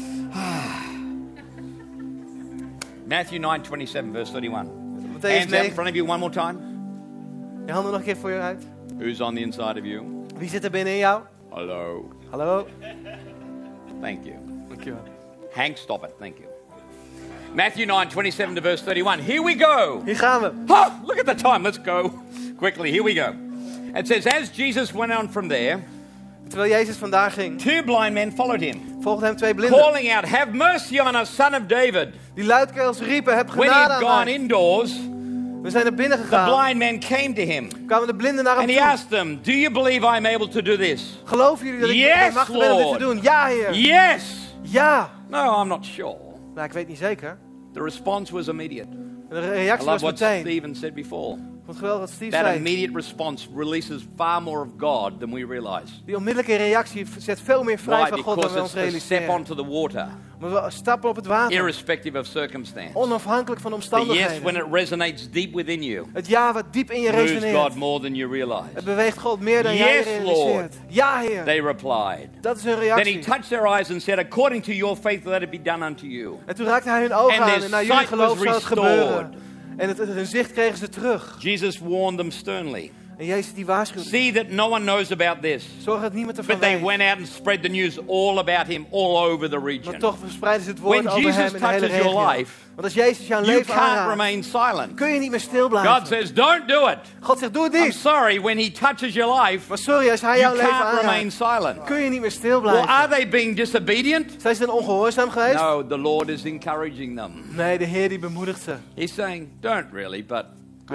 Matthew 3.11 3.41
9, 3.41 3.65
27, 3.65 4.13
verse 4.13 4.31
31. 4.31 5.21
Hands 5.21 5.53
out 5.53 5.67
in 5.67 5.73
front 5.75 5.91
of 5.91 5.97
you 5.97 6.05
one 6.05 6.21
more 6.21 6.31
time. 6.31 6.61
Je 7.67 7.73
handen 7.73 7.93
nog 7.93 8.01
een 8.01 8.07
keer 8.07 8.17
voor 8.17 8.31
je 8.31 8.41
uit. 8.41 8.65
Who's 8.99 9.21
on 9.21 9.35
the 9.35 9.41
inside 9.41 9.79
of 9.79 9.85
you? 9.85 10.27
Wie 10.37 10.49
zit 10.49 10.65
er 10.65 10.71
binnenin 10.71 10.99
jou? 10.99 11.23
Hello. 11.53 12.13
Hallo? 12.31 12.67
Thank 14.01 14.25
you. 14.25 14.37
Dankjewel. 14.69 15.03
Hank, 15.53 15.77
stop 15.77 16.05
it. 16.05 16.11
Thank 16.19 16.37
you. 16.39 16.49
Matthew 17.55 17.87
9, 17.87 18.11
27 18.11 18.55
to 18.55 18.61
verse 18.61 18.83
31. 18.83 19.19
Here 19.19 19.43
we 19.43 19.55
go. 19.55 20.03
Hier 20.05 20.17
gaan 20.17 20.41
we. 20.41 20.53
Oh, 20.67 20.93
look 21.05 21.19
at 21.19 21.27
the 21.27 21.35
time. 21.35 21.63
Let's 21.63 21.81
go 21.83 22.13
quickly. 22.57 22.91
Here 22.91 23.03
we 23.03 23.15
go. 23.15 23.35
It 23.95 24.07
says, 24.07 24.27
As 24.27 24.51
Jesus 24.51 24.93
went 24.93 25.13
on 25.13 25.29
from 25.29 25.49
there, 25.49 25.83
Terwijl 26.51 26.71
Jezus 26.71 26.97
vandaag 26.97 27.35
ging, 27.35 27.59
two 27.61 27.83
blind 27.85 28.13
men 28.13 28.33
followed 28.33 28.61
him, 28.61 28.81
volgden 29.01 29.27
hem 29.29 29.37
twee 29.37 29.55
blinden. 29.55 29.79
calling 29.81 30.15
out, 30.15 30.25
Have 30.29 30.53
mercy 30.53 30.99
on 30.99 31.15
us, 31.17 31.35
son 31.35 31.55
of 31.55 31.67
David. 31.67 32.09
Die 32.35 32.45
luidkeels 32.45 33.01
riepen, 33.01 33.37
heb 33.37 33.49
When 33.51 33.69
he 33.69 33.75
genade 33.75 33.93
had 33.93 34.03
gone 34.03 34.33
indoors, 34.33 34.93
We 35.63 35.71
zijn 35.71 35.85
naar 35.85 35.95
binnen 35.95 36.19
the 36.19 36.25
gegaan. 36.25 36.49
blind 36.63 36.79
men 36.79 36.99
came 37.01 37.33
to 37.33 37.43
him. 37.43 37.69
Kwamen 37.87 38.07
de 38.07 38.15
blinden 38.15 38.45
naar 38.45 38.55
hem 38.57 38.63
And 38.69 38.79
he 38.79 38.81
asked 38.85 39.11
them, 39.11 39.39
Do 39.43 39.51
you 39.53 39.71
believe 39.73 40.01
I 40.07 40.17
am 40.17 40.27
able 40.27 40.49
to 40.49 40.63
do 40.63 40.77
this? 40.77 41.21
Geloven 41.25 41.67
jullie 41.67 41.81
dat 41.81 41.91
ik 41.91 41.97
Yes, 41.97 42.09
bij 42.19 42.31
machtig 42.33 42.59
ben 42.59 42.73
om 42.73 42.79
dit 42.79 42.93
te 42.93 42.99
doen? 42.99 43.19
Ja, 43.23 43.47
Heer. 43.47 43.73
Yes. 43.75 44.55
Ja. 44.63 45.11
No, 45.29 45.61
I'm 45.61 45.69
not 45.69 45.85
sure. 45.87 46.17
Nou, 46.55 46.67
ik 46.67 46.73
weet 46.73 46.89
niet 46.89 46.99
zeker. 46.99 47.39
The 47.73 47.83
response 47.83 48.33
was 48.33 48.49
immediate. 48.49 48.89
De 49.29 49.37
I 49.37 49.41
reactie 49.41 49.69
love 49.89 50.01
was 50.01 50.03
what 50.03 50.21
meteen. 50.21 50.41
Stephen 50.41 50.75
said 50.75 50.95
before. 50.95 51.37
Het 51.67 51.77
geweldig 51.79 52.01
wat 52.01 52.11
Steve 52.11 52.31
That 52.31 52.45
zei. 52.45 52.57
immediate 52.57 52.93
response 52.95 53.49
releases 53.57 54.03
far 54.17 54.43
more 54.43 54.61
of 54.61 54.69
God 54.79 55.21
than 55.21 55.33
we 55.35 55.47
realize. 55.47 55.93
Die 56.07 56.17
onmiddellijke 56.17 56.57
reactie 56.57 57.07
zet 57.19 57.41
veel 57.41 57.63
meer 57.63 57.79
vrij 57.79 58.01
Why? 58.01 58.09
van 58.09 58.19
God 58.19 58.27
dan 58.27 58.35
Because 58.35 58.55
we 58.55 58.61
it's 58.65 58.75
ons 58.75 58.93
to 58.93 58.99
step 58.99 59.19
realiseren. 59.19 59.35
onto 59.35 59.55
the 59.55 59.81
water, 59.81 60.07
Maar 60.41 60.65
we 60.65 60.71
stappen 60.71 61.09
op 61.11 61.17
het 61.17 61.27
water. 61.27 61.57
irrespective 61.57 62.19
of 62.19 62.27
circumstance. 62.27 62.91
Onafhankelijk 62.95 63.61
van 63.61 63.71
The 63.71 63.77
yes, 63.77 63.87
omstandigheden. 63.91 64.43
when 64.43 64.57
it 64.57 64.65
resonates 64.73 65.31
deep 65.31 65.55
within 65.55 65.83
you, 65.83 66.07
Het 66.13 66.27
ja 66.27 66.53
wat 66.53 66.65
diep 66.71 66.91
in 66.91 67.01
je 67.01 67.11
moves 67.13 67.31
resoneert. 67.31 67.57
God 67.57 67.75
more 67.75 68.01
than 68.01 68.15
you 68.15 68.29
Het 68.29 68.33
realize. 68.49 68.83
beweegt 68.85 69.19
God 69.19 69.41
meer 69.41 69.63
dan 69.63 69.77
jij 69.77 69.97
Yes, 69.97 70.05
realiseert. 70.07 70.75
Ja, 70.89 71.19
Heer. 71.21 71.45
They 71.45 71.61
replied. 71.61 72.29
Dat 72.41 72.57
is 72.57 72.63
hun 72.65 72.73
Then 72.79 72.83
he 72.89 72.95
reactie. 72.95 73.19
touched 73.19 73.49
their 73.49 73.67
eyes 73.67 73.91
and 73.91 74.03
said, 74.03 74.19
According 74.19 74.63
to 74.65 74.73
your 74.73 74.97
faith, 74.97 75.25
let 75.25 75.43
it 75.43 75.51
be 75.51 75.63
done 75.63 75.87
unto 75.87 76.07
you. 76.07 76.35
En 76.47 76.55
toen 76.55 76.67
raakte 76.67 76.89
hij 76.89 77.01
hun 77.01 77.13
ogen 77.15 77.33
And 77.33 77.41
aan 77.43 77.49
their 77.51 77.65
en 77.65 77.71
naar 77.71 77.81
jullie 77.85 77.97
sight 77.97 78.09
geloof 78.09 78.29
was 78.39 78.39
zou 78.39 78.55
het 78.55 78.65
restored. 78.69 79.27
En 79.81 79.89
het, 79.89 79.99
hun 79.99 80.27
zicht 80.27 80.53
kregen 80.53 80.79
ze 80.79 80.89
terug. 80.89 81.37
Jesus 81.39 81.79
warned 81.79 82.19
them 82.19 82.31
sternly 82.31 82.91
En 83.21 83.27
Jezus 83.27 83.53
die. 83.55 83.67
See 83.97 84.33
that 84.33 84.49
no 84.49 84.69
one 84.69 84.85
knows 84.85 85.11
about 85.13 85.43
this. 85.43 85.65
Zorg 85.85 86.01
dat 86.01 86.13
niemand 86.13 86.39
ervan 86.39 86.55
But 86.55 86.63
they 86.63 86.75
weet. 86.75 86.85
went 86.85 87.03
out 87.03 87.17
and 87.19 87.29
spread 87.29 87.63
the 87.63 87.69
news 87.69 87.99
all 88.09 88.39
about 88.39 88.67
him 88.67 88.87
all 88.93 89.17
over 89.31 89.49
the 89.51 89.57
Maar 89.59 89.65
region. 89.67 89.99
toch 89.99 90.17
verspreiden 90.19 90.65
ze 90.65 90.71
het 90.71 90.79
woord 90.79 90.97
When 90.97 91.09
over 91.09 91.23
Jesus 91.23 91.37
hem 91.45 91.55
in 91.55 91.61
de 91.61 91.67
hele 91.67 91.81
touches 91.81 91.97
your 92.05 92.17
regio. 92.19 92.39
life, 92.39 92.53
Want 92.75 92.85
als 92.85 92.95
Jezus 92.95 93.27
jouw 93.27 93.41
You 93.43 93.53
leven 93.53 93.67
can't 93.75 93.81
aanraakt, 93.81 94.11
remain 94.11 94.43
silent. 94.43 94.95
kun 94.95 95.09
je 95.09 95.19
niet 95.21 95.31
meer 95.31 95.41
stil 95.41 95.69
blijven. 95.69 95.95
God 95.95 96.07
says, 96.07 96.33
Don't 96.35 96.69
do 96.69 96.87
it. 96.89 96.99
God 97.21 97.39
zegt, 97.39 97.53
doe 97.55 97.65
het 97.65 97.75
I'm 97.75 97.83
niet. 97.85 97.95
sorry, 97.95 98.41
when 98.41 98.59
he 98.59 98.71
touches 98.71 99.15
your 99.15 99.43
life, 99.43 99.69
Maar 99.69 99.79
sorry, 99.79 100.11
als 100.11 100.21
hij 100.21 100.39
you 100.39 100.41
jouw 100.41 100.55
leven 100.55 100.71
can't 100.79 101.01
remain 101.01 101.33
aanraakt, 101.41 101.61
silent. 101.63 101.85
kun 101.85 102.01
je 102.01 102.11
niet 102.11 102.21
meer 102.21 102.31
stil 102.31 102.61
Well, 102.63 102.71
blijven. 102.71 102.89
are 102.91 103.09
they 103.09 103.29
being 103.29 103.57
disobedient? 103.57 104.33
Zijn 104.39 104.55
ze 104.55 104.67
dan 104.67 104.75
ongehoorzaam 104.75 105.31
geweest? 105.31 105.55
No, 105.61 105.87
the 105.87 105.99
Lord 105.99 106.29
is 106.29 106.45
encouraging 106.45 107.17
them. 107.17 107.33
Nee, 107.49 107.79
de 107.79 107.85
Heer 107.85 108.09
die 108.09 108.19
bemoedigt 108.19 108.63
ze. 108.63 108.75
He's 108.95 109.15
saying, 109.15 109.49
Don't 109.61 109.87
really, 109.93 110.25
but 110.25 110.45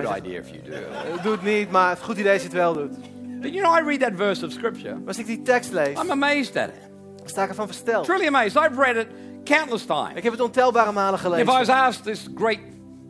good 0.03 0.13
zegt- 0.13 0.25
idea 0.25 0.39
if 0.39 0.49
you 0.49 0.62
do. 0.63 0.71
Eh, 0.71 1.23
Doe 1.23 1.31
het 1.31 1.41
niet, 1.43 1.71
maar 1.71 1.89
het 1.89 1.97
is 1.97 2.03
goed 2.03 2.17
idee 2.17 2.31
als 2.31 2.41
je 2.41 2.47
het 2.47 2.58
wel 2.58 2.73
doet. 2.73 2.95
But 3.41 3.53
you 3.53 3.62
know, 3.63 3.77
I 3.77 3.84
read 3.88 3.99
that 3.99 4.12
verse 4.15 4.45
of 4.45 4.51
scripture. 4.51 4.95
Maar 4.95 5.08
als 5.08 5.17
ik 5.17 5.25
die 5.25 5.41
tekst 5.41 5.71
lees, 5.71 6.01
I'm 6.01 6.12
amazed 6.12 6.55
at 6.55 6.67
it. 6.67 6.73
dan 7.17 7.27
sta 7.29 7.43
ik 7.43 7.49
ervan 7.49 7.65
versteld. 7.67 8.05
Truly 8.05 8.27
amazed. 8.27 8.55
I've 8.63 8.81
read 8.81 8.95
it 8.95 9.08
countless 9.43 9.86
times. 9.86 10.13
Ik 10.15 10.23
heb 10.23 10.31
het 10.31 10.41
ontelbare 10.41 10.91
malen 10.91 11.19
If 11.19 11.25
I 11.25 11.29
was 11.45 11.53
gelezen. 11.55 11.73
asked 11.75 12.03
this 12.03 12.27
great, 12.36 12.60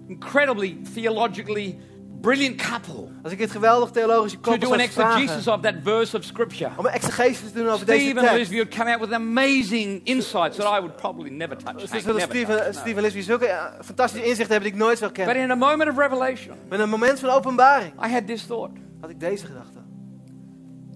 incredibly 0.07 0.77
theologically 0.93 1.79
brilliant 2.25 2.55
couple 2.69 3.07
Als 3.23 3.31
ik 3.31 3.37
dit 3.37 3.51
geweldig 3.51 3.89
theologische 3.89 4.39
to 4.39 4.49
koppel 4.51 4.69
do 4.69 4.73
an 4.75 4.79
zou 4.79 5.07
exegesis 5.07 5.43
vragen, 5.43 5.53
of 5.53 5.61
that 5.61 5.75
verse 5.83 6.17
of 6.17 6.23
scripture, 6.23 6.71
om 6.77 6.85
een 6.85 6.91
exegesis 6.91 7.51
te 7.51 7.57
doen 7.57 7.67
over 7.69 7.85
deze 7.85 7.99
Steve 7.99 8.19
and 8.19 8.27
tekst. 8.27 8.35
Elizabeth 8.35 8.57
would 8.63 8.75
come 8.77 8.91
out 8.91 8.99
with 8.99 9.13
amazing 9.13 10.01
insights 10.03 10.57
that 10.57 10.77
I 10.77 10.79
would 10.79 10.95
probably 10.95 11.29
never 11.29 11.57
touch. 11.57 11.65
Hank, 11.89 12.01
zullen 12.01 12.05
never 12.05 12.21
Steve, 12.21 12.45
touch, 12.45 12.59
en- 12.65 12.73
no. 12.73 12.79
Steve 12.79 12.95
en 12.95 13.01
Lisbeth 13.01 13.23
zulke 13.23 13.45
eh, 13.47 13.63
fantastische 13.83 14.25
inzichten 14.25 14.51
hebben 14.53 14.69
die 14.71 14.79
ik 14.79 14.85
nooit 14.85 14.97
zou 14.97 15.11
But 15.11 15.25
kennen. 15.25 15.43
in 15.43 15.51
a 15.51 15.55
moment 15.55 15.89
of 15.89 15.97
revelation, 15.97 16.55
Met 16.69 16.79
een 16.79 16.89
moment 16.89 17.19
van 17.19 17.29
openbaring 17.29 17.93
I 18.05 18.09
had 18.11 18.27
this 18.27 18.45
thought. 18.45 18.77
had 19.01 19.09
ik 19.09 19.19
deze 19.19 19.45
gedachte. 19.45 19.83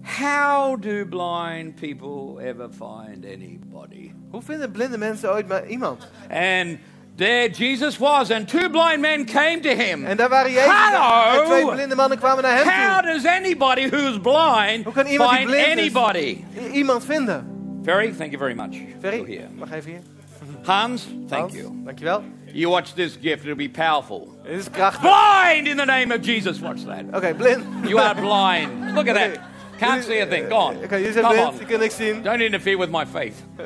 How 0.02 0.76
do 0.82 1.04
blind 1.06 1.74
people 1.74 2.40
ever 2.42 2.68
find 2.70 3.24
anybody? 3.24 4.12
Hoe 4.30 4.42
vinden 4.42 4.70
blinde 4.70 4.98
mensen 4.98 5.30
ooit 5.32 5.48
maar 5.48 5.66
iemand? 5.66 6.08
And 6.30 6.78
there 7.20 7.48
Jesus 7.50 7.98
was, 7.98 8.30
and 8.30 8.48
two 8.48 8.68
blind 8.70 9.00
men 9.00 9.24
came 9.26 9.60
to 9.60 9.68
him. 9.68 10.04
En 10.04 10.16
daar 10.16 10.28
waren 10.28 10.50
Jezus 10.52 10.70
Hallo! 10.70 11.40
en 11.40 11.46
twee 11.46 11.74
blinde 11.74 11.94
mannen 11.94 12.18
kwamen 12.18 12.42
naar 12.42 12.56
hem 12.56 12.68
How 12.68 13.00
toe. 13.02 13.12
does 13.12 13.24
anybody 13.26 13.88
who's 13.88 14.18
blind 14.20 14.84
Hoe 14.84 14.92
kan 14.92 15.06
iemand 15.06 15.30
die 15.30 15.38
find 15.38 15.50
blind 15.50 15.66
is 15.66 15.72
anybody? 15.94 16.44
i- 16.60 16.70
iemand 16.72 17.04
vinden? 17.04 17.44
Ferry, 17.84 18.12
thank 18.18 18.30
you 18.32 18.38
very 18.38 18.54
much. 18.54 18.72
You're 18.74 19.00
Ferry, 19.00 19.24
here. 19.26 19.48
mag 19.58 19.68
even 19.72 19.90
hier. 19.90 20.00
Hans, 20.64 21.06
thank 21.28 21.42
Hans, 21.42 21.54
you. 21.54 21.70
Dankjewel. 21.84 22.22
You 22.52 22.68
watch 22.70 22.92
this 22.94 23.16
gift, 23.22 23.42
it'll 23.44 23.54
be 23.56 23.68
powerful. 23.68 24.28
Dit 24.44 24.58
is 24.58 24.70
krachtig. 24.70 25.00
Blind 25.00 25.66
in 25.68 25.76
the 25.76 25.84
name 25.84 26.14
of 26.14 26.20
Jesus. 26.22 26.60
Watch 26.60 26.84
that. 26.84 27.04
Oké, 27.12 27.34
blind. 27.34 27.64
You 27.88 27.98
are 28.00 28.14
blind. 28.14 28.94
Look 28.94 29.08
at 29.08 29.14
that. 29.14 29.38
Can't 29.78 30.04
see 30.04 30.20
a 30.20 30.26
thing. 30.26 30.48
Go 30.48 30.56
on. 30.56 30.76
Oké, 30.84 30.96
jullie 30.96 31.12
zijn 31.12 31.24
Come 31.24 31.36
blind, 31.36 31.52
on. 31.52 31.58
je 31.58 31.64
kunt 31.64 31.80
niks 31.80 31.96
zien. 31.96 32.22
Don't 32.22 32.40
interfere 32.40 32.76
with 32.78 32.90
my 32.90 33.04
faith. 33.12 33.34
Eh, 33.56 33.64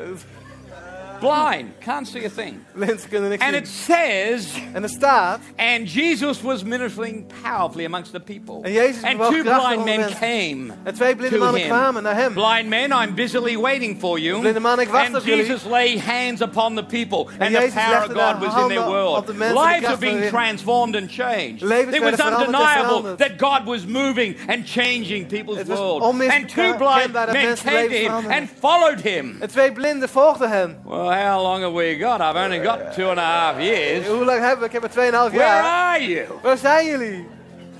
blind, 1.21 1.69
can't 1.81 2.07
see 2.09 2.25
a 2.25 2.29
thing. 2.29 2.65
Blind, 2.75 3.09
kunnen 3.09 3.31
niks 3.31 3.45
And 3.45 3.55
it 3.55 3.69
says, 3.69 4.47
En 4.73 4.83
er 4.83 4.89
staat, 4.89 5.41
and 5.57 5.89
Jesus 5.95 6.43
was 6.43 6.63
ministering 6.65 7.27
powerfully 7.43 7.85
amongst 7.85 8.13
the 8.13 8.21
people. 8.21 8.61
En 8.63 8.73
Jezus 8.73 9.03
And 9.03 9.17
bewoog 9.17 9.33
two 9.35 9.43
krachtig 9.43 9.67
blind 9.67 9.79
onder 9.79 9.85
men 9.85 10.01
mensen. 10.01 10.19
came 10.19 10.73
en 10.85 10.95
twee 10.95 11.17
blinde 11.17 11.37
to 11.37 11.45
mannen 11.45 11.61
him. 11.61 11.71
kwamen 11.71 12.03
naar 12.03 12.15
hem. 12.17 12.33
Blind 12.33 12.69
men, 12.69 12.91
I'm 12.93 13.15
busily 13.15 13.57
waiting 13.59 13.99
for 14.01 14.19
you. 14.19 14.41
Blinde 14.41 14.61
man, 14.61 14.81
ik 14.81 14.89
wacht 14.89 15.07
and 15.07 15.17
op 15.17 15.25
jullie. 15.25 15.45
Jesus 15.47 15.65
laid 15.65 16.01
hands 16.01 16.41
upon 16.41 16.75
the 16.77 16.85
people, 16.85 17.27
and, 17.39 17.55
the 17.55 17.61
Jezus 17.61 17.75
power 17.75 17.97
of 17.97 18.07
legde 18.07 18.15
de 18.15 18.21
God 18.21 18.39
was 18.39 18.63
in 18.63 18.69
their 18.69 18.81
handen 18.81 18.85
world. 18.87 19.17
op 19.19 19.27
de 19.27 19.35
mensen, 19.35 19.57
de 19.57 19.63
Lives 19.63 19.79
kracht 19.81 20.03
are 20.05 20.11
being 20.13 20.29
transformed 20.29 20.97
and 20.97 21.11
changed. 21.13 21.61
Levens 21.63 21.97
It 21.97 22.03
was 22.03 22.15
veranderd 22.15 22.41
en 22.43 22.55
undeniable 22.55 22.85
veranderd. 22.87 23.19
that 23.19 23.33
God 23.51 23.65
was 23.65 23.87
moving 23.87 24.37
and 24.49 24.69
changing 24.71 25.27
people's 25.27 25.59
Het 25.59 25.67
was 25.69 25.79
world. 25.79 26.03
onmiskenbaar 26.03 26.41
And 26.41 26.49
two 26.49 26.77
blind 26.77 27.13
dat 27.13 27.33
men 27.33 27.43
came 27.43 27.55
to 27.57 27.71
levens 27.71 27.91
him 27.99 28.05
veranderden. 28.07 28.39
and 28.39 28.49
followed 28.61 29.01
him. 29.01 29.37
En 29.41 29.49
twee 29.49 29.73
blinden 29.73 30.09
volgden 30.09 30.51
hem. 30.51 30.77
Well, 31.05 31.13
how 31.13 31.43
long 31.43 31.61
have 31.61 31.75
we 31.75 31.97
got? 31.97 32.23
I've 32.23 32.37
only 32.37 32.61
got 32.61 32.95
two 32.95 33.11
and 33.11 33.21
a 33.21 33.23
half 33.23 33.61
years. 33.61 34.07
Hoe 34.07 34.25
lang 34.25 34.41
hebben 34.41 34.61
we? 34.61 34.65
Ik 34.65 34.73
heb 34.73 34.85
er 34.85 34.91
2,5 34.91 35.33
Where 35.33 35.37
jaar. 35.37 35.63
are 35.63 36.03
you? 36.03 36.27
Waar 36.43 36.57
zijn 36.57 36.87
jullie? 36.87 37.27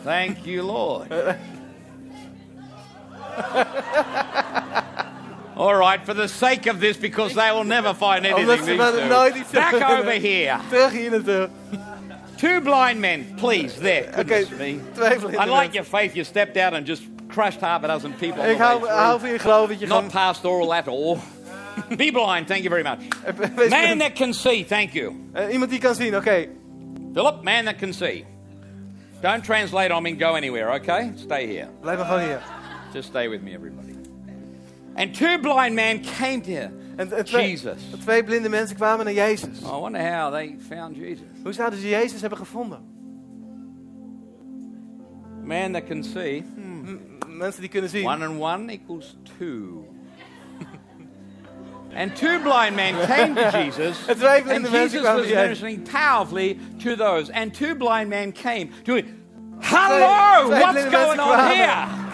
Thank 0.03 0.37
you, 0.43 0.63
Lord. 0.63 1.07
All 5.57 5.75
right, 5.75 6.05
for 6.05 6.15
the 6.15 6.29
sake 6.29 6.71
of 6.71 6.81
this, 6.81 6.99
because 6.99 7.35
they 7.35 7.51
will 7.53 7.65
never 7.65 7.95
find 7.95 8.27
anything. 8.27 8.47
These 8.47 8.67
two. 8.67 9.59
Back 9.59 9.91
over 9.99 10.11
here. 10.11 10.61
Terug 10.71 10.93
hier 10.93 11.11
naartoe. 11.11 11.49
Two 12.37 12.61
blind 12.61 13.01
men, 13.01 13.25
please. 13.37 13.81
There. 13.81 14.13
Goodness 14.17 14.51
me. 14.51 14.81
twee 14.95 15.19
blinde 15.19 15.39
I 15.39 15.47
like 15.47 15.73
your 15.73 15.87
faith. 15.87 16.15
You 16.15 16.25
stepped 16.25 16.57
out 16.59 16.75
and 16.75 16.87
just 16.87 17.03
crushed 17.29 17.61
half 17.61 17.85
a 17.85 17.87
dozen 17.87 18.13
people. 18.13 18.43
Ik 18.45 18.59
hou, 18.59 18.87
hou 18.89 19.21
van 19.21 19.29
je 19.29 19.39
geloof 19.39 19.69
dat 19.69 19.81
je 19.81 19.87
Not 19.87 20.13
pastoral 20.13 20.75
at 20.75 20.89
all. 20.89 21.19
Be 21.97 22.11
blind. 22.11 22.47
Thank 22.47 22.63
you 22.63 22.71
very 22.71 22.83
much. 22.83 23.01
Man 23.71 23.99
that 23.99 24.15
can 24.15 24.33
see. 24.35 24.65
Thank 24.65 24.93
you. 24.93 25.13
Eh, 25.33 25.53
iemand 25.53 25.71
die 25.71 25.81
kan 25.81 25.95
zien, 25.95 26.17
oké. 26.17 26.49
Philip, 27.13 27.43
man 27.43 27.65
that 27.65 27.79
can 27.79 27.93
see. 27.93 28.25
Don't 29.21 29.45
translate 29.45 29.93
on 29.93 30.03
me 30.03 30.11
and 30.11 30.19
go 30.21 30.35
anywhere, 30.35 30.73
okay? 30.75 31.13
Stay 31.17 31.47
here. 31.47 31.69
Blijf 31.81 31.99
maar 31.99 32.07
gewoon 32.07 32.23
hier. 32.23 32.43
Just 32.93 33.09
stay 33.09 33.29
with 33.29 33.43
me, 33.43 33.53
everybody. 33.53 33.95
And 34.97 35.15
two 35.15 35.39
blind 35.39 35.75
men 35.75 36.01
came 36.19 36.41
to 36.41 36.51
him. 36.51 36.73
En, 36.97 37.13
en 37.13 37.25
twee, 37.25 37.51
Jesus. 37.51 37.83
twee 38.01 38.25
blinde 38.25 38.49
mensen 38.49 38.77
kwamen 38.77 39.05
naar 39.05 39.15
Jezus. 39.15 39.61
I 39.61 39.67
wonder 39.67 40.01
how 40.15 40.33
they 40.33 40.57
found 40.69 40.97
Jesus. 40.97 41.27
Hoe 41.43 41.53
zouden 41.53 41.79
ze 41.79 41.89
Jezus 41.89 42.21
hebben 42.21 42.39
gevonden? 42.39 42.79
Man 45.45 45.73
that 45.73 45.85
can 45.87 46.03
see. 46.05 46.45
M- 46.57 47.01
mensen 47.29 47.61
die 47.61 47.71
kunnen 47.71 47.91
zien. 47.91 48.07
One 48.07 48.27
and 48.27 48.41
one 48.41 48.73
equals 48.73 49.17
two. 49.39 49.85
And 51.95 52.15
two 52.17 52.39
blind 52.41 52.77
men 52.77 52.95
came 53.07 53.35
to 53.35 53.51
Jesus. 53.65 54.09
And 54.09 54.67
Jesus 54.67 55.03
was 55.03 55.29
ministering 55.29 55.85
powerfully 55.85 56.59
to 56.81 56.97
those. 56.97 57.31
And 57.31 57.55
two 57.55 57.75
blind 57.75 58.11
men 58.11 58.33
came 58.33 58.73
to 58.85 58.97
him. 58.97 59.25
Hello! 59.63 60.49
What's 60.51 60.85
going 60.91 61.21
on 61.21 61.55
here? 61.55 62.05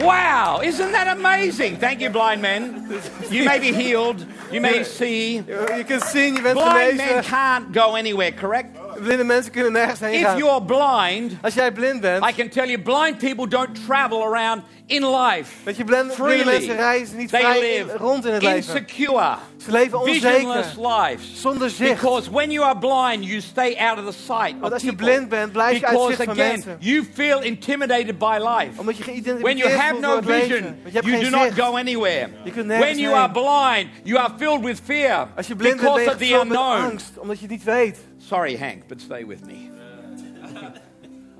Wow, 0.00 0.60
isn't 0.62 0.92
that 0.92 1.16
amazing? 1.16 1.76
Thank 1.78 2.00
you, 2.00 2.08
blind 2.08 2.40
men. 2.40 3.00
You 3.30 3.44
may 3.44 3.58
be 3.58 3.72
healed, 3.72 4.24
you 4.52 4.60
may 4.60 4.84
see. 4.98 5.36
You 5.38 5.84
can 5.84 6.00
see. 6.00 6.18
zien, 6.18 6.36
je 6.36 6.42
bent 6.42 6.54
Blind 6.54 6.96
men 6.96 7.24
can't 7.24 7.72
go 7.72 7.96
anywhere, 7.96 8.30
correct? 8.32 8.77
Blinde 9.02 9.24
mensen 9.24 9.52
kunnen 9.52 9.72
nergens 9.72 10.00
heen 10.00 10.12
If 10.20 10.36
you're 10.36 10.62
blind, 10.62 11.32
Als 11.42 11.54
jij 11.54 11.72
blind 11.72 12.00
bent, 12.00 12.28
I 12.30 12.34
can 12.34 12.48
tell 12.48 12.66
you, 12.68 12.78
blind 12.80 13.18
people 13.18 13.48
don't 13.48 13.84
travel 13.86 14.22
around 14.34 14.62
in 14.86 15.06
life. 15.16 15.50
dat 15.64 15.76
je 15.76 15.84
blinde, 15.84 16.14
blinde 16.14 16.44
mensen 16.44 16.76
reizen 16.76 17.16
niet 17.16 17.30
They 17.30 17.40
vrij 17.40 17.60
live 17.60 17.96
rond 17.96 18.24
in 18.26 18.32
het 18.32 18.42
leven. 18.42 18.56
insecure, 18.56 19.34
Ze 19.64 19.70
leven 19.70 20.00
visionless 20.04 20.76
onzeker, 20.76 21.02
lives. 21.02 21.40
zonder 21.40 21.70
zicht. 21.70 21.90
Because 22.00 22.30
when 22.30 22.50
you 22.50 22.64
are 22.66 22.78
blind, 22.78 23.24
you 23.28 23.40
stay 23.40 23.76
out 23.78 23.98
of 23.98 24.04
the 24.14 24.22
sight 24.22 24.54
Want 24.60 24.72
als 24.72 24.82
je 24.82 24.94
blind 24.94 25.28
bent, 25.28 25.52
blijf 25.52 25.78
je 25.80 25.86
uit 25.86 25.92
Because 25.96 26.14
zicht 26.14 26.24
van 26.24 26.32
again, 26.32 26.50
mensen. 26.52 26.76
you 26.78 27.08
feel 27.14 27.42
intimidated 27.42 28.18
by 28.18 28.36
life. 28.40 28.70
Omdat 28.80 28.96
je 28.96 29.22
When 29.40 29.56
you 29.56 29.70
have 29.70 29.94
no 29.94 30.00
door 30.00 30.16
het 30.16 30.24
leven. 30.24 30.46
vision, 30.48 30.62
Want 30.82 30.94
je 30.94 31.00
hebt 31.00 31.06
you 31.06 31.30
do 31.30 31.30
not 31.30 31.52
go 31.52 31.76
anywhere. 31.76 32.28
Je 32.44 32.50
kunt 32.50 32.66
nergens 32.66 32.90
When 32.90 32.98
you 32.98 33.14
are 33.16 33.30
blind, 33.30 33.88
you 34.02 34.18
are 34.18 34.32
filled 34.38 34.64
with 34.64 34.80
fear 34.84 35.28
Als 35.36 35.46
je 35.46 35.56
blind 35.56 35.80
bent, 35.80 35.94
ben 35.94 36.04
because 36.04 36.04
je 36.04 36.10
of 36.10 36.16
the 36.18 36.24
gevuld 36.24 36.48
met 36.48 36.58
unknown. 36.58 36.90
angst. 36.90 37.10
Omdat 37.18 37.36
je 37.36 37.42
het 37.42 37.50
niet 37.50 37.64
weet. 37.64 37.98
Sorry, 38.28 38.56
Hank, 38.56 38.88
but 38.88 39.00
stay 39.00 39.24
with 39.24 39.46
me. 39.46 39.70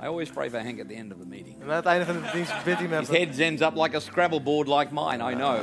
I 0.01 0.07
always 0.07 0.31
pray 0.31 0.49
for 0.49 0.59
Hank 0.59 0.81
at 0.81 0.89
the 0.89 0.95
end 0.95 1.13
of 1.13 1.19
the 1.19 1.27
meeting. 1.27 1.57
En 1.61 1.69
aan 1.69 1.77
het 1.77 1.85
einde 1.85 2.05
van 2.05 2.15
de 2.15 2.31
dienst 2.33 2.65
bidt 2.65 2.79
hij 2.79 2.99
His 2.99 3.09
head 3.09 3.39
ends 3.39 3.63
up 3.63 3.77
like 3.77 3.97
a 3.97 4.01
Scrabble 4.01 4.41
board 4.41 4.69
like 4.69 4.89
mine, 4.93 5.33
I 5.33 5.35
know. 5.35 5.59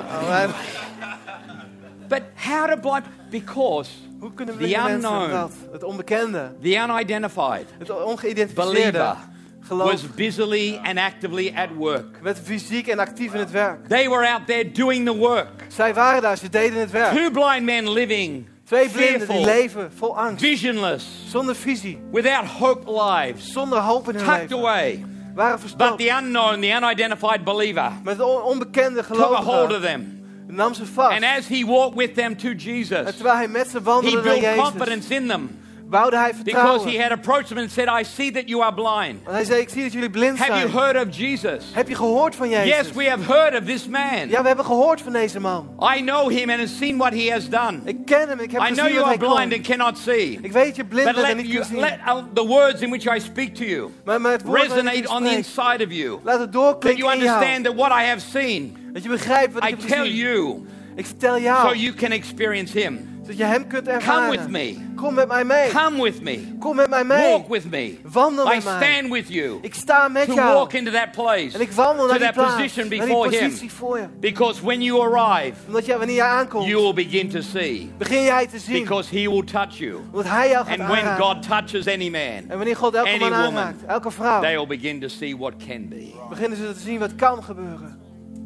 But 2.07 2.21
how 2.35 2.67
do 2.67 2.77
blind? 2.77 3.05
Because 3.29 3.89
Hoe 4.19 4.33
kunnen 4.33 4.57
The 4.57 4.75
unknown. 4.89 5.29
dat? 5.29 5.51
Het 5.71 5.83
onbekende. 5.83 6.51
the 6.61 6.75
unidentified 6.75 7.65
Het 7.77 8.03
ongeïdentificeerde. 8.03 9.15
Geloof 9.61 9.91
was 9.91 10.13
busily 10.15 10.79
and 10.83 10.97
actively 10.97 11.53
at 11.55 11.69
work. 11.75 12.19
werd 12.21 12.39
fysiek 12.39 12.87
en 12.87 12.99
actief 12.99 13.33
in 13.33 13.39
het 13.39 13.51
werk. 13.51 13.87
They 13.87 14.09
were 14.09 14.27
out 14.27 14.47
there 14.47 14.71
doing 14.71 15.05
the 15.05 15.15
work. 15.15 15.65
Zij 15.67 15.93
waren 15.93 16.21
daar, 16.21 16.37
ze 16.37 16.49
deden 16.49 16.79
het 16.79 16.91
werk. 16.91 17.15
Two 17.15 17.31
blind 17.31 17.63
men 17.63 17.91
living 17.91 18.45
Twee 18.65 18.89
blinden 18.89 19.27
die 19.27 19.45
leven 19.45 19.91
vol 19.95 20.17
angst. 20.17 20.41
visionless, 20.43 21.05
Zonder 21.29 21.55
visie. 21.55 21.97
without 22.11 22.45
hope 22.45 22.91
lives, 22.91 23.51
Zonder 23.51 23.79
hoop 23.79 24.07
in 24.09 24.15
hun 24.15 24.23
tucked 24.25 24.49
leven. 24.49 24.57
away. 24.57 25.05
Waren 25.35 25.51
But 25.51 25.59
verstopt. 25.59 25.97
the 25.97 26.09
unknown, 26.21 26.59
the 26.61 26.67
unidentified 26.81 27.43
believer 27.43 27.91
Met 28.03 28.17
de 28.17 28.25
on- 28.25 28.41
onbekende 28.41 29.03
took 29.07 29.19
a 29.19 29.25
hold 29.25 29.31
of 29.31 29.43
gelovigen 29.45 29.81
them. 29.81 30.23
nam 30.47 30.73
ze 30.73 30.85
vast. 30.85 31.11
And 31.15 31.23
as 31.37 31.47
he 31.47 31.65
walked 31.65 31.95
with 31.97 32.15
them 32.15 32.37
to 32.37 32.47
En 32.47 32.55
Jesus, 32.57 33.15
terwijl 33.15 33.35
hij 33.35 33.47
met 33.47 33.67
ze 33.69 33.77
he 33.77 33.83
wandelde 33.83 34.15
naar 34.15 34.23
built 34.23 34.41
Jezus, 34.41 34.61
confidence 34.61 35.13
in 35.15 35.27
them 35.27 35.59
bouwde 35.89 36.17
hij 36.17 36.33
because 36.43 36.89
he 36.89 37.01
had 37.01 37.11
approached 37.11 37.47
them 37.47 37.57
and 37.57 37.71
said, 37.71 37.87
I 37.87 38.03
see 38.03 38.31
that 38.31 38.43
you 38.49 38.63
are 38.63 38.73
blind. 38.73 39.23
Want 39.23 39.35
hij 39.35 39.45
zei, 39.45 39.59
ik 39.61 39.69
zie 39.69 39.83
dat 39.83 39.93
jullie 39.93 40.09
blind 40.09 40.37
Have 40.37 40.59
you 40.59 40.69
heard 40.69 41.07
of 41.07 41.17
Jesus? 41.17 41.63
Heb 41.73 41.87
je 41.87 41.95
gehoord 41.95 42.35
van 42.35 42.49
Jezus? 42.49 42.77
Yes, 42.77 42.91
we 42.91 43.09
have 43.09 43.33
heard 43.33 43.59
of 43.59 43.65
this 43.65 43.87
man. 43.87 44.29
Ja, 44.29 44.41
we 44.41 44.47
hebben 44.47 44.65
gehoord 44.65 45.01
van 45.01 45.13
deze 45.13 45.39
man. 45.39 45.69
I 45.97 46.01
know 46.01 46.29
him 46.29 46.49
and 46.49 46.59
have 46.59 46.73
seen 46.77 46.97
what 46.97 47.13
he 47.13 47.31
has 47.31 47.49
done. 47.49 47.79
Ik 47.83 47.97
ken 48.05 48.29
hem, 48.29 48.39
ik 48.39 48.51
heb 48.51 48.61
I 48.61 48.73
know 48.73 48.87
you 48.87 49.05
are 49.05 49.17
blind 49.17 49.33
kon. 49.33 49.53
and 49.53 49.61
cannot 49.61 49.97
see. 49.97 50.39
Ik 50.41 50.51
weet 50.51 50.75
je 50.75 50.85
blind 50.85 51.05
bent 51.05 51.17
en 51.17 51.21
let, 51.23 51.37
niet 51.37 51.53
kunt 51.53 51.65
zien. 51.65 51.79
let 51.79 51.97
uh, 52.07 52.15
the 52.33 52.45
words 52.45 52.81
in 52.81 52.89
which 52.89 53.15
I 53.15 53.19
speak 53.19 53.55
to 53.55 53.63
you 53.63 53.91
maar, 54.05 54.21
maar 54.21 54.31
het 54.31 54.41
woord 54.43 54.67
dat 54.67 54.77
ik 54.77 54.83
resonate 54.83 55.09
on 55.09 55.23
the 55.23 55.35
inside 55.35 55.85
of 55.85 55.91
you. 55.91 56.19
laat 56.23 56.39
het 56.39 56.51
That 56.51 56.97
you 56.97 57.11
understand 57.13 57.65
that 57.65 57.75
what 57.75 57.91
I 57.91 58.05
have 58.05 58.19
seen, 58.19 58.77
Dat 58.93 59.03
je 59.03 59.09
begrijpt 59.09 59.53
wat 59.53 59.63
I 59.63 59.67
ik 59.67 59.79
heb 59.79 59.87
tell 59.87 59.99
gezien. 59.99 60.15
you, 60.15 60.65
Ik 60.95 61.05
vertel 61.05 61.37
so 61.37 61.73
you 61.73 61.93
can 61.93 62.11
experience 62.11 62.79
him. 62.79 63.14
Zodat 63.25 63.37
je 63.37 63.43
hem 63.43 63.67
kunt 63.67 63.83
Come 63.83 63.95
ervaren. 63.97 64.29
with 64.29 64.49
me. 64.49 64.75
Kom 64.95 65.13
met 65.13 65.27
mij 65.27 65.43
mee. 65.43 65.69
Come 65.69 66.01
with 66.03 66.21
me. 66.21 66.39
Kom 66.59 66.75
met 66.75 66.89
mij 66.89 67.03
mee. 67.03 67.29
Walk 67.31 67.47
with 67.49 67.69
me. 67.69 67.97
Wandel 68.03 68.45
I 68.51 68.55
met 68.55 68.63
mij. 68.63 68.81
stand 68.93 69.11
with 69.13 69.27
you 69.27 69.57
Ik 69.61 69.73
sta 69.75 70.07
met 70.07 70.25
to 70.27 70.33
jou. 70.33 70.53
walk 70.53 70.73
into 70.73 70.91
that 70.91 71.11
place. 71.11 71.49
En 71.53 71.61
ik 71.61 71.71
wandel 71.71 72.03
to 72.05 72.09
naar 72.09 72.17
die 72.17 72.27
that 72.27 72.35
plaats. 72.35 72.53
position 72.55 72.87
naar 72.87 72.97
die 72.97 73.07
before 73.07 73.29
him. 73.37 73.43
positie 73.49 73.71
voor 73.71 73.97
je. 73.97 74.07
Because 74.19 74.63
when 74.65 74.81
you 74.81 75.13
arrive, 75.15 75.53
Omdat 75.67 75.85
jij, 75.85 75.97
wanneer 75.97 76.15
jij 76.15 76.25
aankomt, 76.27 76.65
you 76.67 76.81
will 76.81 76.93
begin 76.93 77.29
to 77.29 77.41
see. 77.41 77.91
begin 77.97 78.23
jij 78.23 78.47
te 78.47 78.59
zien. 78.59 78.81
Because 78.83 79.19
he 79.19 79.29
will 79.29 79.43
touch 79.43 79.77
you. 79.77 79.95
Omdat 80.11 80.27
hij 80.29 80.49
jou 80.49 80.65
gaat 80.65 80.79
And 80.79 80.89
when. 80.89 81.17
God 81.17 81.47
touches 81.47 81.87
any 81.87 82.09
man, 82.09 82.21
En 82.21 82.57
wanneer 82.57 82.75
God 82.75 82.93
elke 82.95 83.09
any 83.09 83.19
man 83.19 83.29
woman, 83.29 83.45
aanraakt, 83.47 83.85
elke 83.85 84.11
vrouw, 84.11 84.41
they 84.41 84.55
will 84.55 84.67
begin 84.79 84.99
to 84.99 85.07
see 85.07 85.37
what 85.37 85.53
can 85.67 85.87
be. 85.89 86.11
beginnen 86.29 86.57
ze 86.57 86.73
te 86.73 86.79
zien 86.79 86.99
wat 86.99 87.15
kan 87.15 87.43
gebeuren. 87.43 87.99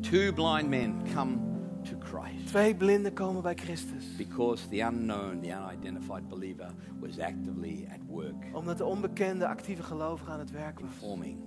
Two 0.09 0.33
blind 0.33 0.69
men 0.69 1.01
come 1.15 1.31
Twee 2.49 2.75
blinden 2.75 3.13
komen 3.13 3.41
bij 3.41 3.55
Christus. 3.55 4.15
because 4.17 4.67
the 4.69 4.77
unknown, 4.81 5.39
the 5.41 5.47
unidentified 5.49 6.27
believer 6.29 6.69
was 6.99 7.19
actively 7.19 7.87
at 7.91 7.99
work, 8.07 8.33
Omdat 8.53 8.77
de 8.77 8.85
onbekende 8.85 9.47
actieve 9.47 9.83
gelovige 9.83 10.31
aan 10.31 10.39
het 10.39 10.51
werk 10.51 10.79
was. 10.79 10.89
forming, 10.97 11.37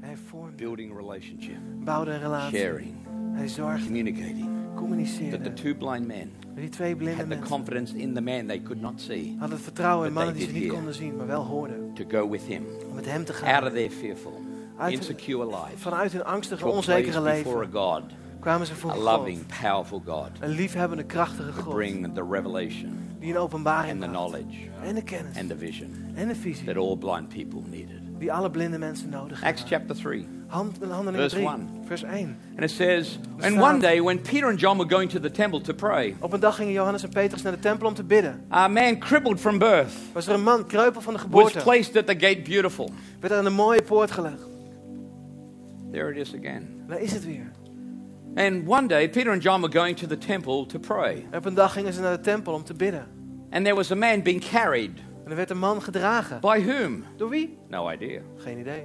Hij 0.00 0.16
vormde, 0.16 0.56
building 0.56 0.96
relationship, 0.96 1.56
bouwde 1.84 2.10
een 2.10 2.20
relatie. 2.20 2.58
sharing, 2.58 2.94
Hij 3.32 3.48
zorgde, 3.48 3.84
communicating. 3.84 4.38
That 4.44 4.74
communiceerde. 4.84 5.40
the 5.42 5.52
two 5.62 5.74
blind 5.74 6.06
men 6.06 6.30
Die 6.54 6.68
twee 6.68 6.96
blinde 6.96 7.14
had 7.14 7.22
the 7.22 7.28
mensen 7.28 7.48
confidence 7.48 7.96
in 7.96 8.14
the 8.14 8.20
man 8.20 8.46
they 8.46 8.60
could 8.62 8.80
not 8.80 9.00
see 9.00 9.30
hadden 9.38 9.56
het 9.56 9.64
vertrouwen 9.64 10.06
in 10.08 10.12
mannen 10.12 10.34
die 10.34 10.46
ze 10.46 10.52
niet 10.52 10.68
konden 10.72 10.94
zien, 10.94 11.16
maar 11.16 11.26
wel 11.26 11.44
hoorden. 11.44 11.92
to 11.94 12.04
go 12.08 12.30
with 12.30 12.42
him 12.42 12.62
Om 12.88 12.94
met 12.94 13.04
hem 13.04 13.24
te 13.24 13.32
out 13.32 13.40
gaan. 13.42 13.64
of 13.64 13.72
their 13.72 13.90
fearful, 13.90 14.40
Uit- 14.76 14.92
insecure 14.92 15.46
lives 15.46 15.80
Vanuit 15.80 16.12
hun 16.12 16.24
angstige, 16.24 16.66
onzekere 16.66 17.20
place 17.20 17.42
before 17.42 17.56
a 17.56 17.60
leven 17.66 17.80
God, 17.80 18.02
kwamen 18.46 18.66
ze 18.66 18.74
voor 18.74 18.90
a 18.90 18.96
loving, 18.96 19.40
powerful 19.60 20.02
God, 20.06 20.30
Een 20.40 20.48
liefhebbende, 20.50 21.04
krachtige 21.04 21.52
God. 21.52 21.74
bring 21.74 22.14
the 22.14 22.26
revelation 22.30 22.98
Die 23.20 23.30
een 23.30 23.38
openbaring 23.38 23.92
and 23.92 24.00
the 24.02 24.08
knowledge 24.08 24.56
En 24.84 24.94
de 24.94 25.02
kennis. 25.02 25.36
and 25.38 25.48
the 25.48 25.56
vision 25.58 25.90
En 26.14 26.28
de 26.28 26.34
visie. 26.34 26.66
that 26.66 26.76
all 26.76 26.96
blind 26.96 27.28
people 27.28 27.60
needed. 27.70 28.00
Die 28.18 28.32
alle 28.32 28.50
blinde 28.50 28.78
mensen 28.78 29.08
nodig 29.08 29.42
Acts 29.42 29.60
hebben. 29.60 29.78
chapter 29.88 29.96
3. 30.10 30.26
Hand, 30.46 30.78
handelingen 30.88 31.14
Verse 31.20 31.34
3, 31.36 31.46
one. 31.46 31.62
vers 31.84 32.02
1. 32.02 32.36
And 32.54 32.62
it 32.62 32.70
says, 32.70 33.18
And 33.40 33.60
one 33.60 33.78
day 33.78 34.00
when 34.02 34.20
Peter 34.20 34.48
and 34.48 34.60
John 34.60 34.76
were 34.78 34.88
going 34.94 35.10
to 35.10 35.20
the 35.20 35.30
temple 35.30 35.60
to 35.60 35.74
pray, 35.74 36.14
Op 36.20 36.32
een 36.32 36.40
dag 36.40 36.56
gingen 36.56 36.72
Johannes 36.72 37.02
en 37.02 37.08
Petrus 37.10 37.42
naar 37.42 37.52
de 37.52 37.58
tempel 37.58 37.88
om 37.88 37.94
te 37.94 38.04
bidden. 38.04 38.40
a 38.50 38.68
man 38.68 38.98
crippled 38.98 39.40
from 39.40 39.58
birth 39.58 39.92
Was 40.12 40.26
er 40.26 40.34
een 40.34 40.42
man, 40.42 40.66
kreupel 40.66 41.00
van 41.00 41.12
de 41.12 41.18
was 41.18 41.26
geboorte. 41.28 41.58
placed 41.58 41.96
at 41.96 42.06
the 42.06 42.26
gate 42.26 42.40
beautiful. 42.42 42.90
Werd 43.20 43.32
aan 43.34 43.46
een 43.46 43.54
mooie 43.54 43.82
poort 43.82 44.10
gelegd. 44.10 44.42
There 45.92 46.10
it 46.10 46.16
is 46.16 46.34
again. 46.34 46.84
Daar 46.88 47.00
is 47.00 47.12
het 47.12 47.24
weer. 47.24 47.50
And 48.36 48.66
one 48.66 48.86
day, 48.86 49.08
Peter 49.08 49.30
and 49.30 49.42
John 49.42 49.62
were 49.62 49.72
going 49.72 49.96
to 49.96 50.06
the 50.06 50.18
temple 50.18 50.66
to 50.66 50.78
pray. 50.78 51.26
En 51.30 51.38
op 51.38 51.44
een 51.44 51.54
dag 51.54 51.72
gingen 51.72 51.92
ze 51.92 52.00
naar 52.00 52.16
de 52.16 52.22
tempel 52.22 52.52
om 52.52 52.64
te 52.64 52.74
bidden. 52.74 53.06
And 53.50 53.64
there 53.64 53.76
was 53.76 53.90
a 53.90 53.94
man 53.94 54.22
being 54.22 54.44
carried. 54.50 54.90
En 55.24 55.30
er 55.30 55.36
werd 55.36 55.50
een 55.50 55.58
man 55.58 55.82
gedragen. 55.82 56.40
By 56.40 56.64
whom? 56.64 57.04
Door 57.16 57.28
wie? 57.28 57.58
No 57.68 57.90
idea. 57.90 58.20
Geen 58.36 58.58
idee. 58.58 58.82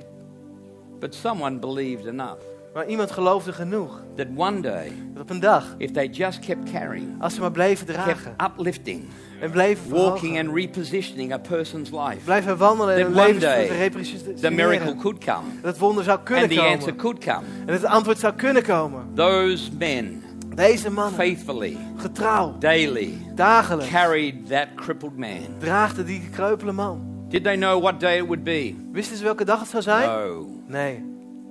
But 1.00 1.16
someone 1.16 1.60
believed 1.60 2.06
enough 2.06 2.44
Maar 2.74 2.86
iemand 2.88 3.12
geloofde 3.12 3.54
genoeg. 3.54 4.02
that 4.16 4.28
one 4.36 4.62
day, 4.62 4.92
Dat 5.14 5.22
op 5.24 5.30
een 5.30 5.40
dag, 5.40 5.76
if 5.78 5.92
they 5.92 6.08
just 6.08 6.40
kept 6.40 6.72
carrying, 6.72 7.22
als 7.22 7.34
ze 7.34 7.40
maar 7.42 7.52
bleven 7.52 7.86
kept 7.86 8.00
dragen. 8.04 8.36
uplifting, 8.44 9.04
En 9.42 9.52
bleven 9.52 9.92
walking 9.92 10.40
and 10.40 10.56
repositioning 10.56 11.34
a 11.34 11.38
person's 11.40 11.90
life, 11.90 12.18
Blijven 12.24 12.58
wandelen 12.58 12.96
en 12.96 13.02
hun 13.02 13.12
one 13.20 13.34
leven 13.40 14.36
the 14.42 14.52
miracle 14.52 14.96
could 14.96 15.18
come. 15.24 15.44
Dat 15.62 15.78
wonder 15.78 16.04
zou 16.04 16.20
kunnen 16.24 16.44
And 16.44 16.54
the 16.54 16.62
answer 16.62 16.94
komen. 16.96 16.98
could 16.98 17.18
come. 17.24 17.46
En 17.66 17.74
het 17.74 17.86
antwoord 17.86 18.20
zou 18.20 18.34
kunnen 18.34 18.64
komen. 18.64 19.06
Those 19.16 19.70
men 19.78 20.24
Deze 20.56 20.92
mannen, 20.92 21.14
faithfully, 21.14 21.78
getrouw, 21.98 22.56
daily, 22.60 23.14
dagelijks, 23.36 23.92
carried 23.92 24.48
that 24.50 24.68
crippled 24.76 25.18
man. 25.18 25.40
draagden 25.60 26.06
die 26.06 26.22
kreupele 26.32 26.72
man. 26.72 27.02
Did 27.30 27.44
they 27.44 27.56
know 27.56 27.82
what 27.82 28.00
day 28.00 28.18
it 28.18 28.26
would 28.26 28.44
be? 28.44 28.76
Wisten 28.92 29.18
ze 29.18 29.24
welke 29.24 29.46
dag 29.46 29.60
het 29.60 29.70
zou 29.70 29.84
zijn? 29.84 30.10
No, 30.10 30.48
Nee, 30.68 31.04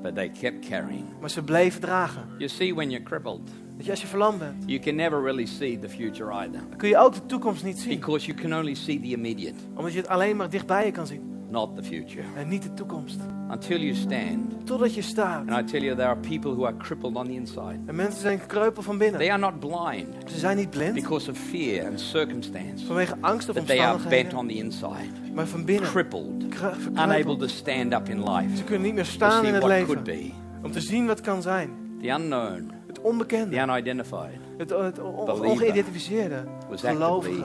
but 0.03 0.15
they 0.15 0.29
kept 0.29 0.69
carrying. 0.69 1.05
maar 1.21 1.31
ze 1.31 1.43
bleven 1.43 1.81
dragen. 1.81 2.29
You 2.39 2.49
see, 2.49 2.75
when 2.75 2.91
you're 2.91 3.05
crippled, 3.05 3.51
Weet 3.77 3.85
je, 3.89 3.91
als 3.95 4.01
je 4.01 4.07
verlamd 4.09 4.39
bent, 4.39 4.63
you 4.67 4.79
can 4.81 4.95
never 4.95 5.23
really 5.23 5.47
see 5.47 5.79
the 5.79 5.89
future 5.89 6.31
either. 6.33 6.61
dan 6.69 6.77
kun 6.79 6.89
je 6.89 6.97
ook 6.99 7.15
de 7.15 7.27
toekomst 7.27 7.65
niet 7.65 7.79
zien. 7.79 7.99
Because 7.99 8.27
you 8.27 8.39
can 8.39 8.55
only 8.59 8.75
see 8.75 9.01
the 9.01 9.07
immediate, 9.09 9.55
Omdat 9.75 9.93
je 9.93 9.99
het 9.99 10.09
alleen 10.09 10.37
maar 10.37 10.51
dichtbij 10.51 10.87
je 10.87 10.93
kan 10.93 11.07
zien. 11.07 11.29
Not 11.51 11.77
the 11.77 11.83
future. 11.83 12.23
En 12.37 12.49
niet 12.49 12.63
de 12.63 12.75
toekomst. 12.75 13.21
Until 13.51 13.79
you 13.79 13.95
stand. 13.95 14.67
Totdat 14.67 14.95
je 14.95 15.03
staat. 15.03 15.49
And 15.49 15.61
I 15.61 15.65
tell 15.73 15.81
you, 15.83 15.95
there 15.97 16.09
are 16.09 16.17
people 16.21 16.51
who 16.51 16.65
are 16.67 16.77
crippled 16.77 17.17
on 17.17 17.25
the 17.27 17.33
inside. 17.33 17.79
En 17.87 17.95
mensen 17.95 18.21
zijn 18.21 18.47
kreupel 18.47 18.83
van 18.83 18.99
binnen. 18.99 19.21
They 19.21 19.31
are 19.33 19.39
not 19.41 19.61
blind 19.61 20.07
Ze 20.31 20.39
zijn 20.39 20.57
niet 20.57 20.71
blind 20.71 20.95
because 20.95 21.31
of 21.31 21.39
fear 21.39 21.87
and 21.87 22.01
circumstance, 22.01 22.87
vanwege 22.87 23.15
angst 23.21 23.49
of 23.49 23.55
but 23.55 23.67
they 23.67 23.81
are 23.81 23.99
bent 24.09 24.33
omstandigheden. 24.35 24.39
on 24.39 24.47
the 24.49 24.55
inside, 24.55 25.33
Maar 25.35 25.47
van 25.47 25.65
binnen. 25.65 25.91
crippled, 25.91 26.45
unable 26.93 27.37
to 27.37 27.47
stand 27.47 27.93
up 27.95 28.09
in 28.09 28.31
life, 28.31 28.57
Ze 28.57 28.65
kunnen 28.65 28.83
niet 28.83 28.95
meer 28.95 29.05
staan 29.05 29.45
in 29.47 29.55
het 29.55 29.63
what 29.63 29.85
could 29.85 30.07
leven. 30.07 30.29
be, 30.29 30.31
Om 30.67 30.71
te 30.73 30.81
zien 30.81 31.07
wat 31.07 31.21
kan 31.21 31.43
zijn. 31.43 31.71
the 32.01 32.09
unknown, 32.09 32.71
Het 32.87 32.95
the 32.95 33.03
onbekende. 33.03 33.57
unidentified, 33.57 34.39
Het, 34.59 34.71
het 34.71 35.01
ongeïdentificeerde. 35.01 36.45
Gelovige. 36.75 37.45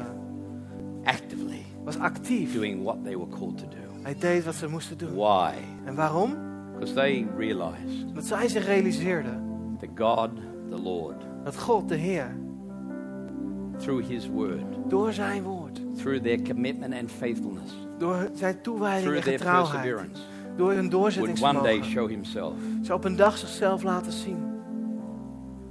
actively 1.03 1.63
Was 1.83 1.97
actief. 1.97 2.53
doing 2.53 2.83
what 2.83 3.03
they 3.03 3.15
were 3.17 3.29
called 3.29 3.57
to 3.57 3.65
do. 3.69 3.84
Hij 4.05 4.15
deed 4.19 4.43
wat 4.43 4.55
ze 4.55 4.67
moesten 4.67 4.97
doen. 4.97 5.15
Why? 5.15 5.53
En 5.85 5.95
waarom? 5.95 6.37
Because 6.73 6.93
they 6.93 7.27
realized 7.37 8.15
Dat 8.15 8.25
zij 8.25 8.47
zich 8.47 8.65
realiseerden 8.65 9.43
that 9.79 9.89
God, 9.95 10.29
the 10.69 10.81
Lord, 10.81 11.23
dat 11.43 11.57
God, 11.57 11.89
de 11.89 11.95
Heer, 11.95 12.35
through 13.77 14.07
His 14.07 14.27
Word, 14.27 14.61
door 14.87 15.13
zijn 15.13 15.43
woord, 15.43 15.79
through 15.97 16.23
their 16.23 16.41
commitment 16.41 16.93
and 16.93 17.11
faithfulness, 17.11 17.71
door 17.97 18.29
zijn 18.33 18.61
toewijding 18.61 19.03
through 19.03 19.17
en 19.17 19.23
their 19.23 19.37
getrouwheid, 19.37 19.81
perseverance, 19.81 20.21
door 20.55 20.71
hun 20.71 20.75
would 20.75 20.81
one 20.81 20.89
day 20.89 20.89
doorzettingsvermogen, 20.89 21.85
show 21.85 22.09
Himself 22.09 22.53
zou 22.81 22.97
op 22.97 23.05
een 23.05 23.15
dag 23.15 23.37
zichzelf 23.37 23.83
laten 23.83 24.11
zien 24.11 24.37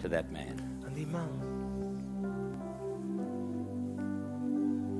to 0.03 0.09
that 0.09 0.25
man. 0.33 0.59
aan 0.87 0.95
die 0.95 1.07
man. 1.07 1.29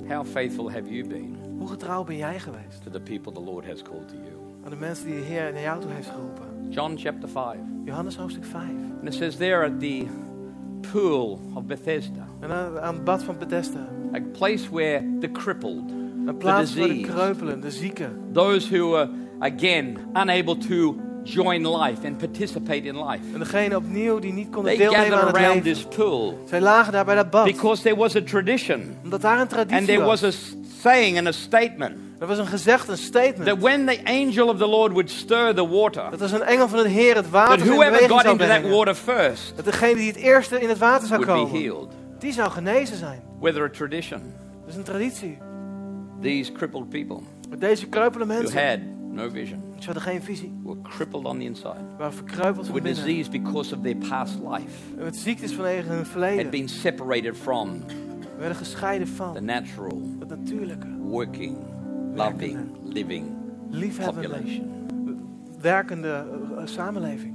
How 0.07 0.25
faithful 0.25 0.71
have 0.71 0.93
you 0.93 1.07
been 1.07 1.34
Hoe 1.57 1.67
getrouw 1.67 2.03
ben 2.03 2.17
jij 2.17 2.39
geweest 2.39 2.83
to 2.83 2.91
the 2.91 2.99
people 2.99 3.31
the 3.31 3.41
Lord 3.51 3.65
has 3.67 3.81
called 3.81 4.07
to 4.07 4.15
you? 4.15 4.35
aan 4.63 4.69
de 4.69 4.75
mensen 4.77 5.05
die 5.05 5.15
de 5.15 5.21
Heer 5.21 5.53
naar 5.53 5.61
jou 5.61 5.81
toe 5.81 5.91
heeft 5.91 6.09
geroepen? 6.09 6.43
John 6.69 6.93
chapter 6.97 7.29
5. 7.29 7.55
Johannes 7.85 8.15
hoofdstuk 8.17 8.45
5. 8.45 8.61
And 8.99 9.07
it 9.07 9.13
says 9.13 9.35
there 9.35 9.65
at 9.65 9.79
the 9.79 10.05
pool 10.91 11.39
of 11.53 11.63
Bethesda, 11.63 12.25
En 12.39 12.51
aan, 12.51 12.79
aan 12.79 12.93
het 12.93 13.03
bad 13.03 13.23
van 13.23 13.37
Bethesda. 13.37 13.87
a 14.15 14.19
place 14.31 14.69
where 14.71 15.03
the 15.19 15.31
crippled, 15.31 15.83
Een 16.25 16.37
plaats 16.37 16.73
voor 16.75 16.87
de 16.87 16.99
kreupelen, 16.99 17.61
de 17.61 17.71
zieken. 17.71 18.19
those 18.33 18.75
who 18.77 18.95
are 18.95 19.09
again 19.39 19.97
unable 20.13 20.57
to 20.57 20.95
join 21.23 21.67
life 21.77 22.07
and 22.07 22.17
participate 22.17 22.81
in 22.81 23.05
life, 23.05 23.23
En 23.33 23.39
degene 23.39 23.75
opnieuw 23.75 24.19
die 24.19 24.33
niet 24.33 24.49
konden 24.49 24.75
they 24.77 24.87
deelnemen 24.87 25.17
aan 25.19 25.27
het 25.27 25.35
around 25.35 25.63
leven. 25.63 25.73
this 25.73 25.85
pool 25.97 26.39
Zij 26.47 26.61
lagen 26.61 26.93
daar 26.93 27.05
bij 27.05 27.15
dat 27.15 27.29
bad. 27.29 27.45
because 27.45 27.81
there 27.81 27.95
was 27.95 28.15
a 28.15 28.21
tradition 28.21 28.81
Omdat 29.03 29.21
daar 29.21 29.33
een 29.33 29.39
and 29.39 29.49
traditie 29.49 29.85
there 29.85 30.03
was 30.05 30.21
was. 30.21 30.53
a 30.53 30.64
saying 30.89 31.17
and 31.17 31.27
a 31.27 31.31
statement 31.31 31.97
Er 32.19 32.27
was 32.27 32.37
een 32.37 32.45
gezegd, 32.47 32.87
een 32.87 32.97
statement. 32.97 33.45
that 33.49 33.59
when 33.59 33.85
the 33.85 33.99
angel 34.05 34.47
of 34.49 34.57
the 34.57 34.67
Lord 34.67 34.91
would 34.91 35.09
stir 35.11 35.53
the 35.53 35.67
water, 35.67 36.09
Dat 36.11 36.21
als 36.21 36.31
een 36.31 36.41
engel 36.43 36.67
van 36.67 36.77
het 36.79 36.87
Heer 36.87 37.15
het 37.15 37.23
that 37.23 37.31
water 37.47 37.65
in 37.65 37.71
whoever 37.71 38.09
got 38.09 38.21
zou 38.21 38.31
into 38.31 38.47
that 38.47 38.69
water 38.71 38.95
first 38.95 39.53
Dat 39.55 39.65
degene 39.65 39.95
die 39.95 40.07
het 40.07 40.15
eerste 40.15 40.59
in 40.61 40.69
het 40.69 40.77
water 40.77 41.07
zou 41.07 41.25
would 41.25 41.39
be 41.43 41.45
komen, 41.51 41.61
healed. 41.71 41.91
die 42.19 42.33
zou 42.33 42.51
genezen 42.51 42.97
zijn. 42.97 43.21
Whether 43.39 43.63
a 43.63 43.69
tradition, 43.69 44.21
Dat 44.61 44.69
is 44.69 44.75
een 44.75 44.83
traditie. 44.83 45.37
these 46.21 46.51
crippled 46.51 46.89
people 46.89 47.19
deze 47.59 47.87
kreupele 47.87 48.25
who 48.25 48.33
mensen, 48.33 48.69
had 48.69 48.79
no 49.11 49.29
vision 49.29 49.63
ze 49.79 49.85
hadden 49.85 50.03
geen 50.03 50.21
visie. 50.23 50.53
were 50.63 50.77
crippled 50.81 51.25
on 51.25 51.37
the 51.37 51.43
inside 51.43 51.75
waren 51.97 52.13
verkreupeld 52.13 52.65
van 52.65 52.73
with 52.75 52.83
binnen. 52.83 53.03
disease 53.05 53.29
because 53.29 53.75
of 53.75 53.81
their 53.81 53.95
past 54.09 54.33
life, 54.49 54.75
En 54.97 55.03
met 55.03 55.15
ziektes 55.15 55.53
vanwege 55.53 55.87
hun 55.87 55.97
had 55.97 56.07
verleden. 56.07 56.49
been 56.49 56.69
separated 56.69 57.37
from 57.37 57.83
We 58.35 58.41
werden 58.41 58.57
gescheiden 58.57 59.07
the 59.07 59.13
van 59.13 59.45
natural, 59.45 60.01
het 60.19 60.29
natuurlijke, 60.29 60.87
working, 60.97 61.57
loving, 62.15 62.57
living 62.83 63.25
liefhebbende, 63.69 64.27
population. 64.29 64.71
werkende 65.61 66.07
eh, 66.07 66.61
eh, 66.61 66.67
samenleving. 66.67 67.33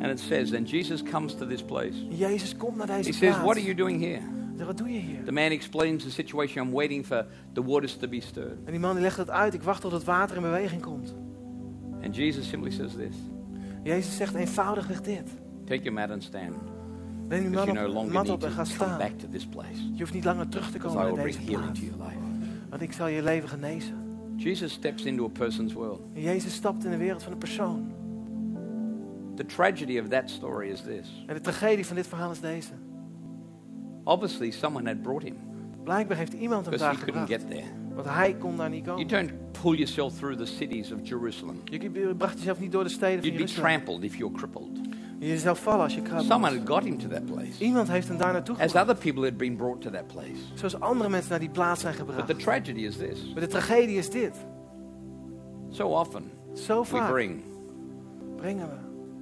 And 0.00 0.10
it 0.10 0.20
says, 0.20 0.54
and 0.54 0.70
Jesus 0.70 1.02
comes 1.02 1.34
to 1.34 1.46
this 1.46 1.62
place. 1.62 2.06
Jezus 2.08 2.56
komt 2.56 2.76
naar 2.76 2.86
He 2.86 2.96
deze 2.96 3.12
says, 3.12 3.18
plaats. 3.18 3.44
What 3.44 3.56
are 3.56 3.64
you 3.64 3.74
doing 3.74 4.00
here? 4.00 4.20
Wat 4.64 4.78
doe 4.78 4.92
je 4.92 4.98
hier? 4.98 5.24
The 5.24 5.32
man 5.32 5.50
explains 5.50 6.04
the 6.04 6.10
situation. 6.10 6.66
I'm 6.66 6.72
waiting 6.72 7.06
for 7.06 7.26
the 7.52 7.64
waters 7.64 7.96
to 7.96 8.08
be 8.08 8.20
stirred. 8.20 8.58
En 8.64 8.70
die 8.70 8.80
man 8.80 8.92
die 8.94 9.02
legt 9.02 9.16
het 9.16 9.30
uit. 9.30 9.54
Ik 9.54 9.62
wacht 9.62 9.80
tot 9.80 9.92
het 9.92 10.04
water 10.04 10.36
in 10.36 10.42
beweging 10.42 10.82
komt. 10.82 11.14
And 12.02 12.16
Jesus 12.16 12.48
simply 12.48 12.70
says 12.70 12.92
this 12.92 13.16
Jezus 13.82 14.16
zegt 14.16 14.34
eenvoudigweg 14.34 15.00
dit. 15.00 15.28
Take 15.64 15.82
your 15.82 15.92
mat 15.92 16.10
and 16.10 16.22
stand. 16.22 16.54
Neem 17.28 17.52
you 17.52 17.88
longer 17.88 18.12
mat 18.12 18.28
op 18.30 18.44
en 18.44 18.50
ga 18.50 18.62
come 18.62 18.74
staan. 18.74 18.98
back 18.98 19.18
to 19.18 19.28
this 19.28 19.46
place. 19.46 19.92
Je 19.92 19.98
hoeft 19.98 20.14
niet 20.14 20.24
langer 20.24 20.48
terug 20.48 20.70
te 20.70 20.78
komen 20.78 21.14
naar 21.14 21.24
deze 21.24 21.40
plaats. 21.40 21.80
Want 22.70 22.82
ik 22.82 22.92
zal 22.92 23.06
je 23.06 23.22
leven 23.22 23.48
genezen. 23.48 23.94
Jesus 24.36 24.72
steps 24.72 25.04
into 25.04 25.24
a 25.24 25.28
person's 25.28 25.72
world. 25.72 26.00
Jezus 26.12 26.54
stapt 26.54 26.84
in 26.84 26.90
de 26.90 26.96
wereld 26.96 27.22
van 27.22 27.32
een 27.32 27.38
persoon. 27.38 27.92
The 29.34 29.44
tragedy 29.46 29.98
of 29.98 30.08
that 30.08 30.30
story 30.30 30.68
is 30.68 30.80
this. 30.80 31.24
En 31.26 31.34
de 31.34 31.40
tragedie 31.40 31.86
van 31.86 31.96
dit 31.96 32.06
verhaal 32.06 32.30
is 32.30 32.40
deze. 32.40 32.72
Obviously, 34.04 34.50
someone 34.50 34.88
had 34.88 35.02
brought 35.02 35.22
him 35.22 35.36
Blijkbaar 35.84 36.16
heeft 36.16 36.32
iemand 36.32 36.66
hem 36.66 36.78
daar 36.78 36.90
he 36.90 36.96
couldn't 37.04 37.18
gebracht. 37.28 37.42
get 37.42 37.50
there. 37.50 37.94
Want 37.94 38.08
hij 38.08 38.34
kon 38.34 38.56
daar 38.56 38.70
niet 38.70 38.84
You 38.84 38.96
komen. 38.96 39.08
don't 39.26 39.32
pull 39.62 39.74
yourself 39.76 40.14
through 40.14 40.38
the 40.38 40.46
cities 40.46 40.92
of 40.92 40.98
Jerusalem. 41.02 41.60
Je 41.64 42.14
bracht 42.18 42.38
jezelf 42.38 42.60
niet 42.60 42.72
door 42.72 42.82
de 42.84 42.88
steden 42.88 43.18
van 43.22 43.28
You'd 43.28 43.36
be 43.46 43.52
Jeruzalem. 43.52 43.70
trampled 43.70 44.02
if 44.02 44.16
you're 44.16 44.34
crippled. 44.36 44.80
Je 45.18 45.38
zou 45.38 45.56
vallen 45.56 45.80
als 45.84 45.94
je 45.94 46.02
krab 46.02 46.20
Someone 46.20 46.58
had 46.58 46.68
got 46.68 46.84
him 46.84 46.98
to 46.98 47.08
that 47.08 47.24
place, 47.26 47.64
Iemand 47.64 47.88
heeft 47.88 48.08
hem 48.08 48.16
daar 48.18 48.32
naartoe 48.32 48.54
as 48.56 48.62
gebracht. 48.62 48.88
other 48.88 49.02
people 49.04 49.24
had 49.28 49.36
been 49.36 49.56
brought 49.56 49.80
to 49.80 49.90
that 49.90 50.06
place. 50.06 50.40
Zoals 50.54 50.80
andere 50.80 51.10
mensen 51.10 51.30
naar 51.30 51.38
die 51.40 51.48
plaats 51.50 51.80
zijn 51.80 51.94
But 51.96 52.06
gebracht. 52.06 52.26
the 52.28 52.36
tragedy 52.36 52.80
is 52.80 52.96
this 52.96 53.30
Maar 53.32 53.40
de 53.40 53.46
tragedie 53.46 53.96
is 53.98 54.10
dit. 54.10 54.34
so 55.70 55.88
often 55.88 56.22
Zo 56.52 56.80
we 56.80 56.86
vaak 56.86 57.10
bring, 57.10 57.40
brengen 58.36 58.68
we. 58.68 58.76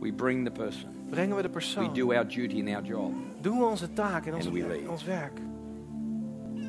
we 0.06 0.12
bring 0.12 0.44
the 0.44 0.50
person, 0.50 0.88
Brengen 1.10 1.36
we 1.36 1.42
de 1.42 1.48
we 1.48 1.54
persoon. 1.54 1.94
do 1.94 2.12
our 2.12 2.28
duty 2.28 2.58
and 2.60 2.68
our 2.68 2.84
job, 2.84 3.12
Doen 3.40 3.58
we 3.58 3.64
onze 3.64 3.92
taak 3.92 4.26
en 4.26 4.34
onze, 4.34 4.48
And 4.48 4.56
we 4.58 4.66
leave. 4.66 4.90
ons 4.90 5.04
werk. 5.04 5.38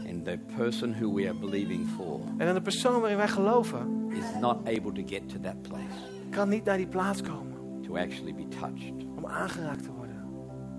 and 0.09 0.25
the 0.25 0.39
person 0.57 0.93
who 1.01 1.13
we 1.13 1.27
are 1.27 1.37
believing 1.39 1.87
for 1.95 2.19
En 2.37 2.45
dan 2.45 2.53
de 2.55 2.61
persoon 2.61 2.99
waarin 2.99 3.17
wij 3.17 3.27
geloven, 3.27 4.09
is 4.09 4.39
not 4.41 4.57
able 4.65 4.91
to 4.91 5.01
get 5.05 5.29
to 5.29 5.39
that 5.39 5.61
place 5.61 6.15
kan 6.29 6.49
niet 6.49 6.63
naar 6.65 6.77
die 6.77 6.87
plaats 6.87 7.21
komen. 7.21 7.55
to 7.87 7.95
actually 7.97 8.33
be 8.33 8.47
touched. 8.47 9.05
Om 9.27 9.33
aangeraakt 9.33 9.83
te 9.83 9.91
worden. 9.91 10.15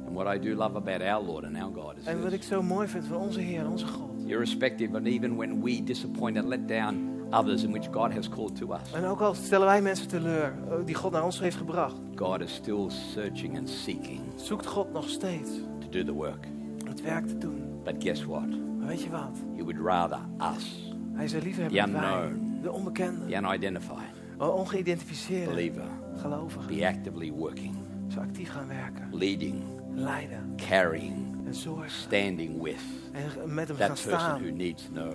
And 0.07 0.15
what 0.17 0.35
I 0.35 0.39
do 0.39 0.55
love 0.55 0.77
about 0.77 1.01
our 1.03 1.25
Lord 1.25 1.45
and 1.45 1.57
our 1.57 1.73
God 1.75 1.97
is 1.99 2.05
En 2.05 2.23
wat 2.23 2.33
ik 2.33 2.43
zo 2.43 2.63
mooi 2.63 2.89
vind 2.89 3.07
van 3.07 3.17
onze 3.17 3.41
Heer 3.41 3.61
en 3.61 3.67
onze 3.69 3.87
God. 3.87 4.09
Irrespective, 4.27 4.97
and 4.97 5.07
even 5.07 5.37
when 5.37 5.63
we 5.63 5.85
disappoint 5.85 6.37
and 6.39 6.47
let 6.47 6.69
down 6.69 7.17
others 7.31 7.63
in 7.63 7.71
which 7.71 7.89
God 7.93 8.13
has 8.15 8.29
called 8.29 8.57
to 8.57 8.73
us, 8.73 8.93
En 8.93 9.05
ook 9.05 9.21
al 9.21 9.35
stellen 9.35 9.67
wij 9.67 9.83
mensen 9.83 10.09
teleur 10.09 10.55
eh, 10.71 10.77
die 10.85 10.95
God 10.95 11.13
naar 11.13 11.25
ons 11.25 11.41
heeft 11.41 11.57
gebracht. 11.57 11.97
God 12.15 12.41
is 12.41 12.55
still 12.55 12.91
searching 12.91 13.59
and 13.59 13.69
seeking 13.69 14.21
Zoekt 14.37 14.67
God 14.67 14.93
nog 14.93 15.09
steeds 15.09 15.51
to 15.81 15.89
do 15.91 16.05
the 16.05 16.13
work. 16.13 16.47
het 16.89 17.03
werk 17.03 17.27
te 17.27 17.39
doen. 17.39 17.63
But 17.85 17.95
guess 17.99 18.25
what? 18.25 18.49
Maar 18.79 18.87
weet 18.87 19.03
je 19.03 19.11
wat? 19.11 19.39
He 19.57 19.63
would 19.65 19.79
rather 19.85 20.19
us, 20.57 20.93
Hij 21.13 21.29
zou 21.29 21.43
liever 21.43 21.69
The 21.69 21.75
hebben 21.79 22.01
wij, 22.01 22.23
unknown. 22.25 22.61
de 22.63 22.73
onbekende, 22.73 23.27
the 23.27 23.37
unidentified 23.37 24.17
de 24.39 24.45
ongeïdentificeerde 24.51 25.51
believer, 25.51 25.85
gelovigen, 26.17 26.67
be 26.77 26.87
actively 26.87 27.33
working, 27.33 27.75
zo 28.09 28.21
actief 28.21 28.51
gaan 28.51 28.69
werken, 28.69 29.09
leading, 29.13 29.63
leiden 29.95 30.53
carrying, 30.57 31.47
en 31.47 31.55
zorgen. 31.55 31.91
standing 31.91 32.63
with 32.63 32.77
En 33.13 33.55
met 33.55 33.69
hem 33.69 33.77
gaan 33.77 33.89
that 33.89 34.03
person 34.05 34.19
who 34.21 34.37
staan, 34.45 34.57
needs 34.57 34.85
to 34.85 34.91
know 34.93 35.13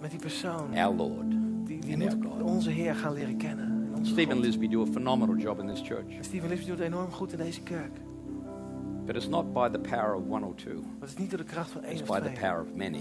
met 0.00 0.10
die 0.10 0.20
persoon. 0.20 0.74
our 0.76 0.94
Lord. 0.94 1.30
Die, 1.66 1.78
die 1.80 1.94
and 1.94 2.02
our 2.02 2.16
moet 2.16 2.26
God. 2.32 2.42
onze 2.42 2.70
Heer 2.70 2.94
gaan 2.94 3.12
leren 3.12 3.36
kennen. 3.36 3.70
Stephen. 4.02 4.38
Lisby 4.40 4.68
do 4.68 4.82
a 4.82 4.86
phenomenal 4.86 5.36
job 5.36 5.60
in 5.60 5.66
this 5.66 5.80
church. 5.80 6.16
En 6.18 6.24
Stephen 6.24 6.48
Lisby 6.48 6.66
doet 6.66 6.80
enorm 6.80 7.10
goed 7.10 7.32
in 7.32 7.38
deze 7.38 7.60
kerk. 7.62 7.90
But 9.06 9.16
it's 9.16 9.28
not 9.28 9.52
by 9.52 9.68
the 9.68 9.78
power 9.78 10.14
of 10.14 10.22
one 10.28 10.44
or 10.46 10.54
two, 10.54 10.74
Maar 10.74 10.82
het 11.00 11.08
is 11.10 11.16
niet 11.16 11.30
door 11.30 11.38
de 11.38 11.44
kracht 11.44 11.70
van 11.70 11.82
één 11.82 11.92
it's 11.92 12.02
of 12.02 12.08
by 12.08 12.14
the 12.22 12.32
twee. 12.32 12.48
power 12.50 12.60
of 12.62 12.74
many 12.74 13.00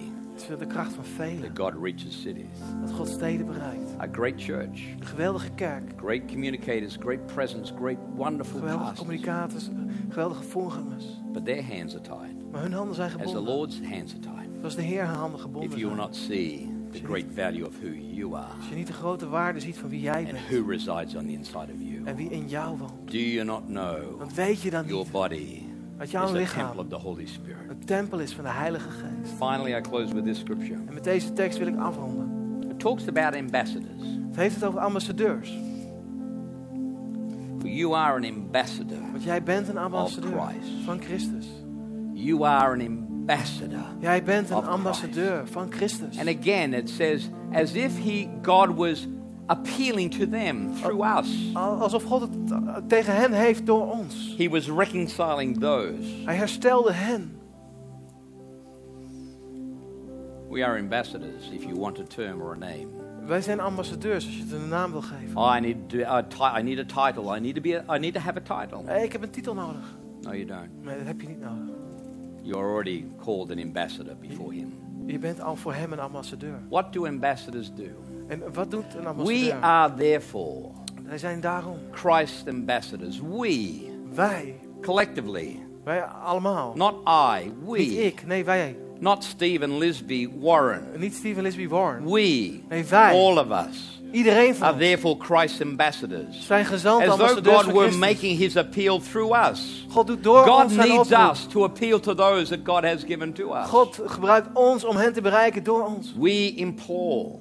De 0.60 0.66
kracht 0.68 0.94
van 0.94 1.04
velen. 1.06 1.54
that 1.54 1.66
God 1.66 1.84
reaches 1.84 2.22
cities. 2.22 2.58
Dat 2.82 2.92
God 2.92 3.08
steden 3.08 3.46
bereikt. 3.46 3.90
A 4.02 4.08
great 4.12 4.34
church, 4.38 4.82
Een 5.00 5.06
geweldige 5.06 5.50
kerk. 5.56 5.84
great 5.98 6.22
communicators, 6.28 6.96
great 7.00 7.26
presence, 7.26 7.74
great 7.76 7.98
wonderful 8.16 8.60
Geweldige 8.60 8.84
pastors. 8.86 9.00
communicators. 9.08 9.70
Geweldige 10.10 10.44
voorgangers. 10.44 11.06
But 11.34 11.46
their 11.46 11.64
hands 11.66 11.94
are 11.96 12.04
tied, 12.04 12.52
Maar 12.52 12.62
hun 12.62 12.74
handen 12.74 12.96
zijn 12.96 13.08
as 13.10 13.16
the 13.16 13.20
gebonden. 13.28 13.44
Lord's 13.54 13.80
hands 13.90 14.12
are 14.14 14.20
tied. 14.22 14.50
Zoals 14.60 14.76
de 14.76 14.82
Heer 14.82 15.04
haar 15.04 15.16
handen 15.16 15.36
If 15.38 15.42
gebonden 15.46 15.78
you 15.80 15.88
will 15.92 15.98
not 16.04 16.16
see 16.16 16.70
the 16.92 17.00
great 17.04 17.26
value 17.34 17.68
of 17.68 17.74
who 17.82 17.88
you 17.90 18.36
are 18.36 18.54
Als 18.58 18.70
je 18.70 18.76
niet 18.76 18.88
de 18.88 18.94
grote 18.94 19.30
waarde 19.30 19.60
ziet 19.60 19.78
van 19.78 19.90
wie 19.90 20.02
jij 20.02 20.24
and 20.24 20.32
bent. 20.32 20.50
who 20.50 20.70
resides 20.70 21.16
on 21.16 21.26
the 21.26 21.32
inside 21.32 21.58
of 21.76 21.80
you, 21.82 22.02
En 22.06 22.16
wie 22.16 22.30
in 22.30 22.48
jou 22.48 22.78
woont. 22.78 23.12
do 23.12 23.18
you 23.18 23.46
not 23.46 23.66
know 23.66 24.18
Want 24.18 24.34
weet 24.34 24.62
je 24.62 24.70
dan 24.70 24.86
your 24.86 25.04
niet 25.04 25.12
body 25.12 25.62
is 26.02 26.12
jouw 26.12 26.26
the 26.26 26.32
temple 26.34 26.40
lichaam 26.40 26.78
of 26.78 26.88
the 26.88 26.96
Holy 26.96 27.26
Spirit? 27.26 27.70
een 27.70 27.86
tempel 27.86 28.20
is 28.20 28.34
van 28.34 28.44
de 28.44 28.50
Heilige 28.50 28.90
Geest. 28.90 29.34
Finally, 29.38 29.78
I 29.78 29.82
close 29.82 30.14
with 30.14 30.24
this 30.24 30.40
scripture. 30.40 30.80
En 30.88 30.94
met 30.94 31.04
deze 31.04 31.34
tekst 31.34 31.58
wil 31.58 31.68
ik 31.68 31.78
afronden. 31.78 32.30
It 32.70 32.80
talks 32.80 33.08
about 33.08 33.36
ambassadors. 33.36 34.02
Het 34.28 34.36
heeft 34.36 34.56
het 34.56 34.64
over 34.64 34.80
ambassadeurs. 34.80 35.58
For 37.60 37.70
you 37.70 37.96
are 37.96 38.16
an 38.16 38.26
ambassador. 38.26 39.02
Want 39.12 39.24
jij 39.24 39.44
bent 39.44 39.68
een 39.68 39.78
ambassadeur 39.78 40.40
Christ. 40.40 40.84
van 40.86 41.02
Christus. 41.02 41.48
You 42.14 42.46
are 42.46 42.74
an 42.74 42.82
ambassador. 42.82 43.86
Jij 44.00 44.24
bent 44.24 44.50
een 44.50 44.56
Of 44.56 44.68
ambassadeur 44.68 45.48
van 45.48 45.72
Christus. 45.72 46.18
And 46.18 46.28
again, 46.28 46.74
it 46.74 46.90
says, 46.90 47.30
as 47.54 47.74
if 47.74 48.04
he, 48.04 48.28
God 48.42 48.76
was 48.76 49.08
appealing 49.52 50.12
to 50.18 50.28
them 50.30 50.74
through 50.76 51.18
us. 51.20 51.50
Al- 51.54 51.82
Alsof 51.82 52.04
God 52.04 52.22
het 52.22 52.52
eh, 52.52 52.76
tegen 52.88 53.16
hen 53.16 53.32
heeft 53.34 53.66
door 53.66 53.92
ons. 53.92 54.36
He 54.38 54.50
was 54.50 54.68
reconciling 54.70 55.60
those. 55.60 55.96
Hij 56.26 56.36
herstelde 56.36 56.92
hen. 56.94 57.40
We 60.50 60.66
are 60.66 60.80
ambassadors, 60.80 61.50
if 61.54 61.64
you 61.64 61.76
want 61.80 62.00
a 62.00 62.04
term 62.04 62.42
or 62.42 62.52
a 62.54 62.58
name. 62.58 62.88
Wij 63.26 63.42
zijn 63.42 63.60
ambassadeurs 63.60 64.26
als 64.26 64.36
je 64.38 64.42
het 64.44 64.52
een 64.52 64.68
naam 64.68 64.92
wil 64.92 65.02
geven. 65.02 65.38
Oh, 65.38 65.56
I 65.58 65.60
need, 65.60 65.76
to, 65.90 66.04
a 66.04 66.24
ti- 66.24 66.60
I 66.60 66.64
need 66.64 66.80
a 66.98 67.06
title. 67.12 67.38
I 67.38 67.40
need 67.40 67.56
to 67.56 67.62
be. 67.62 67.84
A, 67.90 67.96
I 67.96 68.00
need 68.00 68.14
to 68.14 68.20
have 68.20 68.38
a 68.50 68.62
title. 68.66 68.82
Hey, 68.86 69.04
ik 69.04 69.12
heb 69.12 69.22
een 69.22 69.30
titel 69.30 69.54
nodig. 69.54 69.98
No, 70.22 70.32
you 70.34 70.46
don't. 70.46 70.84
Nee, 70.84 70.98
dat 70.98 71.06
heb 71.06 71.22
je 71.22 71.28
niet 71.28 71.40
nodig. 71.42 71.76
You're 72.42 72.68
already 72.68 73.06
called 73.24 73.52
an 73.52 73.60
ambassador 73.60 74.16
before 74.20 74.54
Him. 74.54 74.74
Je 75.12 75.20
bent 75.20 75.42
al 75.42 75.56
voor 75.56 75.74
hem 75.74 75.92
een 75.94 76.00
ambassadeur. 76.00 76.60
What 76.70 76.94
do 76.94 77.06
ambassadors 77.08 77.72
do? 77.74 77.84
En 78.28 78.54
wat 78.54 78.72
doet 78.72 78.84
een 78.96 79.02
We 79.02 79.08
ambassadeur? 79.08 79.54
are 79.62 79.94
therefore 79.94 80.66
Wij 81.06 81.18
zijn 81.18 81.40
daarom. 81.42 81.78
Christ 81.92 82.48
ambassadors. 82.48 83.20
We, 83.20 83.80
Wij. 84.14 84.56
collectively, 84.82 85.60
Wij 85.84 86.02
allemaal. 86.04 86.74
not 86.76 86.96
I, 87.08 87.44
Niet 87.46 87.54
we, 87.94 88.04
ik. 88.06 88.26
Nee, 88.26 88.44
wij. 88.46 88.76
not 89.00 89.24
Stephen 89.24 89.78
Lisby 89.78 90.30
Warren. 90.40 90.84
Niet 90.98 91.14
Stephen 91.14 91.44
Lisby 91.44 91.68
Warren. 91.68 92.04
We, 92.04 92.60
Nee, 92.70 92.86
wij. 92.86 93.12
all 93.14 93.38
of 93.38 93.68
us, 93.68 94.01
Iedereen 94.12 94.56
van 94.56 94.64
are 94.64 94.74
ons. 94.74 94.82
therefore 94.82 95.18
Christ's 95.18 95.62
ambassadors. 95.62 96.46
Zijn 96.46 96.66
gezant 96.66 97.08
As 97.08 97.18
though 97.18 97.42
God 97.42 97.66
were 97.66 97.98
making 97.98 98.38
his 98.38 98.58
appeal 98.58 99.00
through 99.00 99.36
us. 99.50 99.86
God 99.94 100.08
doet 100.08 100.24
door 100.24 100.46
God 100.46 100.64
ons 100.64 100.76
needs 100.76 101.12
us 101.12 101.48
to 101.48 101.64
appeal 101.64 102.00
to 102.00 102.16
those 102.16 102.50
that 102.50 102.64
God 102.64 102.84
has 102.84 103.04
given 103.04 103.34
to 103.34 103.54
us. 103.54 103.70
God 103.70 104.00
gebruikt 104.06 104.48
ons 104.54 104.84
om 104.84 104.96
hen 104.96 105.14
te 105.14 105.22
bereiken 105.22 105.64
door 105.64 105.86
ons. 105.86 106.14
We 106.18 106.54
implore 106.56 107.36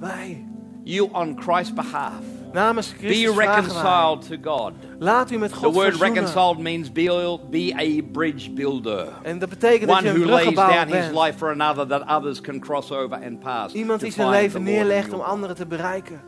Wij. 0.00 0.44
you 0.84 1.08
on 1.12 1.34
Christ's 1.34 1.74
behalf. 1.74 2.43
Namens 2.54 2.92
Be 2.92 2.98
Christus 2.98 3.36
reconciled 3.36 4.22
to 4.28 4.36
God. 4.36 4.74
Laat 4.98 5.30
u 5.30 5.38
met 5.38 5.50
The 5.50 5.56
God 5.56 5.74
word 5.74 5.92
verzoenen. 5.92 6.14
reconciled 6.14 6.58
means 6.58 6.92
be, 6.92 7.38
be 7.50 7.74
a 7.76 8.02
bridge 8.12 8.50
builder. 8.50 9.08
En 9.22 9.38
dat 9.38 9.48
betekent 9.48 9.88
dat 9.88 9.98
One 9.98 10.08
je 10.08 10.14
een 10.14 10.20
who 10.20 10.30
lays 10.30 10.54
down 10.54 10.86
his 10.86 11.10
life 11.22 11.38
for 11.38 11.50
another 11.50 11.86
that 11.86 12.08
others 12.08 12.40
can 12.40 12.60
cross 12.60 12.90
over 12.90 13.24
and 13.24 13.40
pass. 13.40 13.72
Iemand 13.72 14.00
die 14.00 14.12
zijn 14.12 14.28
leven 14.28 14.64
the 14.64 14.70
neerlegt 14.70 15.12
om 15.12 15.20
anderen 15.20 15.56
te 15.56 15.66
bereiken. 15.66 16.20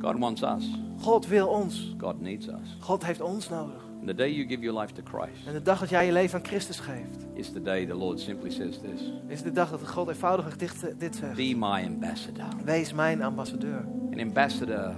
God 0.00 0.18
wants 0.18 0.42
us. 0.42 0.64
God 1.02 1.26
wil 1.26 1.46
ons. 1.46 1.94
God 1.98 2.20
needs 2.20 2.46
us. 2.46 2.76
God 2.80 3.04
heeft 3.04 3.20
ons 3.20 3.48
nodig. 3.48 3.89
And 4.00 4.08
the 4.08 4.14
day 4.14 4.30
you 4.34 4.48
give 4.48 4.62
your 4.62 4.80
life 4.80 4.92
to 4.92 5.02
Christ 5.04 5.46
En 5.46 5.52
de 5.52 5.62
dag 5.62 5.80
dat 5.80 5.88
jij 5.88 6.06
je 6.06 6.12
leven 6.12 6.38
aan 6.38 6.44
Christus 6.46 6.78
geeft, 6.80 7.26
is 7.34 7.52
the 7.52 7.62
day 7.62 7.86
the 7.86 7.94
Lord 7.94 8.20
simply 8.20 8.50
says 8.50 8.78
this 8.78 9.12
is 9.28 9.42
de 9.42 9.52
dag 9.52 9.70
dat 9.70 9.88
God 9.88 10.08
eenvoudigweg 10.08 10.56
dit, 10.56 10.94
dit 10.98 11.16
zegt. 11.16 11.34
Be 11.36 11.54
my 11.56 11.84
ambassador. 11.86 12.46
Wees 12.64 12.92
mijn 12.92 13.22
ambassadeur. 13.22 13.84
An 14.12 14.20
ambassador 14.20 14.94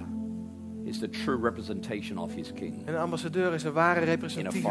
is 0.85 0.99
the 0.99 1.09
true 1.09 1.37
representation 1.41 2.17
of 2.17 2.33
his 2.33 2.53
king. 2.53 2.85
En 2.85 2.93
een 2.93 2.99
ambassadeur 2.99 3.53
is 3.53 3.63
een 3.63 3.71
ware 3.73 4.11
a 4.11 4.17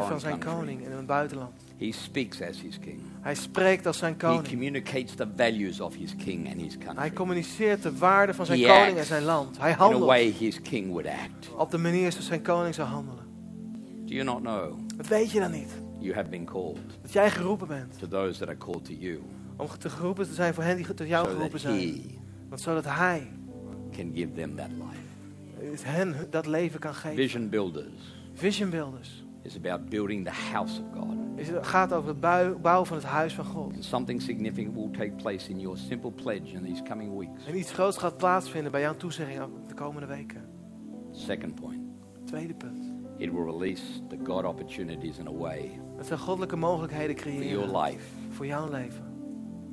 van 0.02 0.20
zijn 0.20 0.38
country. 0.38 0.58
koning 0.58 0.84
in 0.84 0.92
een 0.92 1.06
buitenland. 1.06 1.52
He 1.78 1.92
speaks 1.92 2.40
as 2.42 2.60
his 2.60 2.78
king. 2.78 3.00
Hij 3.20 3.34
spreekt 3.34 3.86
als 3.86 3.98
zijn 3.98 4.12
He 4.12 4.26
koning. 4.26 4.48
communicates 4.48 5.14
the 5.14 5.26
values 5.36 5.80
of 5.80 5.94
his 5.96 6.16
king 6.16 6.46
and 6.52 6.60
his 6.60 6.74
Hij 6.78 6.84
country. 6.84 7.12
communiceert 7.12 7.82
de 7.82 7.98
waarde 7.98 8.34
van 8.34 8.46
zijn 8.46 8.60
He 8.60 8.66
koning 8.66 8.98
en 8.98 9.04
zijn 9.04 9.22
land. 9.22 9.58
Hij 9.58 9.68
In 9.70 9.74
a 9.74 9.78
handelt 9.78 10.04
way 10.04 10.30
his 10.38 10.62
king 10.62 10.86
would 10.88 11.06
act. 11.06 11.50
op 11.56 11.70
de 11.70 11.78
manier 11.78 12.10
zoals 12.12 12.26
zijn 12.26 12.42
koning 12.42 12.74
zou 12.74 12.88
handelen. 12.88 13.21
Do 14.12 14.18
you 14.18 14.24
not 14.30 14.40
know 14.42 14.78
Dat 14.96 15.06
weet 15.06 15.30
je 15.30 15.40
dan 15.40 15.50
niet. 15.50 15.72
you 15.98 16.14
have 16.14 16.28
been 16.28 16.44
called 16.44 16.78
Dat 17.02 17.12
jij 17.12 17.30
geroepen 17.30 17.66
bent. 17.68 17.98
to 17.98 18.06
those 18.08 18.38
that 18.38 18.48
are 18.48 18.56
called 18.58 18.84
to 18.84 18.92
you 18.92 19.20
Om 19.56 19.66
te 19.78 19.90
geroepen 19.90 20.26
te 20.26 20.34
zijn 20.34 20.54
voor 20.54 20.62
hen 20.64 20.76
die 20.76 20.94
tot 20.94 21.06
jou 21.08 21.24
so 21.24 21.30
geroepen 21.32 21.60
that 21.60 21.60
zijn. 21.60 21.78
he 21.78 22.18
Want 22.48 22.60
zodat 22.60 22.84
hij 22.84 23.28
can 23.90 24.10
give 24.14 24.32
them 24.32 24.56
that 24.56 24.68
life? 24.70 25.86
hen 25.88 26.14
dat 26.30 26.46
leven 26.46 26.80
kan 26.80 26.94
geven. 26.94 27.16
Vision 27.16 27.48
builders 27.48 28.14
Vision 28.34 28.70
builders. 28.70 29.24
is 29.42 29.56
about 29.56 29.88
building 29.88 30.24
the 30.24 30.32
house 30.52 30.80
of 30.80 30.98
God. 31.00 31.16
Is 31.36 31.48
het 31.48 31.66
gaat 31.66 31.92
over 31.92 32.08
het 32.08 32.20
bouwen 32.62 32.86
van 32.86 32.96
het 32.96 33.06
huis 33.06 33.34
van 33.34 33.44
God. 33.44 33.74
And 33.74 33.84
something 33.84 34.22
significant 34.22 34.74
will 34.74 34.90
take 34.90 35.10
place 35.22 35.50
in 35.50 35.60
your 35.60 35.76
simple 35.78 36.10
pledge 36.10 36.52
in 36.52 36.64
these 36.64 36.82
coming 36.82 37.18
weeks. 37.18 37.46
En 37.46 37.58
iets 37.58 37.72
groots 37.72 37.96
gaat 37.96 38.16
plaatsvinden 38.16 38.72
bij 38.72 38.80
jouw 38.80 38.96
toezegging 38.96 39.40
de 39.68 39.74
komende 39.74 40.06
weken. 40.06 40.44
Second 41.10 41.54
point, 41.54 41.80
Tweede 42.24 42.54
punt. 42.54 42.91
It 43.22 43.30
will 43.32 43.44
release 43.58 43.82
the 44.08 44.16
God 44.24 44.44
opportunities 44.44 45.18
in 45.18 45.26
a 45.26 45.32
way 45.32 45.80
Het 45.96 46.06
zal 46.06 46.18
goddelijke 46.18 46.56
mogelijkheden 46.56 47.18
for 47.18 47.30
your 47.30 47.40
creëren 47.68 47.82
life 47.82 48.04
voor 48.30 48.46
jouw 48.46 48.70
leven. 48.70 49.04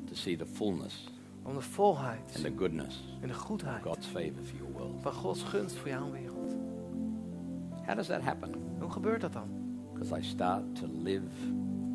to 0.05 0.13
see 0.15 0.37
the 0.37 0.45
fullness 0.45 1.07
Om 1.43 1.53
de 1.55 1.61
volheid 1.61 2.31
and 2.35 2.43
the 2.43 2.53
goodness 2.57 3.17
en 3.21 3.27
de 3.27 3.33
goedheid 3.33 3.81
God's 3.83 4.07
favor 4.07 4.43
for 4.43 4.57
your 4.57 4.73
world. 4.73 5.01
van 5.01 5.13
Gods 5.13 5.43
gunst 5.43 5.75
voor 5.75 5.89
jouw 5.89 6.11
wereld. 6.11 6.55
How 7.85 7.95
does 7.95 8.07
that 8.07 8.21
happen? 8.21 8.49
Hoe 8.79 8.91
gebeurt 8.91 9.21
dat 9.21 9.33
dan? 9.33 9.47
Because 9.93 10.17
I 10.17 10.23
start 10.23 10.75
to 10.75 10.87
live, 11.03 11.27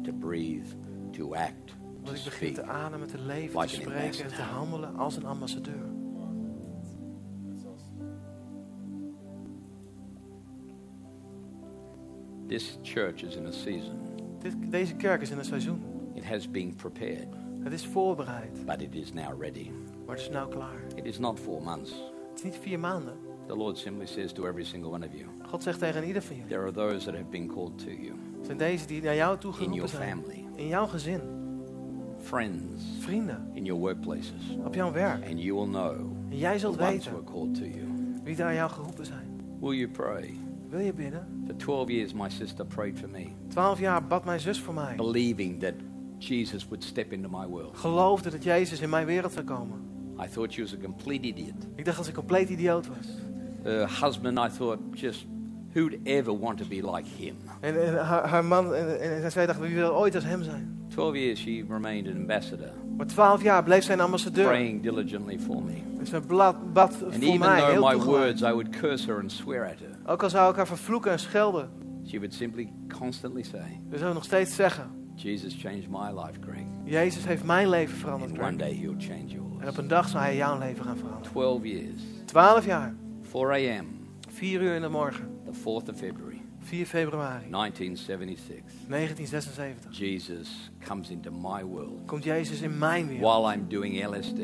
to 0.02 0.12
breathe, 0.12 0.66
to 1.10 1.34
act, 1.34 1.66
to 1.66 1.74
Dat 2.04 2.14
ik 2.14 2.24
begin 2.24 2.54
te 2.54 2.62
ademen, 2.62 3.08
te 3.08 3.18
leven, 3.18 3.60
Like 3.60 3.74
te 3.74 3.80
spreken 3.80 4.24
en 4.24 4.28
te 4.36 4.42
handelen 4.42 4.96
als 4.96 5.16
een 5.16 5.24
ambassadeur. 5.26 5.92
This 12.48 12.78
church 12.82 13.22
is 13.22 13.36
in 13.36 13.46
a 13.46 13.50
season. 13.52 13.98
Dit, 14.38 14.54
deze 14.70 14.94
kerk 14.94 15.20
is 15.22 15.30
in 15.30 15.38
een 15.38 15.44
seizoen. 15.44 15.82
It 16.14 16.24
has 16.24 16.50
been 16.50 16.74
prepared, 16.74 17.26
Het 17.62 17.72
is 17.72 17.86
voorbereid, 17.86 18.66
but 18.66 18.82
it 18.82 18.94
is 18.94 19.12
now 19.12 19.42
ready. 19.42 19.70
maar 20.06 20.14
het 20.16 20.24
is 20.24 20.30
nou 20.30 20.50
klaar. 20.50 20.80
It 20.94 21.04
is 21.04 21.18
not 21.18 21.40
four 21.40 21.62
months. 21.62 21.90
Het 22.30 22.38
is 22.38 22.42
niet 22.42 22.56
vier 22.60 22.78
maanden. 22.78 23.14
The 23.46 23.56
Lord 23.56 23.78
simply 23.78 24.06
says 24.06 24.32
to 24.32 24.46
every 24.46 24.64
single 24.64 24.90
one 24.90 25.06
of 25.06 25.12
you, 25.12 25.24
God 25.46 25.62
zegt 25.62 25.78
tegen 25.78 26.04
ieder 26.04 26.22
van 26.22 26.36
jullie. 26.36 26.50
there 26.50 26.62
are 26.62 26.72
those 26.72 27.04
that 27.04 27.14
have 27.14 27.28
been 27.30 27.46
called 27.46 27.78
to 27.78 27.90
you 27.90 28.12
zijn 28.42 28.56
deze 28.58 28.86
die 28.86 29.02
naar 29.02 29.14
jou 29.14 29.38
toe 29.38 29.52
in 29.52 29.72
your 29.72 29.88
geroepen 29.88 29.88
zijn. 29.88 30.18
family, 30.22 30.44
In 30.56 30.66
jouw 30.68 30.86
gezin, 30.86 31.20
friends, 32.18 32.84
vrienden, 33.00 33.50
in 33.52 33.64
your 33.64 33.80
workplaces, 33.80 34.56
op 34.64 34.74
jouw 34.74 34.92
werk. 34.92 35.24
and 35.30 35.42
you 35.42 35.54
will 35.54 35.68
know 35.68 35.94
En 36.30 36.38
jij 36.38 36.58
zult 36.58 36.76
weten 36.76 37.24
called 37.24 37.54
to 37.54 37.64
you. 37.64 37.86
wie 38.24 38.36
daar 38.36 38.54
jou 38.54 38.70
geroepen 38.70 39.06
zijn. 39.06 39.40
Will 39.60 39.76
you 39.78 39.88
pray? 39.90 40.34
Wil 40.74 40.82
je 40.82 40.92
bidden? 40.92 41.26
For 41.46 41.56
12 41.56 41.88
years, 41.88 42.12
my 42.12 42.28
sister 42.28 42.64
prayed 42.64 42.98
for 42.98 43.08
me, 43.08 43.26
Twaalf 43.48 43.80
jaar 43.80 44.06
bad 44.06 44.24
mijn 44.24 44.40
zus 44.40 44.60
voor 44.60 44.74
mij. 44.74 44.94
believing 44.96 45.60
that 45.60 45.72
Jesus 46.18 46.64
would 46.68 46.84
step 46.84 47.12
into 47.12 47.28
my 47.28 47.46
world. 47.46 47.76
Geloofde 47.76 48.30
dat 48.30 48.44
Jezus 48.44 48.80
in 48.80 48.90
mijn 48.90 49.06
wereld 49.06 49.32
zou 49.32 49.44
komen. 49.44 49.78
I 50.24 50.28
thought 50.28 50.52
she 50.52 50.60
was 50.60 50.74
a 50.74 50.76
complete 50.82 51.26
idiot. 51.26 51.66
Ik 51.74 51.84
dacht 51.84 51.96
dat 51.96 52.06
ze 52.06 52.10
een 52.10 52.16
compleet 52.16 52.48
idioot 52.48 52.86
was. 52.86 53.06
Her 53.62 54.04
husband, 54.04 54.38
I 54.38 54.56
thought, 54.56 54.78
just 54.92 55.26
who'd 55.72 55.98
ever 56.02 56.38
want 56.38 56.58
to 56.58 56.64
be 56.68 56.74
like 56.94 57.08
him? 57.18 57.36
En, 57.60 57.86
en 57.86 58.04
haar, 58.04 58.28
haar 58.28 58.44
man 58.44 58.74
en, 58.74 59.00
en, 59.22 59.32
zij 59.32 59.46
dacht, 59.46 59.60
wie 59.60 59.74
wil 59.74 59.96
ooit 59.96 60.14
als 60.14 60.24
hem 60.24 60.42
zijn? 60.42 60.86
12 60.88 61.14
years, 61.14 61.40
she 61.40 61.64
remained 61.68 62.06
an 62.06 62.16
ambassador, 62.16 62.72
Maar 62.96 63.06
twaalf 63.06 63.42
jaar 63.42 63.62
bleef 63.62 63.84
zij 63.84 63.94
een 63.94 64.00
ambassadeur. 64.00 64.46
praying 64.46 64.82
diligently 64.82 65.38
for 65.38 65.62
me. 65.62 65.72
En 66.12 66.26
blad, 66.26 66.72
bad 66.72 66.92
And 66.92 67.00
voor 67.00 67.22
even 67.22 67.38
mij, 67.38 67.58
though 67.58 67.70
heel 67.70 67.82
my 67.82 67.92
toegelijk. 67.92 68.18
words, 68.18 68.42
I 68.42 68.50
would 68.50 68.68
curse 68.68 69.06
her 69.06 69.20
and 69.20 69.32
swear 69.32 69.64
at 69.64 69.78
her, 69.78 69.93
Ook 70.06 70.22
al 70.22 70.30
zou 70.30 70.50
ik 70.50 70.56
haar 70.56 70.66
vervloeken 70.66 71.10
en 71.12 71.18
schelden. 71.18 71.70
she 72.06 72.16
would 72.18 72.34
simply 72.34 72.72
constantly 72.98 73.42
say, 73.42 73.80
We 73.88 73.96
zouden 73.96 74.14
nog 74.14 74.24
steeds 74.24 74.54
zeggen, 74.54 74.90
Jesus 75.14 75.54
changed 75.60 75.88
my 75.88 76.20
life, 76.20 76.40
Greg. 76.40 76.64
Jezus 76.84 77.24
heeft 77.24 77.44
mijn 77.44 77.68
leven 77.68 77.96
veranderd. 77.96 78.30
And 78.30 78.40
one 78.40 78.56
day 78.56 78.72
he'll 78.74 78.94
change 78.98 79.32
En 79.32 79.40
op 79.40 79.60
yours. 79.62 79.76
een 79.76 79.88
dag 79.88 80.08
zal 80.08 80.20
hij 80.20 80.36
jouw 80.36 80.58
leven 80.58 80.84
gaan 80.84 80.96
veranderen. 80.96 81.30
12 81.32 81.64
years, 81.64 82.00
Twaalf 82.24 82.66
jaar, 82.66 82.94
4 83.20 83.50
a.m., 83.50 83.86
vier 84.28 84.62
uur 84.62 84.74
in 84.74 84.80
de 84.82 84.88
morgen, 84.88 85.28
the 85.44 85.58
4th 85.60 85.88
of 85.90 85.96
February, 85.96 86.40
4 86.60 86.86
februari 86.86 87.50
1976, 87.50 88.72
1976 88.88 89.98
Jesus 89.98 90.70
comes 90.86 91.10
into 91.10 91.30
my 91.30 91.64
world 91.64 92.00
komt 92.06 92.24
Jezus 92.24 92.60
in 92.60 92.78
mijn 92.78 93.06
wereld. 93.06 93.42
while 93.42 93.54
I'm 93.54 93.68
doing 93.68 94.06
LSD. 94.06 94.40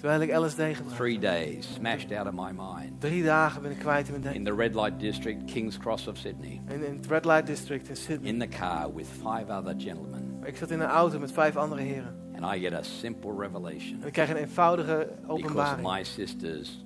Terwijl 0.00 0.20
ik 0.20 0.36
LSD 0.36 0.60
gebruik. 0.76 0.96
Three 0.96 1.18
days, 1.18 1.72
smashed 1.74 2.12
out 2.12 2.26
of 2.26 2.32
my 2.32 2.50
mind. 2.56 3.00
Drie 3.00 3.22
dagen 3.24 3.62
ben 3.62 3.70
ik 3.70 3.78
kwijt 3.78 4.08
in 4.08 4.12
mijn 4.20 4.34
In 4.34 4.44
denken. 4.44 4.56
the 4.56 4.62
red 4.62 4.74
light 4.74 5.00
district, 5.00 5.52
King's 5.52 5.78
Cross 5.78 6.06
of 6.06 6.16
Sydney. 6.16 6.60
In, 6.68 6.84
in 6.84 6.96
het 6.96 7.06
Red 7.06 7.24
Light 7.24 7.46
District 7.46 7.88
in 7.88 7.96
Sydney. 7.96 8.28
In 8.32 8.38
the 8.38 8.48
car 8.48 8.94
with 8.94 9.06
five 9.06 9.52
other 9.52 9.74
gentlemen. 9.78 10.38
Ik 10.44 10.56
zat 10.56 10.70
in 10.70 10.80
een 10.80 10.88
auto 10.88 11.18
met 11.18 11.32
vijf 11.32 11.56
andere 11.56 11.80
heren. 11.80 12.14
And 12.40 12.54
I 12.56 12.60
get 12.60 12.72
a 12.72 12.82
simple 12.82 13.32
revelation. 13.38 14.00
En 14.00 14.06
ik 14.06 14.12
krijg 14.12 14.30
een 14.30 14.36
eenvoudige 14.36 15.08
Because 15.20 15.42
openbaring. 15.44 15.88
my 15.88 16.04
sisters 16.04 16.84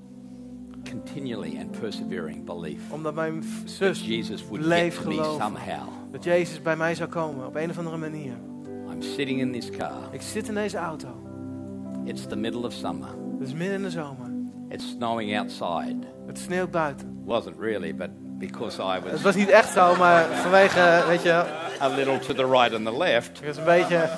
continually 0.90 1.58
and 1.58 1.80
persevering 1.80 2.44
belief 2.44 2.90
Omdat 2.90 3.14
mijn 3.14 3.44
zus 3.64 4.06
Jesus 4.06 4.44
would 4.48 4.62
bleef 4.64 4.96
geloven. 4.96 5.42
somehow. 5.44 5.88
dat 6.10 6.24
Jezus 6.24 6.62
bij 6.62 6.76
mij 6.76 6.94
zou 6.94 7.08
komen 7.08 7.46
op 7.46 7.54
een 7.54 7.70
of 7.70 7.78
andere 7.78 7.96
manier. 7.96 8.32
I'm 8.90 9.02
sitting 9.02 9.40
in 9.40 9.52
this 9.52 9.70
car. 9.70 10.08
Ik 10.10 10.22
zit 10.22 10.48
in 10.48 10.54
deze 10.54 10.76
auto. 10.76 11.23
It's 12.04 12.26
the 12.26 12.36
middle 12.36 12.64
of 12.64 12.72
summer. 12.72 13.08
Het 13.38 13.48
is 13.48 13.52
midden 13.52 13.76
in 13.76 13.82
de 13.82 13.90
zomer. 13.90 14.30
It's 14.68 14.88
snowing 14.88 15.38
outside. 15.38 15.96
Het 16.26 16.38
sneeuwt 16.38 16.70
buiten. 16.70 17.22
Wasn't 17.24 17.58
really, 17.58 17.94
but 17.94 18.10
because 18.38 18.82
I 18.82 18.94
Het 18.94 19.10
was 19.10 19.22
was 19.22 19.34
niet 19.34 19.48
echt 19.48 19.72
zo, 19.72 19.96
maar 19.96 20.24
vanwege, 20.24 21.04
weet 21.06 21.22
je, 21.22 21.44
a 21.80 21.88
little 21.88 22.18
to 22.18 22.34
the 22.34 22.46
right 22.46 22.74
and 22.74 22.84
the 22.84 22.96
left, 22.96 23.38
het 23.38 23.46
was 23.46 23.56
een 23.56 23.64
beetje... 23.64 24.10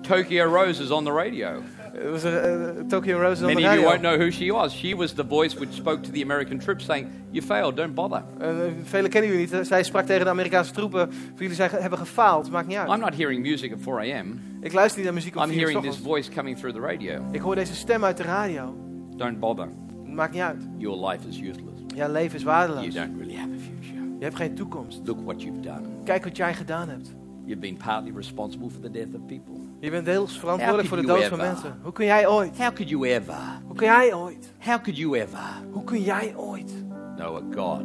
Tokyo 0.00 0.44
Rose 0.44 0.82
is 0.82 0.90
on 0.90 1.04
the 1.04 1.12
radio. 1.12 1.62
Het 1.92 2.10
was 2.10 2.24
uh, 2.24 2.68
Tokyo 2.88 3.20
Rose 3.20 3.44
Many 3.44 3.64
of 3.64 3.74
you 3.74 3.82
won't 3.82 4.00
know 4.00 4.16
who 4.16 4.30
she 4.30 4.52
was. 4.52 4.72
She 4.72 4.96
was 4.96 5.12
the 5.12 5.26
voice 5.26 5.56
which 5.56 5.72
spoke 5.72 6.02
to 6.02 6.10
the 6.10 6.22
American 6.22 6.58
troops 6.58 6.84
saying, 6.84 7.08
You 7.30 7.46
failed, 7.46 7.76
don't 7.76 7.94
bother. 7.94 8.22
Uh, 8.40 8.48
velen 8.82 9.10
kennen 9.10 9.30
jullie 9.30 9.48
niet. 9.54 9.66
Zij 9.66 9.82
sprak 9.82 10.06
tegen 10.06 10.24
de 10.24 10.30
Amerikaanse 10.30 10.72
troepen. 10.72 11.12
Voor 11.12 11.40
jullie 11.40 11.54
zijn, 11.54 11.70
hebben 11.70 11.98
gefaald, 11.98 12.50
maakt 12.50 12.66
niet 12.66 12.76
uit. 12.76 12.90
I'm 12.90 13.00
not 13.00 13.16
hearing 13.16 13.42
music 13.42 13.72
at 13.72 13.78
4 13.80 13.98
a.m. 13.98 14.40
Ik 14.60 14.72
luister 14.72 14.96
niet 14.96 15.06
naar 15.06 15.14
muziek 15.14 15.36
om 15.36 15.42
I'm 15.42 15.48
4 15.48 15.58
uur 15.58 15.66
hearing 15.66 15.92
this 15.92 16.02
voice 16.02 16.30
coming 16.30 16.58
through 16.58 16.78
the 16.78 16.86
radio. 16.86 17.22
Ik 17.32 17.40
hoor 17.40 17.54
deze 17.54 17.74
stem 17.74 18.04
uit 18.04 18.16
de 18.16 18.22
radio. 18.22 18.74
Don't 19.16 19.38
bother. 19.40 19.68
Maakt 20.04 20.32
niet 20.32 20.42
uit. 20.42 20.68
Your 20.76 21.08
life 21.08 21.28
is 21.28 21.40
useless. 21.40 21.82
Jouw 21.94 22.12
leven 22.12 22.34
is 22.36 22.42
You 22.42 22.54
waardeloos. 22.54 22.94
don't 22.94 23.18
really 23.18 23.36
have 23.36 23.50
a 23.50 23.58
future. 23.58 24.00
Je 24.18 24.24
hebt 24.24 24.36
geen 24.36 24.54
toekomst. 24.54 25.00
Look 25.04 25.20
what 25.24 25.42
you've 25.42 25.60
done. 25.60 25.82
Kijk 26.04 26.24
wat 26.24 26.36
jij 26.36 26.54
gedaan 26.54 26.88
hebt. 26.88 27.14
You've 27.44 27.60
been 27.60 27.76
partly 27.76 28.12
responsible 28.16 28.70
for 28.70 28.80
the 28.80 28.90
death 28.90 29.14
of 29.14 29.26
people. 29.26 29.54
Je 29.80 29.90
bent 29.90 30.04
deels 30.04 30.38
verantwoordelijk 30.38 30.88
voor 30.88 30.96
de 30.96 31.06
dood 31.06 31.24
van 31.24 31.38
mensen. 31.38 31.78
Hoe 31.82 31.92
kun 31.92 32.04
jij 32.04 32.26
ooit? 32.28 32.58
How 32.58 32.72
could 32.74 32.88
you 32.88 33.08
ever, 33.08 33.34
Hoe 33.66 33.76
kun 33.76 33.86
jij 33.86 34.14
ooit? 34.14 34.52
how 34.58 34.82
could 34.82 34.96
you 34.98 35.18
ever 35.18 35.38
Hoe 35.70 35.84
kun 35.84 36.02
jij 36.02 36.36
ooit 36.36 36.72
know 37.16 37.36
a 37.36 37.42
God? 37.56 37.84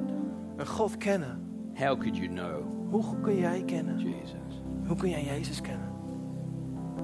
een 0.57 0.67
God 0.67 0.97
kennen? 0.97 1.39
How 1.73 1.99
could 1.99 2.17
you 2.17 2.27
know 2.27 2.63
Hoe 2.89 3.03
kun 3.21 3.37
jij 3.37 3.63
kennen? 3.65 3.97
Jesus? 3.99 4.61
Hoe 4.87 4.95
kun 4.97 5.09
jij 5.09 5.23
Jezus 5.23 5.61
kennen? 5.61 5.87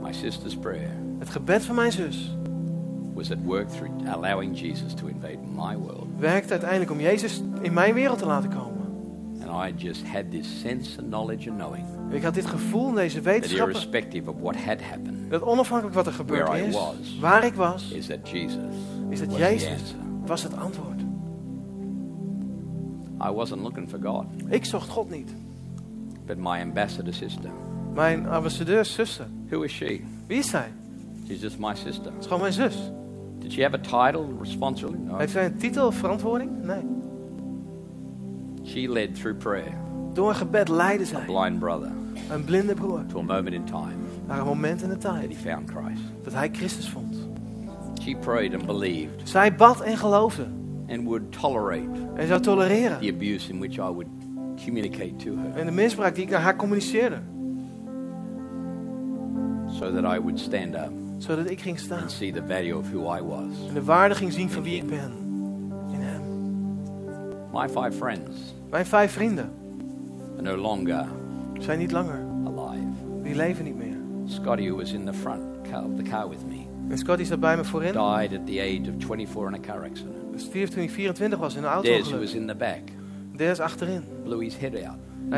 My 0.02 0.14
sister's 0.14 0.56
prayer 0.58 0.92
Het 1.20 1.30
gebed 1.30 1.66
van 1.66 1.76
mijn 1.76 1.92
zus 1.92 2.36
was 3.14 3.32
at 3.32 3.38
work 3.44 3.68
through 3.70 4.08
allowing 4.08 4.60
Jesus 4.60 4.94
to 4.94 5.08
invade 5.08 5.38
my 5.56 5.78
world. 5.78 6.08
werkt 6.20 6.52
uiteindelijk 6.52 6.92
om 6.92 7.00
Jezus 7.00 7.42
in 7.62 7.74
mijn 7.74 7.94
wereld 7.94 8.18
te 8.18 8.26
laten 8.26 8.50
komen. 8.50 8.80
And 9.48 9.70
I 9.70 9.84
just 9.86 10.08
had 10.08 10.32
this 10.32 10.60
sense 10.60 11.00
and 11.00 11.08
knowledge 11.08 11.50
and 11.50 11.58
knowing 11.60 11.86
Ik 12.12 12.24
had 12.24 12.34
dit 12.34 12.46
gevoel 12.46 12.92
deze 12.92 13.22
wetenschappen. 13.22 13.76
of 14.28 14.36
what 14.42 14.56
had 14.56 14.82
happened, 14.82 15.30
Dat 15.30 15.42
onafhankelijk 15.42 15.96
wat 15.96 16.08
er 16.08 16.14
gebeurd 16.14 16.54
is, 16.54 16.74
was. 16.74 17.18
waar 17.20 17.46
ik 17.46 17.54
was, 17.54 17.92
is 17.92 18.06
that 18.06 18.30
Jesus 18.30 18.76
is 19.10 19.20
dat 19.20 19.28
was 19.28 19.38
Jezus 19.38 19.96
was 20.26 20.44
het 20.44 20.58
antwoord. 20.58 21.00
I 23.24 23.32
wasn't 23.32 23.62
looking 23.62 23.90
for 23.90 24.00
God, 24.04 24.26
Ik 24.48 24.66
zocht 24.66 24.90
God 24.90 25.10
niet. 25.10 25.34
but 26.26 26.38
my 26.38 26.62
ambassador 26.62 27.14
sister. 27.14 27.50
Mijn 27.94 28.28
ambassadeurs 28.30 28.94
zuster. 28.94 29.28
Who 29.50 29.62
is 29.62 29.72
she? 29.74 30.02
Wie 30.28 30.38
is 30.38 30.50
zij? 30.50 30.72
She's 31.28 31.42
just 31.42 31.60
my 31.60 31.76
sister. 31.76 32.06
Het 32.12 32.20
is 32.20 32.26
gewoon 32.26 32.42
mijn 32.42 32.54
zus. 32.54 32.92
Did 33.40 33.52
she 33.52 33.62
have 33.64 33.76
a 33.76 33.80
title, 34.12 34.26
responsibility? 34.42 35.02
No. 35.04 35.18
Heeft 35.18 35.32
zij 35.32 35.46
een 35.46 35.58
titel 35.58 35.88
of 35.88 35.96
verantwoording? 35.96 36.64
Nee. 36.64 36.84
She 38.64 38.90
led 38.92 39.16
through 39.16 39.38
prayer 39.38 39.74
Door 40.14 40.30
een 40.30 40.36
gebed 40.36 40.68
leidde 40.70 41.04
a 41.04 41.08
zij 41.08 41.26
blind 41.26 41.60
brother 41.60 41.92
een 42.32 42.44
blinde 42.44 42.74
broer 42.74 43.06
to 43.06 43.20
a 43.20 43.22
moment 43.22 43.54
in 43.54 43.64
time 43.64 43.94
naar 44.28 44.40
een 44.40 44.46
moment 44.46 44.82
in 44.82 44.90
de 44.90 44.98
that 44.98 45.14
tijd 45.14 45.32
he 45.34 45.50
found 45.50 45.70
Christ. 45.70 46.02
dat 46.24 46.34
hij 46.34 46.50
Christus 46.52 46.90
vond. 46.90 47.16
She 48.02 48.16
prayed 48.16 48.54
and 48.54 48.66
believed 48.66 49.30
Zij 49.30 49.56
bad 49.56 49.82
en 49.82 49.98
geloofde 49.98 50.46
and 50.90 51.04
would 51.04 51.32
tolerate 51.40 51.90
en 52.16 52.28
zou 52.28 52.40
tolereren. 52.42 53.00
the 53.00 53.10
abuse 53.14 53.50
in 53.52 53.60
which 53.60 53.74
I 53.78 53.82
would 53.94 54.08
communicate 54.66 55.16
to 55.16 55.36
her 55.38 55.56
En 55.60 55.66
de 55.66 55.72
misbruik 55.72 56.16
die 56.16 56.24
ik 56.24 56.30
naar 56.30 56.42
haar 56.42 56.56
communiceerde. 56.56 57.18
so 59.80 59.92
that 59.92 60.04
I 60.16 60.20
would 60.20 60.40
stand 60.40 60.76
up 60.76 60.92
Zodat 61.18 61.50
ik 61.50 61.62
ging 61.62 61.80
staan. 61.80 62.02
and 62.02 62.12
see 62.12 62.32
the 62.32 62.44
value 62.48 62.78
of 62.78 62.92
who 62.92 63.16
I 63.18 63.22
was. 63.22 63.68
En 63.68 63.74
de 63.74 63.84
waarde 63.84 64.16
ging 64.16 64.34
zien 64.34 64.50
van 64.50 64.64
wie 64.64 64.76
ik 64.76 64.88
ben. 64.88 65.12
In 65.92 66.00
hem. 66.02 66.22
My 67.54 67.68
five 67.70 67.92
friends 67.92 68.54
Mijn 68.70 68.86
vijf 68.86 69.12
vrienden 69.12 69.50
are 70.38 70.42
no 70.42 70.56
longer 70.62 71.06
zijn 71.64 71.80
niet 71.80 71.92
langer. 71.92 72.20
alive. 72.46 73.22
Die 73.24 73.36
leven 73.36 73.64
niet 73.66 73.76
meer. 73.78 73.96
Scotty, 74.26 74.68
who 74.68 74.76
was 74.78 74.92
in 74.94 75.06
the 75.06 75.14
front 75.14 75.42
car 75.72 75.84
of 75.84 75.96
the 75.96 76.10
car 76.10 76.30
with 76.30 76.46
me, 76.48 76.60
En 76.90 76.98
Scotty 76.98 77.24
zat 77.24 77.40
bij 77.40 77.58
me 77.58 77.64
voorin. 77.64 77.92
died 77.94 78.40
at 78.40 78.46
the 78.48 78.60
age 78.62 78.82
of 78.96 79.04
24 79.06 79.48
in 79.48 79.54
a 79.54 79.60
car 79.60 79.84
accident. 79.90 80.16
Stierf 80.36 80.70
toen 80.70 80.80
hij 80.80 80.90
24 80.90 81.40
was 81.40 81.56
in 81.56 81.64
een 81.64 81.82
Des, 81.82 82.10
who 82.10 82.20
was 82.20 82.34
in 82.34 82.48
the 82.48 82.56
back, 82.56 82.80
Des 83.36 83.60
achterin. 83.60 84.02
blew 84.24 84.40
his 84.42 84.58
head 84.58 84.74
out. 84.74 84.84
Hij 84.84 84.90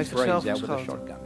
heeft 0.02 0.10
brains 0.14 0.44
zichzelf 0.44 0.46
out 0.48 0.60
with 0.62 0.70
a 0.70 0.74
geschoten. 0.78 1.08
shotgun. 1.08 1.18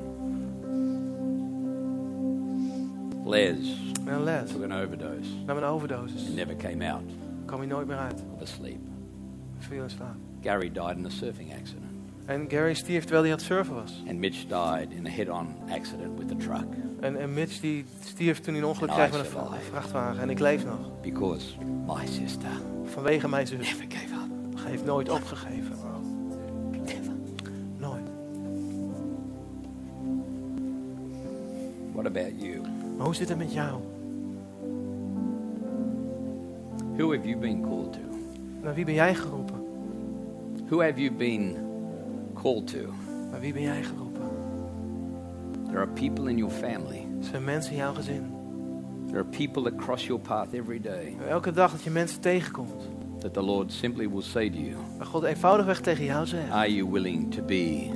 Les 3.26 3.76
En 4.06 4.24
Les 4.24 4.52
took 4.52 4.64
an 4.64 4.72
overdose 4.72 5.30
nam 5.46 5.58
een 5.58 5.64
overdosis. 5.64 6.26
and 6.28 6.36
never 6.36 6.56
came 6.56 6.92
out 6.92 7.04
kwam 7.46 7.60
hij 7.60 7.68
nooit 7.68 7.88
meer 7.88 7.98
uit. 7.98 8.24
of 8.36 8.42
asleep. 8.42 8.80
Viel 9.58 9.84
in 9.84 9.90
slaap. 9.90 10.16
Gary 10.42 10.72
died 10.72 10.98
in 10.98 11.06
a 11.06 11.10
surfing 11.10 11.52
accident. 11.60 11.87
En 12.28 12.46
Gary 12.50 12.74
stierf 12.74 13.02
terwijl 13.04 13.22
hij 13.24 13.32
aan 13.32 13.38
het 13.38 13.46
surfen 13.48 13.74
was. 13.76 14.04
And 14.08 14.18
Mitch 14.20 14.38
died 14.46 14.92
in 14.98 15.06
a 15.06 15.10
head-on 15.10 15.48
accident 15.70 16.18
with 16.20 16.32
a 16.32 16.36
truck 16.36 16.68
En, 17.00 17.20
en 17.20 17.34
Mitch 17.34 17.60
die 17.60 17.86
stierf 18.04 18.40
toen 18.40 18.54
hij 18.54 18.64
een 18.64 18.70
ongeluk 18.70 18.90
En 18.90 18.96
kreeg 18.96 19.12
met 19.12 19.20
een 19.20 19.26
survived. 19.26 19.64
vrachtwagen. 19.72 20.22
En 20.22 20.30
ik 20.30 20.40
leef 20.40 20.66
nog. 20.66 20.80
because 21.02 21.46
my 21.88 22.06
sister 22.06 22.50
Vanwege 22.84 23.30
mijn 23.30 23.48
zus. 23.48 23.58
never 23.58 23.86
gave 23.90 24.14
up. 24.14 24.60
Hij 24.62 24.72
heeft 24.72 24.86
nooit 24.86 25.10
opgegeven. 25.10 25.76
Never. 26.72 27.12
Nooit. 27.78 28.04
What 31.94 32.06
about 32.06 32.32
you? 32.42 32.62
Maar 32.98 33.06
hoe 33.06 33.16
zit 33.16 33.30
het 33.30 33.38
met 33.38 33.54
jou? 33.54 33.80
Who 36.96 37.14
have 37.16 37.28
you 37.28 37.38
been 37.38 37.62
called 37.62 37.94
to? 37.94 38.00
Naar 38.64 38.74
wie 38.74 38.86
ben 38.86 38.94
jij 38.94 39.16
geroepen? 39.16 39.56
Who 40.68 40.82
have 40.82 41.00
you 41.02 41.12
been 41.12 41.56
called 42.42 42.68
to? 42.68 42.94
Naar 43.32 43.40
wie 43.40 43.54
ben 43.54 43.62
jij 43.62 43.84
geroepen? 43.84 44.22
There 45.68 45.80
are 45.80 45.88
people 45.88 46.30
in 46.30 46.38
your 46.38 46.54
family. 46.54 47.06
Er 47.20 47.26
zijn 47.26 47.44
mensen 47.44 47.72
in 47.72 47.78
jouw 47.78 47.94
gezin. 47.94 48.32
There 49.06 49.20
are 49.20 49.28
people 49.30 49.64
that 49.64 49.76
cross 49.76 50.06
your 50.06 50.22
path 50.22 50.54
every 50.54 50.82
day 50.82 51.16
elke 51.30 51.52
dag 51.52 51.72
dat 51.72 51.82
je 51.84 51.90
mensen 51.90 52.20
tegenkomt. 52.22 52.90
that 53.20 53.34
the 53.34 53.42
Lord 53.42 53.72
simply 53.72 54.10
will 54.10 54.22
say 54.22 54.50
to 54.50 54.58
you, 54.58 54.76
Maar 54.98 55.06
God 55.06 55.24
eenvoudigweg 55.24 55.80
tegen 55.82 56.06
jou 56.06 56.26
zegt. 56.26 56.52
Are 56.52 56.74
you 56.76 56.92
willing 56.92 57.32
to 57.34 57.44
be 57.44 57.90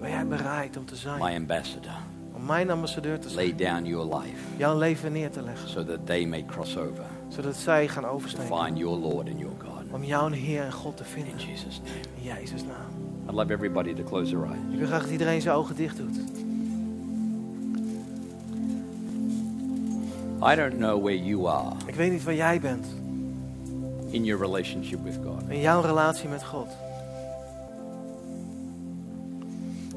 Ben 0.00 0.10
jij 0.10 0.26
bereid 0.26 0.76
om 0.76 0.84
te 0.84 0.94
my 0.94 1.00
zijn? 1.00 1.36
ambassador? 1.36 1.96
Om 2.32 2.44
mijn 2.46 2.70
ambassadeur 2.70 3.18
te 3.18 3.34
Lay 3.34 3.54
zijn. 3.56 3.56
down 3.56 3.84
your 3.90 4.16
life 4.18 4.36
Jouw 4.56 4.78
leven 4.78 5.12
neer 5.12 5.30
te 5.30 5.42
leggen. 5.42 5.68
so 5.68 5.84
that 5.84 6.06
they 6.06 6.26
may 6.26 6.44
cross 6.44 6.76
over 6.76 7.04
Zodat 7.28 7.56
zij 7.56 7.88
gaan 7.88 8.02
to 8.02 8.08
oversteken. 8.08 8.56
find 8.64 8.78
your 8.78 8.98
Lord 8.98 9.28
and 9.28 9.38
your 9.38 9.54
God. 9.64 9.92
Om 9.92 10.04
jouw 10.04 10.28
Heer 10.28 10.62
en 10.62 10.72
God 10.72 10.96
te 10.96 11.02
In 11.02 11.08
vinden. 11.08 11.46
Jesus' 11.48 11.80
name. 11.84 12.00
In 12.16 12.22
Jezus 12.40 12.62
naam. 12.64 12.99
I'd 13.30 13.36
love 13.36 13.52
everybody 13.52 13.94
to 13.94 14.02
close 14.02 14.30
their 14.30 14.44
eyes. 14.44 14.58
Ik 14.72 14.78
wil 14.78 14.86
graag 14.86 15.02
dat 15.02 15.10
iedereen 15.10 15.40
zijn 15.40 15.54
ogen 15.54 15.76
dicht 15.76 15.96
doet. 15.96 16.16
I 20.42 20.54
don't 20.56 20.76
know 20.78 21.02
where 21.02 21.24
you 21.24 21.46
are 21.48 21.72
Ik 21.86 21.94
weet 21.94 22.10
niet 22.10 22.24
waar 22.24 22.34
jij 22.34 22.60
bent. 22.60 22.86
in 24.10 24.24
your 24.24 24.42
relationship 24.42 25.04
with 25.04 25.18
God. 25.24 25.42
In 25.48 25.60
jouw 25.60 25.80
relatie 25.80 26.28
met 26.28 26.44
God. 26.44 26.66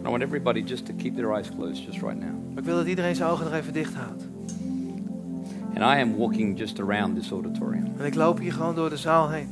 I 0.05 0.09
want 0.09 0.21
everybody 0.23 0.61
just 0.61 0.85
to 0.85 0.93
keep 0.97 1.15
their 1.15 1.33
eyes 1.33 1.49
closed 1.57 1.83
just 1.83 2.01
right 2.01 2.19
now. 2.19 2.33
Maar 2.49 2.57
ik 2.57 2.65
wil 2.65 2.75
dat 2.75 2.87
iedereen 2.87 3.15
zijn 3.15 3.29
ogen 3.29 3.45
nog 3.45 3.53
even 3.53 3.73
dicht 3.73 3.93
houdt. 3.93 4.23
And 5.75 5.77
I 5.77 6.01
am 6.01 6.17
walking 6.17 6.59
just 6.59 6.79
around 6.79 7.15
this 7.15 7.31
auditorium. 7.31 7.93
En 7.97 8.05
ik 8.05 8.15
loop 8.15 8.39
hier 8.39 8.53
gewoon 8.53 8.75
door 8.75 8.89
de 8.89 8.97
zaal 8.97 9.29
heen. 9.29 9.47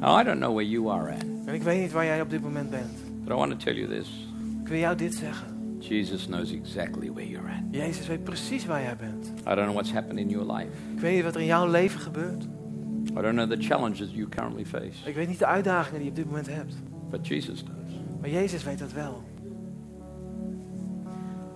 Now, 0.00 0.20
I 0.20 0.24
don't 0.24 0.38
know 0.38 0.52
where 0.54 0.68
you 0.68 0.90
are 0.90 1.12
at, 1.12 1.22
En 1.46 1.54
ik 1.54 1.62
weet 1.62 1.80
niet 1.80 1.92
waar 1.92 2.04
jij 2.04 2.20
op 2.20 2.30
dit 2.30 2.42
moment 2.42 2.70
bent. 2.70 2.90
but 3.24 3.32
I 3.32 3.36
want 3.36 3.50
to 3.50 3.56
tell 3.56 3.74
you 3.74 3.88
this 3.88 4.28
Ik 4.62 4.68
wil 4.68 4.78
jou 4.78 4.96
dit 4.96 5.14
zeggen. 5.14 5.54
Jesus 5.78 6.26
knows 6.26 6.52
exactly 6.52 7.12
where 7.12 7.28
you're 7.30 7.48
at. 7.48 7.62
Jezus 7.70 8.06
weet 8.06 8.24
precies 8.24 8.66
waar 8.66 8.82
jij 8.82 8.96
bent. 8.96 9.26
I 9.26 9.42
don't 9.54 9.56
know 9.62 9.72
what's 9.72 9.92
happened 9.92 10.18
in 10.18 10.28
your 10.28 10.52
life. 10.52 10.70
Ik 10.94 11.00
weet 11.00 11.14
niet 11.14 11.24
wat 11.24 11.34
er 11.34 11.40
in 11.40 11.46
jouw 11.46 11.70
leven 11.70 12.00
gebeurt. 12.00 12.44
I 13.10 13.20
don't 13.20 13.34
know 13.34 13.50
the 13.50 13.56
challenges 13.62 14.10
you 14.12 14.28
currently 14.28 14.64
face. 14.66 15.08
Ik 15.08 15.14
weet 15.14 15.28
niet 15.28 15.38
de 15.38 15.46
uitdagingen 15.46 15.94
die 16.00 16.04
je 16.04 16.10
op 16.10 16.16
dit 16.16 16.26
moment 16.26 16.46
hebt. 16.46 16.74
But 17.10 17.26
Jesus 17.26 17.64
does. 17.64 17.94
Maar 18.20 18.30
Jezus 18.30 18.64
weet 18.64 18.78
dat 18.78 18.92
wel. 18.92 19.22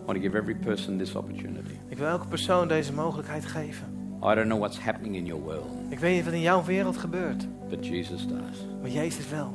I 0.02 0.12
want 0.12 0.18
to 0.18 0.28
give 0.30 0.36
every 0.38 0.54
person 0.54 0.98
this 0.98 1.14
opportunity. 1.14 1.74
Ik 1.88 1.98
wil 1.98 2.06
elke 2.06 2.26
persoon 2.26 2.68
deze 2.68 2.92
mogelijkheid 2.92 3.46
geven. 3.46 3.89
I 4.22 4.34
don't 4.34 4.46
know 4.46 4.58
what's 4.58 4.78
happening 4.78 5.16
in 5.16 5.26
your 5.26 5.42
world, 5.42 5.66
Ik 5.88 5.98
weet 5.98 6.14
niet 6.14 6.24
wat 6.24 6.32
in 6.34 6.40
jouw 6.40 6.64
wereld 6.64 6.96
gebeurt. 6.96 7.46
but 7.70 7.86
Jesus 7.86 8.26
does. 8.26 8.66
Maar 8.80 8.90
Jezus 8.90 9.28
wel. 9.28 9.54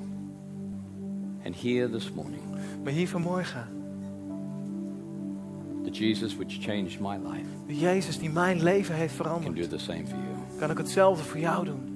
And 1.45 1.55
here 1.61 1.89
this 1.89 2.11
morning, 2.13 2.41
Maar 2.83 2.91
hier 2.93 3.07
vanmorgen. 3.07 3.67
the 5.83 5.91
Jesus 5.91 6.35
which 6.35 6.57
changed 6.61 6.99
my 6.99 7.15
life 7.15 7.45
De 7.67 7.77
Jezus 7.77 8.19
die 8.19 8.29
mijn 8.29 8.63
leven 8.63 8.95
heeft 8.95 9.15
can 9.17 9.25
do 9.25 9.39
veranderd. 9.39 9.69
the 9.69 9.77
same 9.77 10.05
for 10.07 10.17
you. 10.17 10.59
Kan 10.59 10.71
ik 10.71 10.77
hetzelfde 10.77 11.23
voor 11.23 11.39
jou 11.39 11.65
doen. 11.65 11.93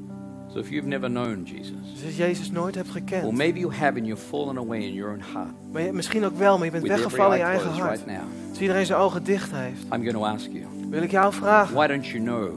So 0.53 0.59
if 0.59 0.69
you've 0.69 0.87
never 0.87 1.09
known 1.09 1.43
Jesus, 1.45 1.71
Dus 1.93 2.03
als 2.05 2.15
je 2.15 2.23
Jezus 2.23 2.51
nooit 2.51 2.75
hebt 2.75 2.87
or 2.87 2.93
gekend. 2.93 3.31
maybe 3.37 3.59
you 3.59 3.73
have 3.73 3.97
and 3.97 4.05
you've 4.07 4.25
fallen 4.25 4.57
away 4.57 4.79
in 4.79 4.93
your 4.93 5.11
own 5.11 5.21
heart, 5.33 5.51
Maar 5.71 5.81
je- 5.81 5.91
misschien 5.93 6.25
ook 6.25 6.37
wel, 6.37 6.55
maar 6.57 6.65
je 6.65 6.71
bent 6.71 6.87
weggevallen 6.87 7.31
in 7.37 7.43
je 7.45 7.49
eigen 7.51 7.69
hart. 7.71 7.91
right 7.91 8.05
now, 8.05 8.25
Als 8.49 8.59
iedereen 8.61 8.85
zijn 8.85 8.99
ogen 8.99 9.23
dicht 9.23 9.51
heeft. 9.51 9.83
I'm 9.83 9.89
going 9.89 10.11
to 10.11 10.25
ask 10.25 10.51
you, 10.51 10.63
Wil 10.89 11.01
ik 11.01 11.11
jou 11.11 11.33
vragen. 11.33 11.75
why 11.75 11.87
don't 11.87 12.07
you 12.07 12.23
know? 12.23 12.49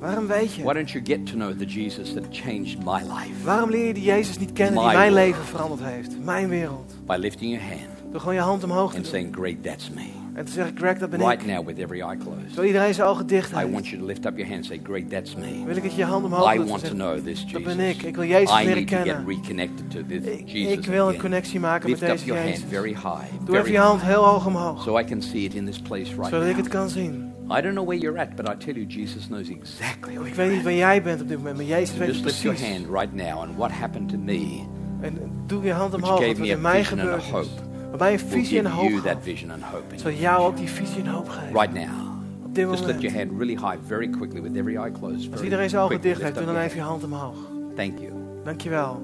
Waarom 0.00 0.26
weet 0.26 0.54
je? 0.54 0.62
Why 0.62 0.72
don't 0.74 0.90
you 0.90 1.04
get 1.04 1.26
to 1.26 1.32
know 1.34 1.58
the 1.58 1.64
Jesus 1.64 2.12
that 2.14 2.22
changed 2.30 2.78
my 2.84 3.00
life 3.02 3.44
Waarom 3.44 3.70
leer 3.70 3.86
je 3.86 3.94
die 3.94 4.02
Jezus 4.02 4.38
niet 4.38 4.52
kennen 4.52 4.74
die 4.74 4.82
My 4.86 4.94
mijn 4.94 5.12
world. 5.12 5.26
leven 5.26 5.44
veranderd 5.44 5.80
heeft? 5.84 6.24
Mijn 6.24 6.48
wereld. 6.48 6.94
by 7.06 7.16
lifting 7.18 7.50
your 7.52 7.66
hand 7.68 7.88
Door 8.10 8.20
gewoon 8.20 8.34
je 8.34 8.40
hand 8.40 8.64
omhoog 8.64 8.90
te 8.90 8.96
and 8.96 9.04
doen. 9.04 9.12
saying, 9.14 9.34
Great, 9.36 9.62
that's 9.62 9.90
me. 9.90 10.06
En 10.34 10.44
te 10.44 10.52
zeggen, 10.52 10.76
Greg, 10.76 10.98
dat 10.98 11.10
ben 11.10 11.20
Right 11.20 11.40
ik. 11.42 11.46
now, 11.46 11.66
with 11.66 11.78
every 11.78 12.00
eye 12.00 12.16
closed, 12.16 12.46
Terwijl 12.46 12.66
iedereen 12.66 12.94
zijn 12.94 13.08
ogen 13.08 13.26
dicht 13.26 13.50
I 13.50 13.54
want 13.54 13.70
heeft. 13.74 13.86
you 13.88 14.00
to 14.00 14.06
lift 14.06 14.24
up 14.26 14.32
your 14.36 14.46
hand 14.50 14.56
and 14.56 14.66
say, 14.66 14.80
Great, 14.82 15.10
that's 15.10 15.34
me. 15.34 15.62
Wil 15.66 15.76
ik 15.76 15.82
dat 15.82 15.90
je 15.92 15.98
je 15.98 16.04
hand 16.04 16.24
omhoog 16.24 16.52
I 16.52 16.56
doet 16.56 16.64
en 16.64 16.70
want 16.70 16.84
to 16.84 16.90
know 16.94 17.14
this 17.24 17.40
dat 17.40 17.50
Jesus. 17.50 17.76
ben 17.76 17.88
ik. 17.88 18.02
Ik 18.02 18.14
wil 18.16 18.24
Jezus 18.24 18.50
I 18.60 18.64
leren 18.64 18.74
need 18.74 18.88
to 18.88 18.96
get 18.96 19.04
kennen. 19.04 19.26
reconnected 19.26 19.90
to 19.90 19.98
this 20.08 20.24
Ik, 20.24 20.48
Jesus. 20.48 20.72
ik 20.72 20.84
wil 20.86 21.00
een 21.02 21.06
again. 21.06 21.20
connectie 21.20 21.60
maken 21.60 21.90
met 21.90 22.00
Lift 22.00 22.12
up 22.12 22.16
deze 22.18 22.24
your 22.28 22.42
hand 22.42 22.54
Jezus. 22.56 22.70
very 22.70 22.92
high, 22.92 23.44
Doe 23.44 23.58
even 23.58 23.72
je 23.72 23.78
hand 23.78 24.02
heel 24.02 24.24
hoog 24.24 24.46
omhoog. 24.46 24.82
so 24.82 24.98
I 24.98 25.04
can 25.04 25.22
see 25.22 25.44
it 25.44 25.54
in 25.54 25.64
this 25.66 25.78
place 25.80 26.10
right 26.14 26.26
Zodat 26.28 26.48
ik 26.48 26.56
het 26.56 26.64
now. 26.64 26.72
kan 26.74 26.88
zien. 26.88 27.32
I 27.50 27.60
don't 27.60 27.74
know 27.74 27.84
where 27.86 27.98
you're 27.98 28.18
at, 28.20 28.36
but 28.36 28.48
I 28.48 28.54
tell 28.64 28.74
you, 28.74 28.86
Jesus 28.86 29.26
knows 29.26 29.48
exactly 29.48 30.14
where 30.14 30.26
Ik 30.28 30.34
weet 30.34 30.50
niet 30.52 30.62
waar 30.62 30.72
jij 30.72 31.02
bent 31.02 31.20
op 31.20 31.28
dit 31.28 31.36
moment, 31.36 31.56
maar 31.56 31.64
Jezus 31.64 31.96
weet 31.96 32.08
Just 32.08 32.24
lift 32.24 32.40
your 32.42 32.56
precies. 32.56 32.76
hand 32.76 32.90
right 33.00 33.14
now, 33.14 33.38
and 33.42 33.56
what 33.56 33.70
happened 33.70 34.08
to 34.08 34.16
me 34.18 34.64
En 35.00 35.18
doe 35.46 35.62
je 35.62 35.72
hand 35.72 35.90
Which 35.92 36.02
omhoog, 36.04 36.18
gave 36.20 36.26
want 36.26 36.38
wat 36.38 36.46
me 36.46 36.52
a 36.52 36.56
in 36.56 36.60
mij 36.60 36.84
vision 36.84 37.00
and 37.00 37.08
a 37.08 37.12
gebeurd 37.20 37.44
is. 37.44 37.48
hope 37.50 37.62
Waarbij 37.88 38.12
een 38.12 38.18
will 38.18 38.28
visie 38.28 38.58
en 38.58 38.64
give 38.64 38.76
hoop 38.76 38.88
you 38.90 39.02
that 39.02 39.16
vision 39.22 39.50
and 39.50 39.62
hope. 39.62 39.92
in 39.92 39.98
Zodat 39.98 40.18
your 40.18 40.32
jou 40.34 40.46
ook 40.46 40.56
die 40.56 40.68
visie 40.68 41.02
en 41.02 41.06
hoop 41.06 41.28
geeft. 41.28 41.52
Right 41.52 41.72
now. 41.74 42.12
Op 42.44 42.54
dit 42.54 42.68
Just 42.68 42.84
lift 42.86 43.00
your 43.00 43.14
moment. 43.14 43.30
hand 43.30 43.40
really 43.40 43.56
high, 43.72 43.86
very 43.86 44.08
quickly, 44.08 44.40
with 44.42 44.56
every 44.56 44.76
eye 44.76 44.90
closed. 44.90 45.16
Als 45.16 45.24
very 45.30 45.44
iedereen 45.44 45.68
zijn 45.70 45.82
ogen 45.82 46.00
quickly. 46.00 46.10
dicht 46.10 46.22
heeft, 46.22 46.34
doe 46.34 46.42
up 46.42 46.48
dan 46.48 46.56
your 46.62 46.70
even 46.70 46.82
je 46.82 46.88
hand. 46.88 47.02
hand 47.02 47.12
omhoog. 47.12 47.36
Thank 47.76 47.98
you. 47.98 48.12
Dankjewel. 48.44 49.02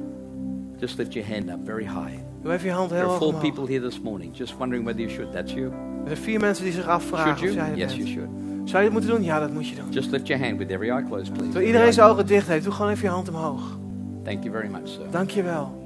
Just 0.79 0.99
lift 0.99 1.13
your 1.13 1.29
hand 1.29 1.49
up 1.51 1.59
very 1.65 1.85
high. 1.85 2.19
Doe 2.43 2.53
even 2.53 2.67
je 2.67 2.73
hand 2.75 2.89
There 2.89 3.01
heel 3.01 3.09
are 3.11 3.19
hoog 3.19 3.19
four 3.19 3.35
omhoog. 3.41 3.55
people 3.55 3.75
here 3.75 3.89
this 3.89 4.01
morning, 4.01 4.37
just 4.37 4.57
wondering 4.59 4.85
whether 4.87 5.03
you 5.03 5.15
should. 5.15 5.33
That's 5.33 5.53
you. 5.53 5.65
Er 5.67 5.73
zijn 6.07 6.17
vier 6.17 6.41
mensen 6.41 6.65
die 6.65 6.73
zich 6.73 6.83
Should 6.83 7.01
afvragen 7.03 7.33
of 7.33 7.41
you? 7.41 7.53
jij 7.55 7.71
er 7.71 7.77
Yes, 7.77 7.93
you 7.93 8.03
bent. 8.05 8.09
should. 8.15 8.29
Zou 8.65 8.79
je 8.83 8.85
dit 8.91 8.93
moeten 8.93 9.11
doen? 9.17 9.25
Ja, 9.25 9.41
dat 9.41 9.53
moet 9.53 9.69
je 9.69 9.75
doen. 9.77 9.85
Just 9.91 10.11
lift 10.11 10.27
your 10.27 10.45
hand 10.45 10.59
with 10.59 10.71
every 10.71 10.91
eye 10.91 11.05
closed, 11.05 11.29
please. 11.33 11.45
Terwijl 11.45 11.67
iedereen 11.67 11.93
zijn 11.93 12.09
ogen 12.09 12.27
dicht 12.27 12.49
heeft, 12.49 12.65
doe 12.65 12.73
gewoon 12.73 12.91
even 12.91 13.03
je 13.05 13.11
hand 13.15 13.29
omhoog. 13.29 13.79
Thank 14.23 14.43
you 14.45 14.55
very 14.55 14.69
much, 14.71 14.89
sir. 14.89 15.03
Dankjewel. 15.11 15.79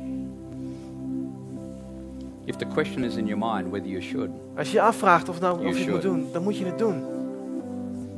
If 2.45 2.57
the 2.57 2.67
question 2.67 3.05
is 3.05 3.17
in 3.17 3.27
your 3.27 3.39
mind 3.55 3.69
whether 3.71 3.89
you 3.89 4.03
should, 4.03 4.31
Als 4.57 4.69
je 4.69 4.75
je 4.75 4.81
afvraagt 4.83 5.29
of, 5.29 5.41
nou, 5.41 5.57
You 5.57 5.69
of 5.69 5.73
je 5.79 5.83
het 5.85 5.93
moet 5.93 6.01
should. 6.03 6.17
doen, 6.21 6.33
dan 6.33 6.43
moet 6.43 6.59
je 6.59 6.65
het 6.65 6.79
doen. 6.79 7.03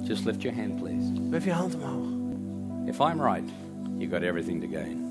just 0.03 0.25
lift 0.25 0.43
your 0.43 0.57
hand, 0.59 0.77
please. 0.77 1.13
Doe 1.13 1.35
even 1.35 1.49
je 1.51 1.53
hand 1.57 1.75
omhoog. 1.75 2.07
If 2.87 2.99
I'm 2.99 3.21
right, 3.23 3.49
you 3.97 4.11
got 4.11 4.21
everything 4.23 4.61
to 4.63 4.67
gain. 4.73 5.05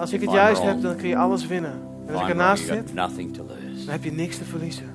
Als 0.00 0.12
ik 0.12 0.20
If 0.20 0.26
het 0.26 0.30
I'm 0.30 0.34
juist 0.36 0.60
wrong, 0.62 0.72
heb, 0.74 0.82
dan 0.82 0.96
kun 0.96 1.08
je 1.08 1.16
alles 1.16 1.46
winnen. 1.46 1.72
En 2.06 2.14
als 2.14 2.22
ik 2.22 2.28
ernaast 2.28 2.64
zit, 2.66 2.94
nothing 2.94 3.32
to 3.34 3.42
lose. 3.44 3.84
dan 3.84 3.94
heb 3.94 4.04
je 4.04 4.12
niks 4.12 4.38
te 4.38 4.44
verliezen. 4.44 4.86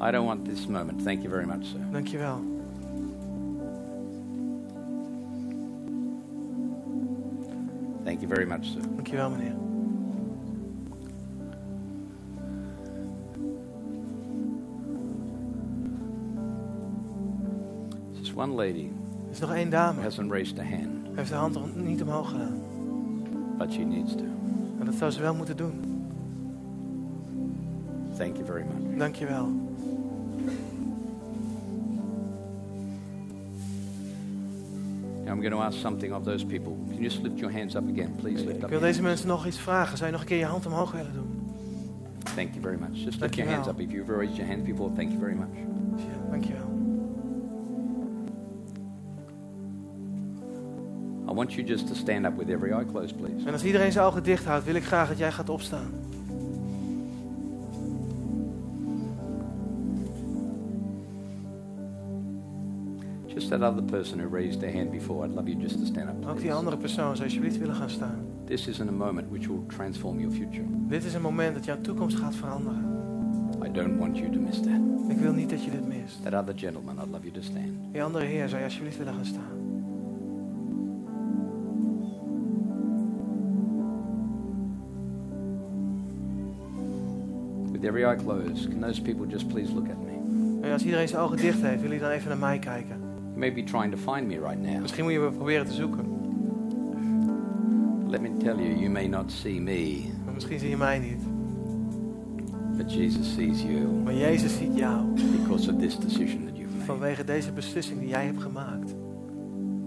I 0.00 0.10
don't 0.10 0.26
want 0.26 0.44
this 0.44 0.66
moment. 0.66 1.02
Thank 1.04 1.22
you 1.22 1.30
very 1.30 1.46
much, 1.46 1.64
sir. 1.64 1.78
Dankjewel. 1.92 2.40
Thank 8.04 8.20
you 8.20 8.28
very 8.28 8.44
much, 8.46 8.64
sir. 8.66 8.80
Dankjewel, 8.80 9.30
meneer. 9.30 9.56
Just 18.18 18.34
one 18.34 18.54
lady 18.54 18.90
Er 19.26 19.30
is 19.30 19.38
nog 19.40 19.52
één 19.52 19.70
dame. 19.70 20.00
hasn't 20.02 20.30
raised 20.30 20.58
a 20.58 20.62
hand, 20.64 21.06
heeft 21.14 21.28
de 21.28 21.34
hand 21.34 21.76
niet 21.76 22.02
omhoog 22.02 22.30
gedaan. 22.30 22.60
But 23.58 23.72
she 23.72 23.84
needs 23.84 24.14
to. 24.14 24.24
En 24.78 24.84
dat 24.84 24.94
zou 24.94 25.10
ze 25.10 25.20
wel 25.20 25.34
moeten 25.34 25.56
doen. 25.56 25.80
Thank 28.16 28.36
you 28.36 28.46
very 28.46 28.62
much. 28.62 28.98
Dankjewel. 28.98 29.46
Now 35.24 35.32
I'm 35.32 35.40
going 35.40 35.52
to 35.52 35.60
ask 35.60 35.78
something 35.78 36.12
of 36.12 36.24
those 36.24 36.44
people. 36.46 36.72
Can 36.86 36.96
you 36.96 37.02
just 37.02 37.22
lift 37.22 37.38
your 37.38 37.52
hands 37.52 37.74
up 37.74 37.88
again? 37.90 38.14
Please 38.20 38.44
lift 38.44 38.56
Ik 38.56 38.62
up 38.62 38.68
wil 38.68 38.78
your 38.78 38.80
deze 38.80 39.02
mensen 39.02 39.28
nog 39.28 39.46
iets 39.46 39.58
vragen. 39.58 39.96
Zou 39.96 40.06
je 40.06 40.12
nog 40.12 40.20
een 40.22 40.28
keer 40.28 40.38
je 40.38 40.44
hand 40.44 40.66
omhoog 40.66 40.92
willen 40.92 41.12
doen? 41.12 41.42
Thank 42.34 42.48
you 42.48 42.60
very 42.60 42.76
much. 42.78 42.92
Just 42.92 43.04
lift 43.04 43.18
Thank 43.18 43.34
your 43.34 43.50
you, 43.50 43.62
hands 43.62 43.68
up. 43.68 43.80
If 43.80 43.92
you've 43.92 44.12
raised 44.12 44.36
your 44.36 44.50
hand 44.50 44.64
before, 44.64 44.90
thank 44.94 45.08
you 45.10 45.20
very 45.20 45.34
much. 45.34 45.56
Ja, 45.96 46.30
dankjewel. 46.30 46.73
I 51.34 51.36
want 51.36 51.56
you 51.56 51.64
just 51.64 51.88
to 51.88 51.94
stand 51.94 52.26
up 52.26 52.36
with 52.36 52.48
every 52.48 52.72
eye 52.72 52.84
closed, 52.84 53.16
please. 53.16 53.46
En 53.46 53.52
als 53.52 53.64
iedereen 53.64 53.92
zijn 53.92 54.04
ogen 54.06 54.22
dicht 54.22 54.44
houdt, 54.44 54.64
wil 54.64 54.74
ik 54.74 54.84
graag 54.84 55.08
dat 55.08 55.18
jij 55.18 55.32
gaat 55.32 55.48
opstaan. 55.48 55.90
Just 63.26 63.50
that 63.50 63.62
other 63.62 63.82
person 63.82 64.20
who 64.20 64.28
raised 64.28 64.60
their 64.60 64.72
hand 64.72 64.92
before, 64.92 65.24
I'd 65.24 65.30
love 65.34 65.48
you 65.48 65.56
just 65.60 65.78
to 65.80 65.84
stand 65.86 66.08
up, 66.08 66.16
Ook 66.16 66.34
die 66.36 66.44
please. 66.44 66.52
andere 66.52 66.76
persoon 66.76 67.16
zou 67.16 67.24
alsjeblieft 67.28 67.58
willen 67.58 67.74
gaan 67.74 67.90
staan. 67.90 68.26
This 68.44 68.66
isn't 68.66 68.88
a 68.88 68.92
moment 68.92 69.28
which 69.30 69.46
will 69.46 69.64
transform 69.66 70.20
your 70.20 70.34
future. 70.34 70.64
Dit 70.88 71.04
is 71.04 71.14
een 71.14 71.22
moment 71.22 71.54
dat 71.54 71.64
jouw 71.64 71.80
toekomst 71.80 72.16
gaat 72.16 72.34
veranderen. 72.34 72.84
I 73.64 73.72
don't 73.72 73.98
want 73.98 74.18
you 74.18 74.30
to 74.30 74.40
miss 74.40 74.60
that. 74.60 74.80
Ik 75.08 75.16
wil 75.16 75.32
niet 75.32 75.50
dat 75.50 75.64
je 75.64 75.70
dit 75.70 75.86
mist. 75.86 76.22
That 76.22 76.34
other 76.34 76.58
gentleman, 76.58 76.96
I'd 76.98 77.10
love 77.10 77.22
you 77.22 77.32
to 77.34 77.42
stand. 77.42 77.92
Die 77.92 78.02
andere 78.02 78.24
heer 78.24 78.48
zou 78.48 78.58
je 78.60 78.66
alsjeblieft 78.66 78.98
willen 78.98 79.14
gaan 79.14 79.24
staan. 79.24 79.63
With 87.84 87.90
every 87.92 88.06
eye 88.06 88.16
closed, 88.16 88.70
can 88.70 88.80
those 88.80 88.98
people 88.98 89.26
just 89.26 89.46
please 89.50 89.70
look 89.70 89.88
at 89.90 89.98
me? 89.98 90.72
Als 90.72 90.84
iedereen 90.84 91.08
zijn 91.08 91.20
ogen 91.22 91.36
dicht 91.36 91.62
heeft, 91.62 91.82
wil 91.82 91.92
je 91.92 91.98
dan 91.98 92.10
even 92.10 92.28
naar 92.28 92.38
mij 92.38 92.58
kijken. 92.58 92.96
You 92.98 93.38
may 93.38 93.52
be 93.52 93.62
trying 93.62 93.92
to 93.94 94.12
find 94.12 94.26
me 94.26 94.38
right 94.38 94.60
now. 94.62 94.80
Misschien 94.80 95.04
moet 95.04 95.12
je 95.12 95.18
me 95.18 95.30
proberen 95.30 95.66
te 95.66 95.72
zoeken. 95.72 96.04
Let 98.08 98.20
me 98.20 98.36
tell 98.36 98.54
you, 98.56 98.78
you 98.78 98.90
may 98.90 99.06
not 99.06 99.32
see 99.32 99.60
me, 99.60 100.04
Maar 100.24 100.34
misschien 100.34 100.58
zie 100.58 100.68
je 100.68 100.76
mij 100.76 100.98
niet. 100.98 101.22
but 102.76 102.92
Jesus 102.94 103.34
sees 103.34 103.62
you 103.62 103.86
Maar 104.04 104.14
Jezus 104.14 104.56
ziet 104.56 104.76
jou. 104.76 105.04
because 105.40 105.72
of 105.72 105.78
this 105.80 105.98
decision 105.98 106.44
that 106.44 106.56
you've 106.56 106.72
made. 106.76 106.84
Vanwege 106.84 107.24
deze 107.24 107.52
beslissing 107.52 107.98
die 108.00 108.08
jij 108.08 108.24
hebt 108.24 108.42
gemaakt. 108.42 108.90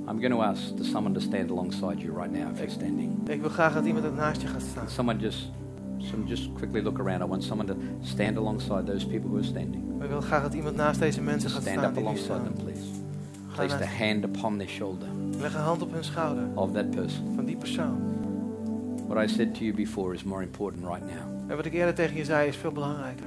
I'm 0.09 0.19
going 0.19 0.31
to 0.33 0.41
ask 0.41 0.61
someone 0.81 1.13
to 1.13 1.19
stand 1.19 1.51
alongside 1.51 1.97
you 2.01 2.13
right 2.21 2.31
now 2.31 2.51
if 2.51 2.57
you're 2.57 2.71
standing. 2.71 3.29
Ik 3.29 3.41
wil 3.41 3.49
graag 3.49 3.73
dat 3.73 3.85
iemand 3.85 4.15
naast 4.15 4.41
je 4.41 4.47
gaat 4.47 4.61
staan. 4.61 4.89
Someone 4.89 5.19
just, 5.19 5.51
some 6.07 6.27
just 6.27 6.53
quickly 6.53 6.81
look 6.81 6.99
around. 6.99 7.21
I 7.21 7.25
want 7.25 7.43
someone 7.43 7.67
to 7.67 7.75
stand 8.01 8.37
alongside 8.37 8.85
those 8.85 9.05
people 9.07 9.29
who 9.29 9.35
are 9.37 9.45
standing. 9.45 9.83
Ik 10.01 10.09
wil 10.09 10.21
graag 10.21 10.41
dat 10.41 10.53
iemand 10.53 10.75
naast 10.75 10.99
deze 10.99 11.21
mensen 11.21 11.49
gaat 11.49 11.61
Stand 11.61 11.77
staan 11.77 11.89
up 11.89 11.93
die 11.95 12.03
nu 12.03 12.09
alongside 12.09 12.43
them, 12.43 12.53
please. 12.63 12.81
Place 13.55 13.75
the 13.77 13.83
naast- 13.83 13.97
hand 13.97 14.23
upon 14.25 14.57
their 14.57 14.69
shoulder 14.69 15.07
Leg 15.39 15.53
een 15.53 15.61
hand 15.61 15.81
op 15.81 15.91
hun 15.93 16.03
schouder 16.03 16.43
of 16.53 16.71
that 16.71 16.89
person. 16.91 17.25
van 17.35 17.45
die 17.45 17.55
persoon. 17.57 17.97
What 19.07 19.23
I 19.29 19.33
said 19.33 19.53
to 19.55 19.59
you 19.63 19.73
before 19.75 20.13
is 20.13 20.23
more 20.23 20.41
important 20.43 20.83
right 20.83 21.05
now. 21.05 21.49
En 21.49 21.55
wat 21.55 21.65
ik 21.65 21.73
eerder 21.73 21.93
tegen 21.93 22.15
je 22.17 22.25
zei 22.25 22.47
is 22.47 22.55
veel 22.55 22.71
belangrijker. 22.71 23.25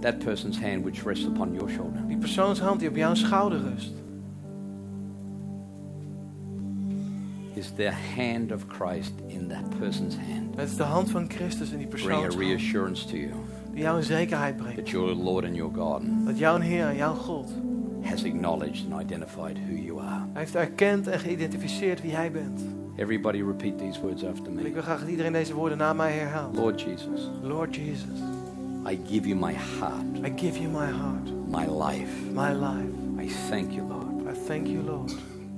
That 0.00 0.18
person's 0.18 0.60
hand 0.60 0.82
which 0.82 1.04
rests 1.04 1.26
upon 1.26 1.52
your 1.54 1.70
shoulder 1.70 2.06
Die 2.06 2.16
persoons 2.16 2.60
hand 2.60 2.80
die 2.80 2.88
op 2.88 2.96
jouw 2.96 3.14
schouder 3.14 3.58
rust. 3.60 3.92
Is 7.56 7.72
the 7.76 7.90
hand 8.16 8.52
of 8.52 8.64
Christ 8.68 9.12
in 9.26 9.48
that 9.48 9.78
person's 9.78 10.14
hand. 10.16 10.56
Het 10.56 10.68
is 10.68 10.76
de 10.76 10.82
hand 10.82 11.10
van 11.10 11.30
Christus 11.30 11.70
in 11.70 11.78
die 11.78 11.86
Bring 11.86 12.24
a 12.24 12.28
reassurance 12.38 13.06
to 13.06 13.16
you 13.16 13.30
Die 13.72 13.82
jou 13.82 13.96
een 13.96 14.02
zekerheid 14.04 14.56
brengt. 14.56 14.76
that 14.76 14.88
your 14.88 15.14
Lord 15.14 15.44
and 15.44 15.54
your 15.56 15.74
God 15.74 16.02
Dat 16.26 16.38
jouw 16.38 16.58
Heer 16.60 16.86
en 16.86 16.96
jouw 16.96 17.14
God 17.14 17.50
has 18.02 18.24
acknowledged 18.24 18.92
and 18.92 19.00
identified 19.02 19.58
who 19.68 19.74
you 19.76 20.00
are. 20.00 20.22
Hij 20.32 20.40
heeft 20.42 20.54
erkend 20.54 21.06
en 21.06 21.18
geïdentificeerd 21.20 22.02
wie 22.02 22.14
hij 22.14 22.30
bent. 22.30 22.60
Everybody 22.96 23.42
repeat 23.42 23.78
these 23.78 24.00
words 24.00 24.24
after 24.24 24.46
En 24.46 24.58
ik 24.58 24.64
me. 24.64 24.72
wil 24.72 24.82
graag 24.82 25.00
dat 25.00 25.08
iedereen 25.08 25.32
deze 25.32 25.54
woorden 25.54 25.78
na 25.78 25.92
mij 25.92 26.12
herhaalt. 26.12 26.56
Lord 26.56 26.80
Jesus, 26.80 27.30
Lord 27.42 27.74
Jesus, 27.76 28.18
I 28.90 28.98
give 29.10 29.28
you 29.28 29.38
my 29.46 29.52
heart, 29.52 30.26
I 30.26 30.32
give 30.36 30.58
you 30.62 30.70
my 30.70 30.86
heart, 30.90 31.30
my 31.48 31.66
life. 31.86 32.12
my 32.32 32.52
life. 32.52 33.22
I 33.22 33.28
thank 33.50 33.70
you, 33.72 33.86
Lord, 33.88 34.36
I 34.36 34.38
thank 34.46 34.66
you, 34.66 34.82
Lord, 34.82 35.12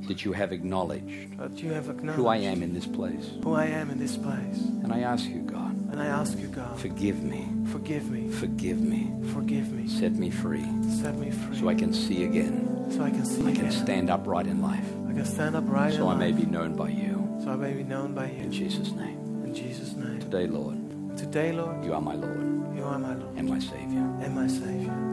that 0.09 0.25
you 0.25 0.33
have 0.33 0.53
acknowledged 0.53 1.39
that 1.39 1.59
you 1.63 1.73
have 1.73 1.87
who 2.15 2.27
I 2.27 2.37
am 2.37 2.63
in 2.63 2.73
this 2.75 2.87
place. 2.87 3.31
who 3.43 3.55
I 3.55 3.67
am 3.67 3.91
in 3.91 3.99
this 3.99 4.17
place. 4.17 4.59
And 4.83 4.93
I 4.93 5.01
ask 5.01 5.25
you, 5.29 5.43
God, 5.43 5.73
And 5.93 6.01
I 6.01 6.07
ask 6.07 6.39
you, 6.39 6.49
God, 6.49 6.79
forgive 6.79 7.23
me, 7.23 7.47
forgive 7.73 8.11
me, 8.11 8.29
forgive 8.31 8.81
me, 8.81 9.11
forgive 9.33 9.73
me, 9.73 9.89
set 9.89 10.13
me 10.13 10.31
free 10.31 10.65
set 11.03 11.15
me 11.17 11.31
free, 11.31 11.57
so 11.59 11.69
I 11.69 11.75
can 11.75 11.93
see 11.93 12.25
again. 12.25 12.87
so 12.91 13.03
I 13.03 13.11
can 13.11 13.25
see 13.27 13.43
I 13.43 13.53
can 13.53 13.67
again. 13.67 13.73
stand 13.73 14.11
upright 14.11 14.47
in 14.47 14.63
life 14.63 14.87
I 15.09 15.13
can 15.13 15.25
stand 15.25 15.57
upright 15.57 15.95
so 15.95 16.09
I 16.09 16.13
in 16.15 16.19
may 16.19 16.33
be 16.33 16.47
known 16.47 16.75
by 16.77 16.89
you. 16.91 17.15
so 17.43 17.51
I 17.51 17.57
may 17.57 17.73
be 17.73 17.83
known 17.83 18.15
by 18.15 18.27
you. 18.31 18.43
In. 18.45 18.53
Jesus' 18.53 18.93
name. 18.93 19.19
In 19.45 19.55
Jesus' 19.55 19.95
name. 19.95 20.21
Today, 20.21 20.47
Lord, 20.47 20.77
Today, 21.17 21.53
Lord, 21.53 21.85
you 21.85 21.93
are 21.95 22.01
my 22.01 22.15
Lord 22.15 22.43
you 22.77 22.85
are 22.85 22.99
my 22.99 23.15
Lord 23.15 23.35
and 23.39 23.49
my 23.49 23.59
Savior. 23.59 24.05
and 24.23 24.35
my 24.35 24.47
Savior. 24.47 25.06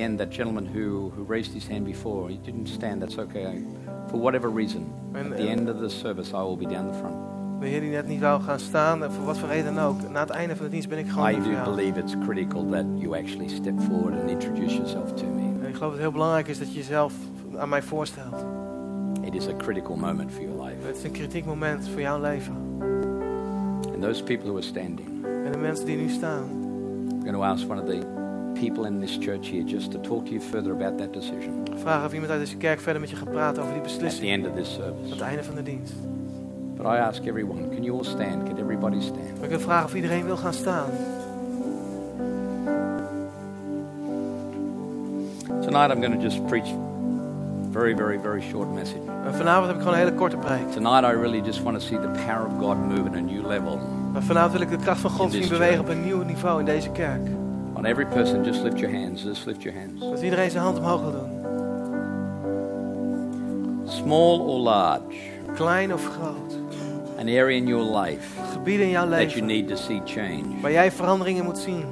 The 0.00 0.06
end, 0.06 0.18
that 0.18 0.30
gentleman 0.30 0.66
who, 0.66 1.12
who 1.14 1.24
raised 1.24 1.52
his 1.52 1.66
hand 1.66 1.84
before, 1.84 2.28
he 2.28 2.38
didn't 2.42 2.68
stand, 2.68 3.02
that's 3.02 3.18
okay. 3.18 3.62
For 4.08 4.16
whatever 4.16 4.48
reason, 4.48 4.92
at 5.14 5.36
the 5.36 5.44
eh, 5.44 5.52
end 5.52 5.68
of 5.68 5.80
the 5.80 5.90
service, 5.90 6.32
I 6.32 6.42
will 6.42 6.56
be 6.56 6.66
down 6.66 6.86
the 6.86 6.98
front. 6.98 7.16
De 7.60 7.66
Heer 7.66 7.80
die 7.80 7.90
net 7.90 8.06
niet 8.06 8.20
wou 8.20 8.42
gaan 8.42 8.58
staan, 8.58 9.04
en 9.04 9.12
voor 9.12 9.24
wat 9.24 9.38
voor 9.38 9.48
reden 9.48 9.74
dan 9.74 9.84
ook. 9.84 10.10
Na 10.10 10.20
het 10.20 10.30
einde 10.30 10.56
van 10.56 10.64
de 10.64 10.70
dienst 10.70 10.88
ben 10.88 10.98
ik 10.98 11.08
gewoon 11.08 11.30
I 11.30 11.34
do 11.34 11.74
believe 11.74 11.98
it's 11.98 12.14
critical 12.24 12.66
that 12.70 12.84
you 12.96 13.16
actually 13.18 13.48
step 13.48 13.80
forward 13.80 14.20
and 14.20 14.30
introduce 14.30 14.74
yourself 14.74 15.12
to 15.12 15.26
me. 15.26 15.42
En 15.62 15.68
ik 15.68 15.74
geloof 15.74 15.78
dat 15.80 15.90
het 15.90 16.00
heel 16.00 16.12
belangrijk 16.12 16.48
is 16.48 16.58
dat 16.58 16.68
je 16.68 16.78
jezelf 16.78 17.14
aan 17.56 17.68
mij 17.68 17.82
voorstelt. 17.82 18.44
It 19.22 19.34
is 19.34 19.48
a 19.48 19.56
critical 19.56 19.96
moment 19.96 20.32
for 20.32 20.42
your 20.42 20.62
life. 20.62 20.86
Het 20.86 20.96
is 20.96 21.02
een 21.02 21.10
kritiek 21.10 21.44
moment 21.44 21.88
voor 21.88 22.00
jouw 22.00 22.20
leven. 22.20 22.54
And 23.92 24.02
those 24.02 24.22
people 24.22 24.46
who 24.46 24.56
are 24.56 24.66
standing, 24.66 25.08
En 25.44 25.52
de 25.52 25.58
mensen 25.58 25.86
die 25.86 25.96
nu 25.96 26.08
staan, 26.08 26.44
I'm 27.10 27.20
going 27.20 27.34
to 27.34 27.42
ask 27.42 27.70
one 27.70 27.80
of 27.80 27.88
the 27.88 28.19
people 28.60 28.86
in 28.86 29.00
this 29.00 29.18
church 29.20 29.50
here 29.50 29.64
just 29.64 29.90
to 29.90 30.00
talk 30.00 30.24
to 30.24 30.30
you 30.30 30.40
further 30.40 30.72
about 30.72 30.98
that 30.98 31.12
decision 31.12 31.62
vragen 31.82 32.06
of 32.06 32.12
iemand 32.12 32.30
uit 32.30 32.40
deze 32.40 32.56
kerk 32.56 32.80
verder 32.80 33.00
met 33.00 33.10
je 33.10 33.16
gaat 33.16 33.30
praten 33.30 33.62
over 33.62 33.74
die 33.74 33.82
at 33.82 33.88
the 33.88 33.94
beslissing. 33.94 34.30
end 34.32 34.46
of 34.46 34.52
this 34.54 34.68
Aan 34.68 34.82
service. 34.84 35.10
het 35.12 35.20
einde 35.20 35.44
van 35.44 35.54
de 35.54 35.62
dienst. 35.62 35.92
But 36.76 36.86
I 36.86 36.98
ask 36.98 37.24
everyone, 37.26 37.68
can 37.68 37.82
you 37.82 37.96
all 37.98 38.04
stand? 38.04 38.42
Can 38.48 38.58
everybody 38.58 39.00
stand? 39.00 39.34
Maar 39.34 39.44
ik 39.44 39.50
wil 39.50 39.60
vragen 39.60 39.84
of 39.84 39.94
iedereen 39.94 40.24
wil 40.24 40.36
gaan 40.36 40.52
staan. 40.52 40.88
Tonight 45.62 45.90
I'm 45.90 46.00
going 46.02 46.14
to 46.20 46.20
just 46.28 46.46
preach 46.46 46.68
very, 47.70 47.94
very, 47.94 48.18
very 48.18 48.40
short 48.40 48.72
message. 48.74 49.00
En 49.26 49.34
vanavond 49.34 49.66
heb 49.66 49.76
ik 49.76 49.82
gewoon 49.82 49.94
een 49.98 50.04
hele 50.04 50.14
korte 50.14 50.36
preek. 50.36 50.70
Tonight 50.72 51.02
I 51.04 51.16
really 51.20 51.40
just 51.40 51.62
want 51.62 51.78
to 51.78 51.84
see 51.86 51.98
the 52.00 52.08
power 52.26 52.46
of 52.46 52.52
God 52.58 52.76
move 52.88 53.08
at 53.08 53.14
a 53.16 53.20
new 53.20 53.46
level. 53.46 53.78
Maar 54.12 54.22
vanavond 54.22 54.52
wil 54.52 54.60
ik 54.60 54.70
de 54.70 54.76
kracht 54.76 55.00
van 55.00 55.10
God 55.10 55.32
zien 55.32 55.48
bewegen 55.48 55.80
op 55.80 55.88
een 55.88 56.04
nieuw 56.04 56.22
niveau 56.22 56.58
in 56.58 56.64
deze 56.64 56.90
kerk. 56.90 57.20
On 57.80 57.86
every 57.86 58.04
person, 58.04 58.44
just 58.44 58.62
lift 58.62 58.78
your 58.78 58.90
hands. 58.90 59.22
Just 59.22 59.46
lift 59.46 59.62
your 59.62 59.78
hands. 59.78 60.00
Dat 60.00 60.22
iedereen 60.22 60.50
zijn 60.50 60.62
hand 60.62 60.78
omhoog 60.78 61.00
wil 61.00 61.10
doen. 61.10 61.38
Small 63.84 64.38
or 64.40 64.60
large, 64.60 65.00
Klein 65.54 65.92
of 65.92 66.04
groot. 66.04 66.58
an 67.18 67.28
area 67.28 67.56
in 67.56 67.66
your 67.66 67.98
life 67.98 68.40
Gebieden 68.52 68.86
in 68.86 68.90
jouw 68.90 69.08
that 69.08 69.18
you 69.18 69.26
leven 69.26 69.46
need 69.46 69.68
to 69.68 69.76
see 69.76 70.00
change. 70.04 70.60
waar 70.60 70.72
jij 70.72 70.92
veranderingen 70.92 71.44
moet 71.44 71.58
zien. 71.58 71.84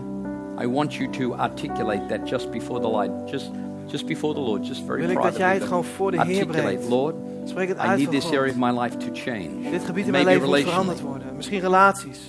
I 0.62 0.66
want 0.66 0.94
you 0.94 1.10
to 1.10 1.34
articulate 1.34 2.06
that 2.08 2.28
just 2.28 2.50
before 2.50 2.80
the 2.80 2.90
light, 2.96 3.30
just 3.30 3.50
just 3.86 4.06
before 4.06 4.34
the 4.34 4.40
Lord, 4.40 4.66
just 4.66 4.82
very 4.86 5.00
Wil 5.00 5.10
ik 5.10 5.22
dat 5.22 5.36
jij 5.36 5.54
het 5.54 5.62
gewoon 5.62 5.84
voor 5.84 6.10
de 6.10 6.24
Heer 6.24 6.46
brengt. 6.46 6.88
Lord, 6.88 7.14
Spreek 7.44 7.68
het 7.68 7.76
I 7.76 7.80
uit 7.80 7.98
need 7.98 8.08
van 8.08 8.14
this 8.14 8.32
area 8.32 8.50
of 8.50 8.56
my 8.56 8.80
life 8.80 8.96
to 8.96 9.06
change. 9.12 9.70
Dit 9.70 9.84
gebied 9.84 10.04
in 10.04 10.10
mijn 10.12 10.24
leven 10.24 10.48
moet 10.48 10.58
veranderd 10.58 11.00
worden. 11.00 11.26
Misschien 11.36 11.60
relaties. 11.60 12.20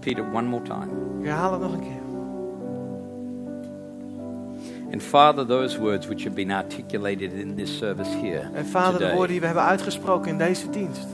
Repeat 0.00 0.18
it 0.18 0.32
one 0.32 0.48
more 0.48 0.62
time. 0.62 0.88
Herhaal 1.22 1.52
het 1.52 1.60
nog 1.60 1.72
een 1.72 1.80
keer. 1.80 2.00
And 4.92 5.02
Father, 5.02 5.46
those 5.46 5.78
words 5.78 6.06
which 6.06 6.24
have 6.24 6.34
been 6.34 6.50
articulated 6.50 7.32
in 7.32 7.56
this 7.56 7.78
service 7.78 8.10
here 8.10 8.48
En 8.54 8.66
vader, 8.66 8.92
de 8.92 8.98
today, 8.98 9.14
woorden 9.14 9.30
die 9.30 9.40
we 9.40 9.46
hebben 9.46 9.64
uitgesproken 9.64 10.30
in 10.30 10.38
deze 10.38 10.70
dienst. 10.70 11.06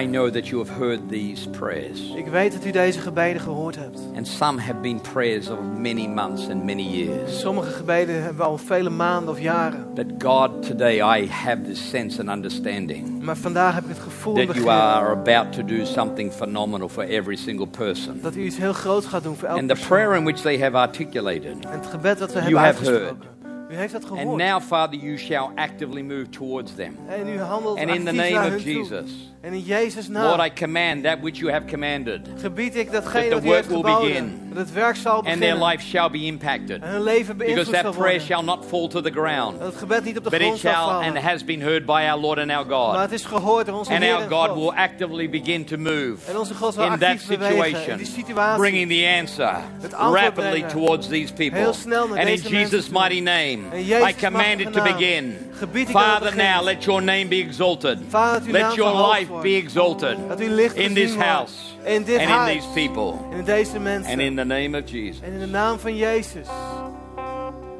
I 0.00 0.06
know 0.06 0.30
that 0.30 0.48
you 0.48 0.66
have 0.66 0.84
heard 0.84 1.08
these 1.08 1.48
prayers. 1.48 2.00
Ik 2.14 2.26
weet 2.26 2.52
dat 2.52 2.64
u 2.64 2.70
deze 2.70 3.00
gebeden 3.00 3.40
gehoord 3.40 3.76
hebt. 3.76 4.00
And 4.16 4.28
some 4.28 4.60
have 4.60 4.80
been 4.80 5.00
prayers 5.12 5.48
of 5.48 5.58
many 5.76 6.06
months 6.06 6.48
and 6.48 6.64
many 6.64 6.82
years. 6.82 7.40
Sommige 7.40 7.70
gebeden 7.70 8.14
hebben 8.14 8.36
we 8.36 8.42
al 8.42 8.58
vele 8.58 8.90
maanden 8.90 9.34
of 9.34 9.40
jaren. 9.40 9.86
That 9.94 10.06
God, 10.18 10.66
today 10.66 11.20
I 11.20 11.28
have 11.28 11.62
this 11.62 11.88
sense 11.90 12.20
and 12.20 12.28
understanding 12.28 13.22
Maar 13.22 13.36
vandaag 13.36 13.74
heb 13.74 13.82
ik 13.82 13.88
het 13.90 13.98
that 14.34 14.54
you 14.56 14.68
are 14.70 15.10
about 15.12 15.52
to 15.52 15.62
do 15.64 15.84
something 15.84 16.32
phenomenal 16.32 16.88
for 16.88 17.04
every 17.04 17.36
single 17.36 17.66
person. 17.66 18.18
dat 18.22 18.36
u 18.36 18.42
iets 18.44 18.56
heel 18.56 18.72
groots 18.72 19.06
gaat 19.06 19.22
doen 19.22 19.36
voor 19.36 19.48
elke 19.48 19.60
And 19.60 19.68
the 19.68 19.74
persoon. 19.74 19.88
prayer 19.96 20.14
in 20.16 20.24
which 20.24 20.40
they 20.40 20.58
have 20.58 20.76
articulated. 20.76 21.44
En 21.64 21.70
het 21.70 21.86
gebed 21.86 22.18
dat 22.18 22.32
we 22.32 22.40
You 22.40 22.56
hebben 22.56 22.62
have 22.62 22.78
uitgesproken. 22.78 23.38
U 23.70 23.74
heeft 23.76 23.92
dat 23.92 24.02
And 24.10 24.18
gehoord. 24.18 24.42
now, 24.42 24.60
Father, 24.60 24.98
you 25.00 25.16
shall 25.18 25.48
actively 25.54 26.02
move 26.02 26.28
towards 26.28 26.74
them. 26.74 26.96
en 27.08 27.28
u 27.28 27.38
handelt 27.38 27.78
And 27.78 27.88
in 27.90 28.04
the 28.04 28.12
name 28.12 28.54
of. 28.56 28.62
Jesus, 28.62 29.32
En 29.40 29.52
in 29.52 29.60
Jezus 29.60 30.08
naam 30.08 30.24
Lord, 30.36 30.46
I 30.46 30.60
command 30.60 31.04
that 31.04 31.18
which 31.20 31.36
you 31.38 31.52
have 31.52 31.66
commanded, 31.66 32.20
gebied 32.40 32.76
ik 32.76 32.92
datgene 32.92 33.28
dat 33.28 33.44
u 33.44 33.48
heeft 33.52 33.66
geboden. 33.66 34.00
begin. 34.00 34.49
Dat 34.54 34.58
het 34.58 34.72
werk 34.72 34.96
zal 34.96 35.22
and 35.24 35.40
their 35.40 35.64
life 35.64 35.84
shall 35.86 36.10
be 36.10 36.18
impacted. 36.18 36.82
En 36.82 36.88
hun 36.88 37.02
leven 37.02 37.36
Because 37.36 37.54
beïnvloed 37.54 37.74
zal 37.74 37.82
that 37.92 38.00
prayer 38.00 38.20
shall 38.20 38.42
not 38.44 38.64
fall 38.68 38.88
to 38.88 39.00
the 39.00 39.10
ground, 39.10 39.58
Dat 39.58 39.66
het 39.68 39.76
gebed 39.76 40.04
niet 40.04 40.16
op 40.18 40.24
de 40.24 40.30
but 40.30 40.38
grond 40.40 40.54
it 40.54 40.60
zal 40.60 40.72
shall 40.72 40.84
vallen. 40.84 41.06
and 41.06 41.18
has 41.18 41.44
been 41.44 41.60
heard 41.62 41.84
by 41.86 42.06
our 42.10 42.20
Lord 42.20 42.38
and 42.38 42.50
our 42.50 42.66
maar 42.66 42.76
God. 42.78 43.00
het 43.00 43.12
is 43.12 43.24
gehoord 43.24 43.66
door 43.66 43.78
onze 43.78 43.90
And 43.92 44.02
Heer 44.02 44.14
our 44.14 44.28
God 44.28 44.48
God. 44.48 44.56
will 44.58 44.72
actively 44.76 45.28
begin 45.30 45.64
to 45.64 45.76
move 45.76 46.16
En 46.28 46.38
onze 46.38 46.54
God 46.54 46.74
zal 46.74 46.84
in 46.84 46.98
that 46.98 47.02
actief 47.10 47.30
in 47.30 47.42
situation, 47.42 47.96
die 47.96 48.06
situatie. 48.06 48.60
bringing 48.60 48.88
the 48.88 49.06
answer 49.20 49.56
rapidly 49.98 50.62
towards 50.62 51.08
these 51.08 51.32
people. 51.32 51.58
Heel 51.58 51.72
snel 51.74 52.08
naar 52.08 52.18
And 52.18 52.28
in 52.28 52.34
deze 52.34 52.42
mensen 52.50 52.58
Jesus' 52.78 52.88
toe. 52.88 53.00
mighty 53.00 53.20
name, 53.20 53.58
In 53.72 54.08
I 54.08 54.14
command 54.20 54.60
it 54.60 54.72
to 54.72 54.82
begin. 54.82 55.36
Gebied 55.52 55.88
ik 55.88 55.94
dat 55.94 56.02
het 56.02 56.12
Father, 56.12 56.36
now 56.36 56.62
let 56.64 56.84
your 56.84 57.02
name 57.02 57.26
be 57.26 57.36
exalted. 57.36 57.98
Vader, 58.08 58.50
Let 58.52 58.74
your 58.74 59.12
life 59.14 59.32
be 59.42 59.56
exalted 59.56 60.16
Dat 60.28 60.40
uw 60.40 60.54
licht 60.54 60.74
in 60.76 60.94
this 60.94 61.14
house 61.16 61.52
In 61.84 62.02
dit 62.04 62.18
and 62.20 62.28
in 62.28 62.34
huis. 62.36 62.52
these 62.52 62.68
people. 62.88 63.18
En 63.32 63.38
in 63.38 63.44
deze 63.44 63.78
mensen. 63.78 64.12
And 64.12 64.20
in 64.20 64.36
the 64.36 64.44
name 64.44 64.78
of 64.82 64.90
Jesus, 64.90 65.20
En 65.22 65.32
in 65.32 65.38
de 65.38 65.46
naam 65.46 65.78
van 65.78 65.96
Jezus. 65.96 66.46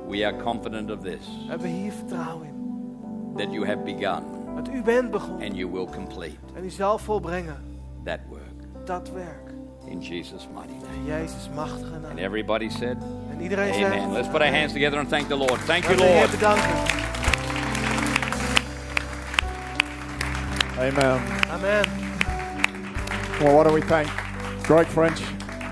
we 0.09 0.25
are 0.27 0.37
confident 0.43 0.91
of 0.91 1.01
this 1.01 1.21
Hebben 1.49 1.67
we 1.67 1.73
hier 1.73 1.93
vertrouwen 1.93 2.47
in. 2.47 2.53
that 3.37 3.53
you 3.53 3.67
have 3.67 3.79
begun 3.79 4.23
Dat 4.57 4.69
u 4.75 4.83
bent 4.83 5.11
begonnen. 5.11 5.47
and 5.47 5.57
you 5.57 5.71
will 5.73 5.87
complete 5.87 6.37
En 6.57 6.65
u 6.65 6.71
zal 6.71 6.99
volbrengen. 6.99 7.57
that 8.05 8.19
work 8.29 8.85
Dat 8.87 9.11
werk. 9.15 9.53
in 9.87 10.01
Jesus' 10.01 10.49
mighty 10.55 10.73
name. 10.85 10.95
In 10.97 11.05
Jezus 11.07 11.49
machtige 11.55 11.99
naam. 12.03 12.11
And 12.11 12.19
everybody 12.19 12.69
said, 12.69 12.97
En 13.33 13.41
iedereen. 13.43 13.85
Amen. 13.85 14.13
Let's 14.13 14.29
put 14.29 14.41
our 14.41 14.53
hands 14.53 14.73
together 14.73 14.99
and 14.99 15.09
thank 15.09 15.29
the 15.29 15.37
Lord. 15.37 15.59
Thank 15.65 15.85
you, 15.85 15.97
Lord. 15.97 16.31
bedanken. 16.31 16.71
Amen. 20.79 21.21
Amen. 21.51 21.85
Well, 23.41 23.57
why 23.57 23.65
don't 23.65 23.73
we 23.73 23.81
thank 23.81 24.11
Greg 24.65 24.87
French? 24.87 25.23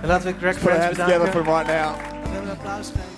En 0.03 0.09
laten 0.09 0.33
we 0.33 0.33
Greg 0.33 0.57
Put 0.57 0.73
our 0.73 0.79
hands 0.79 0.97
together 0.97 1.27
for 1.31 1.41
him 1.41 1.47
right 1.49 1.67
now. 1.67 3.18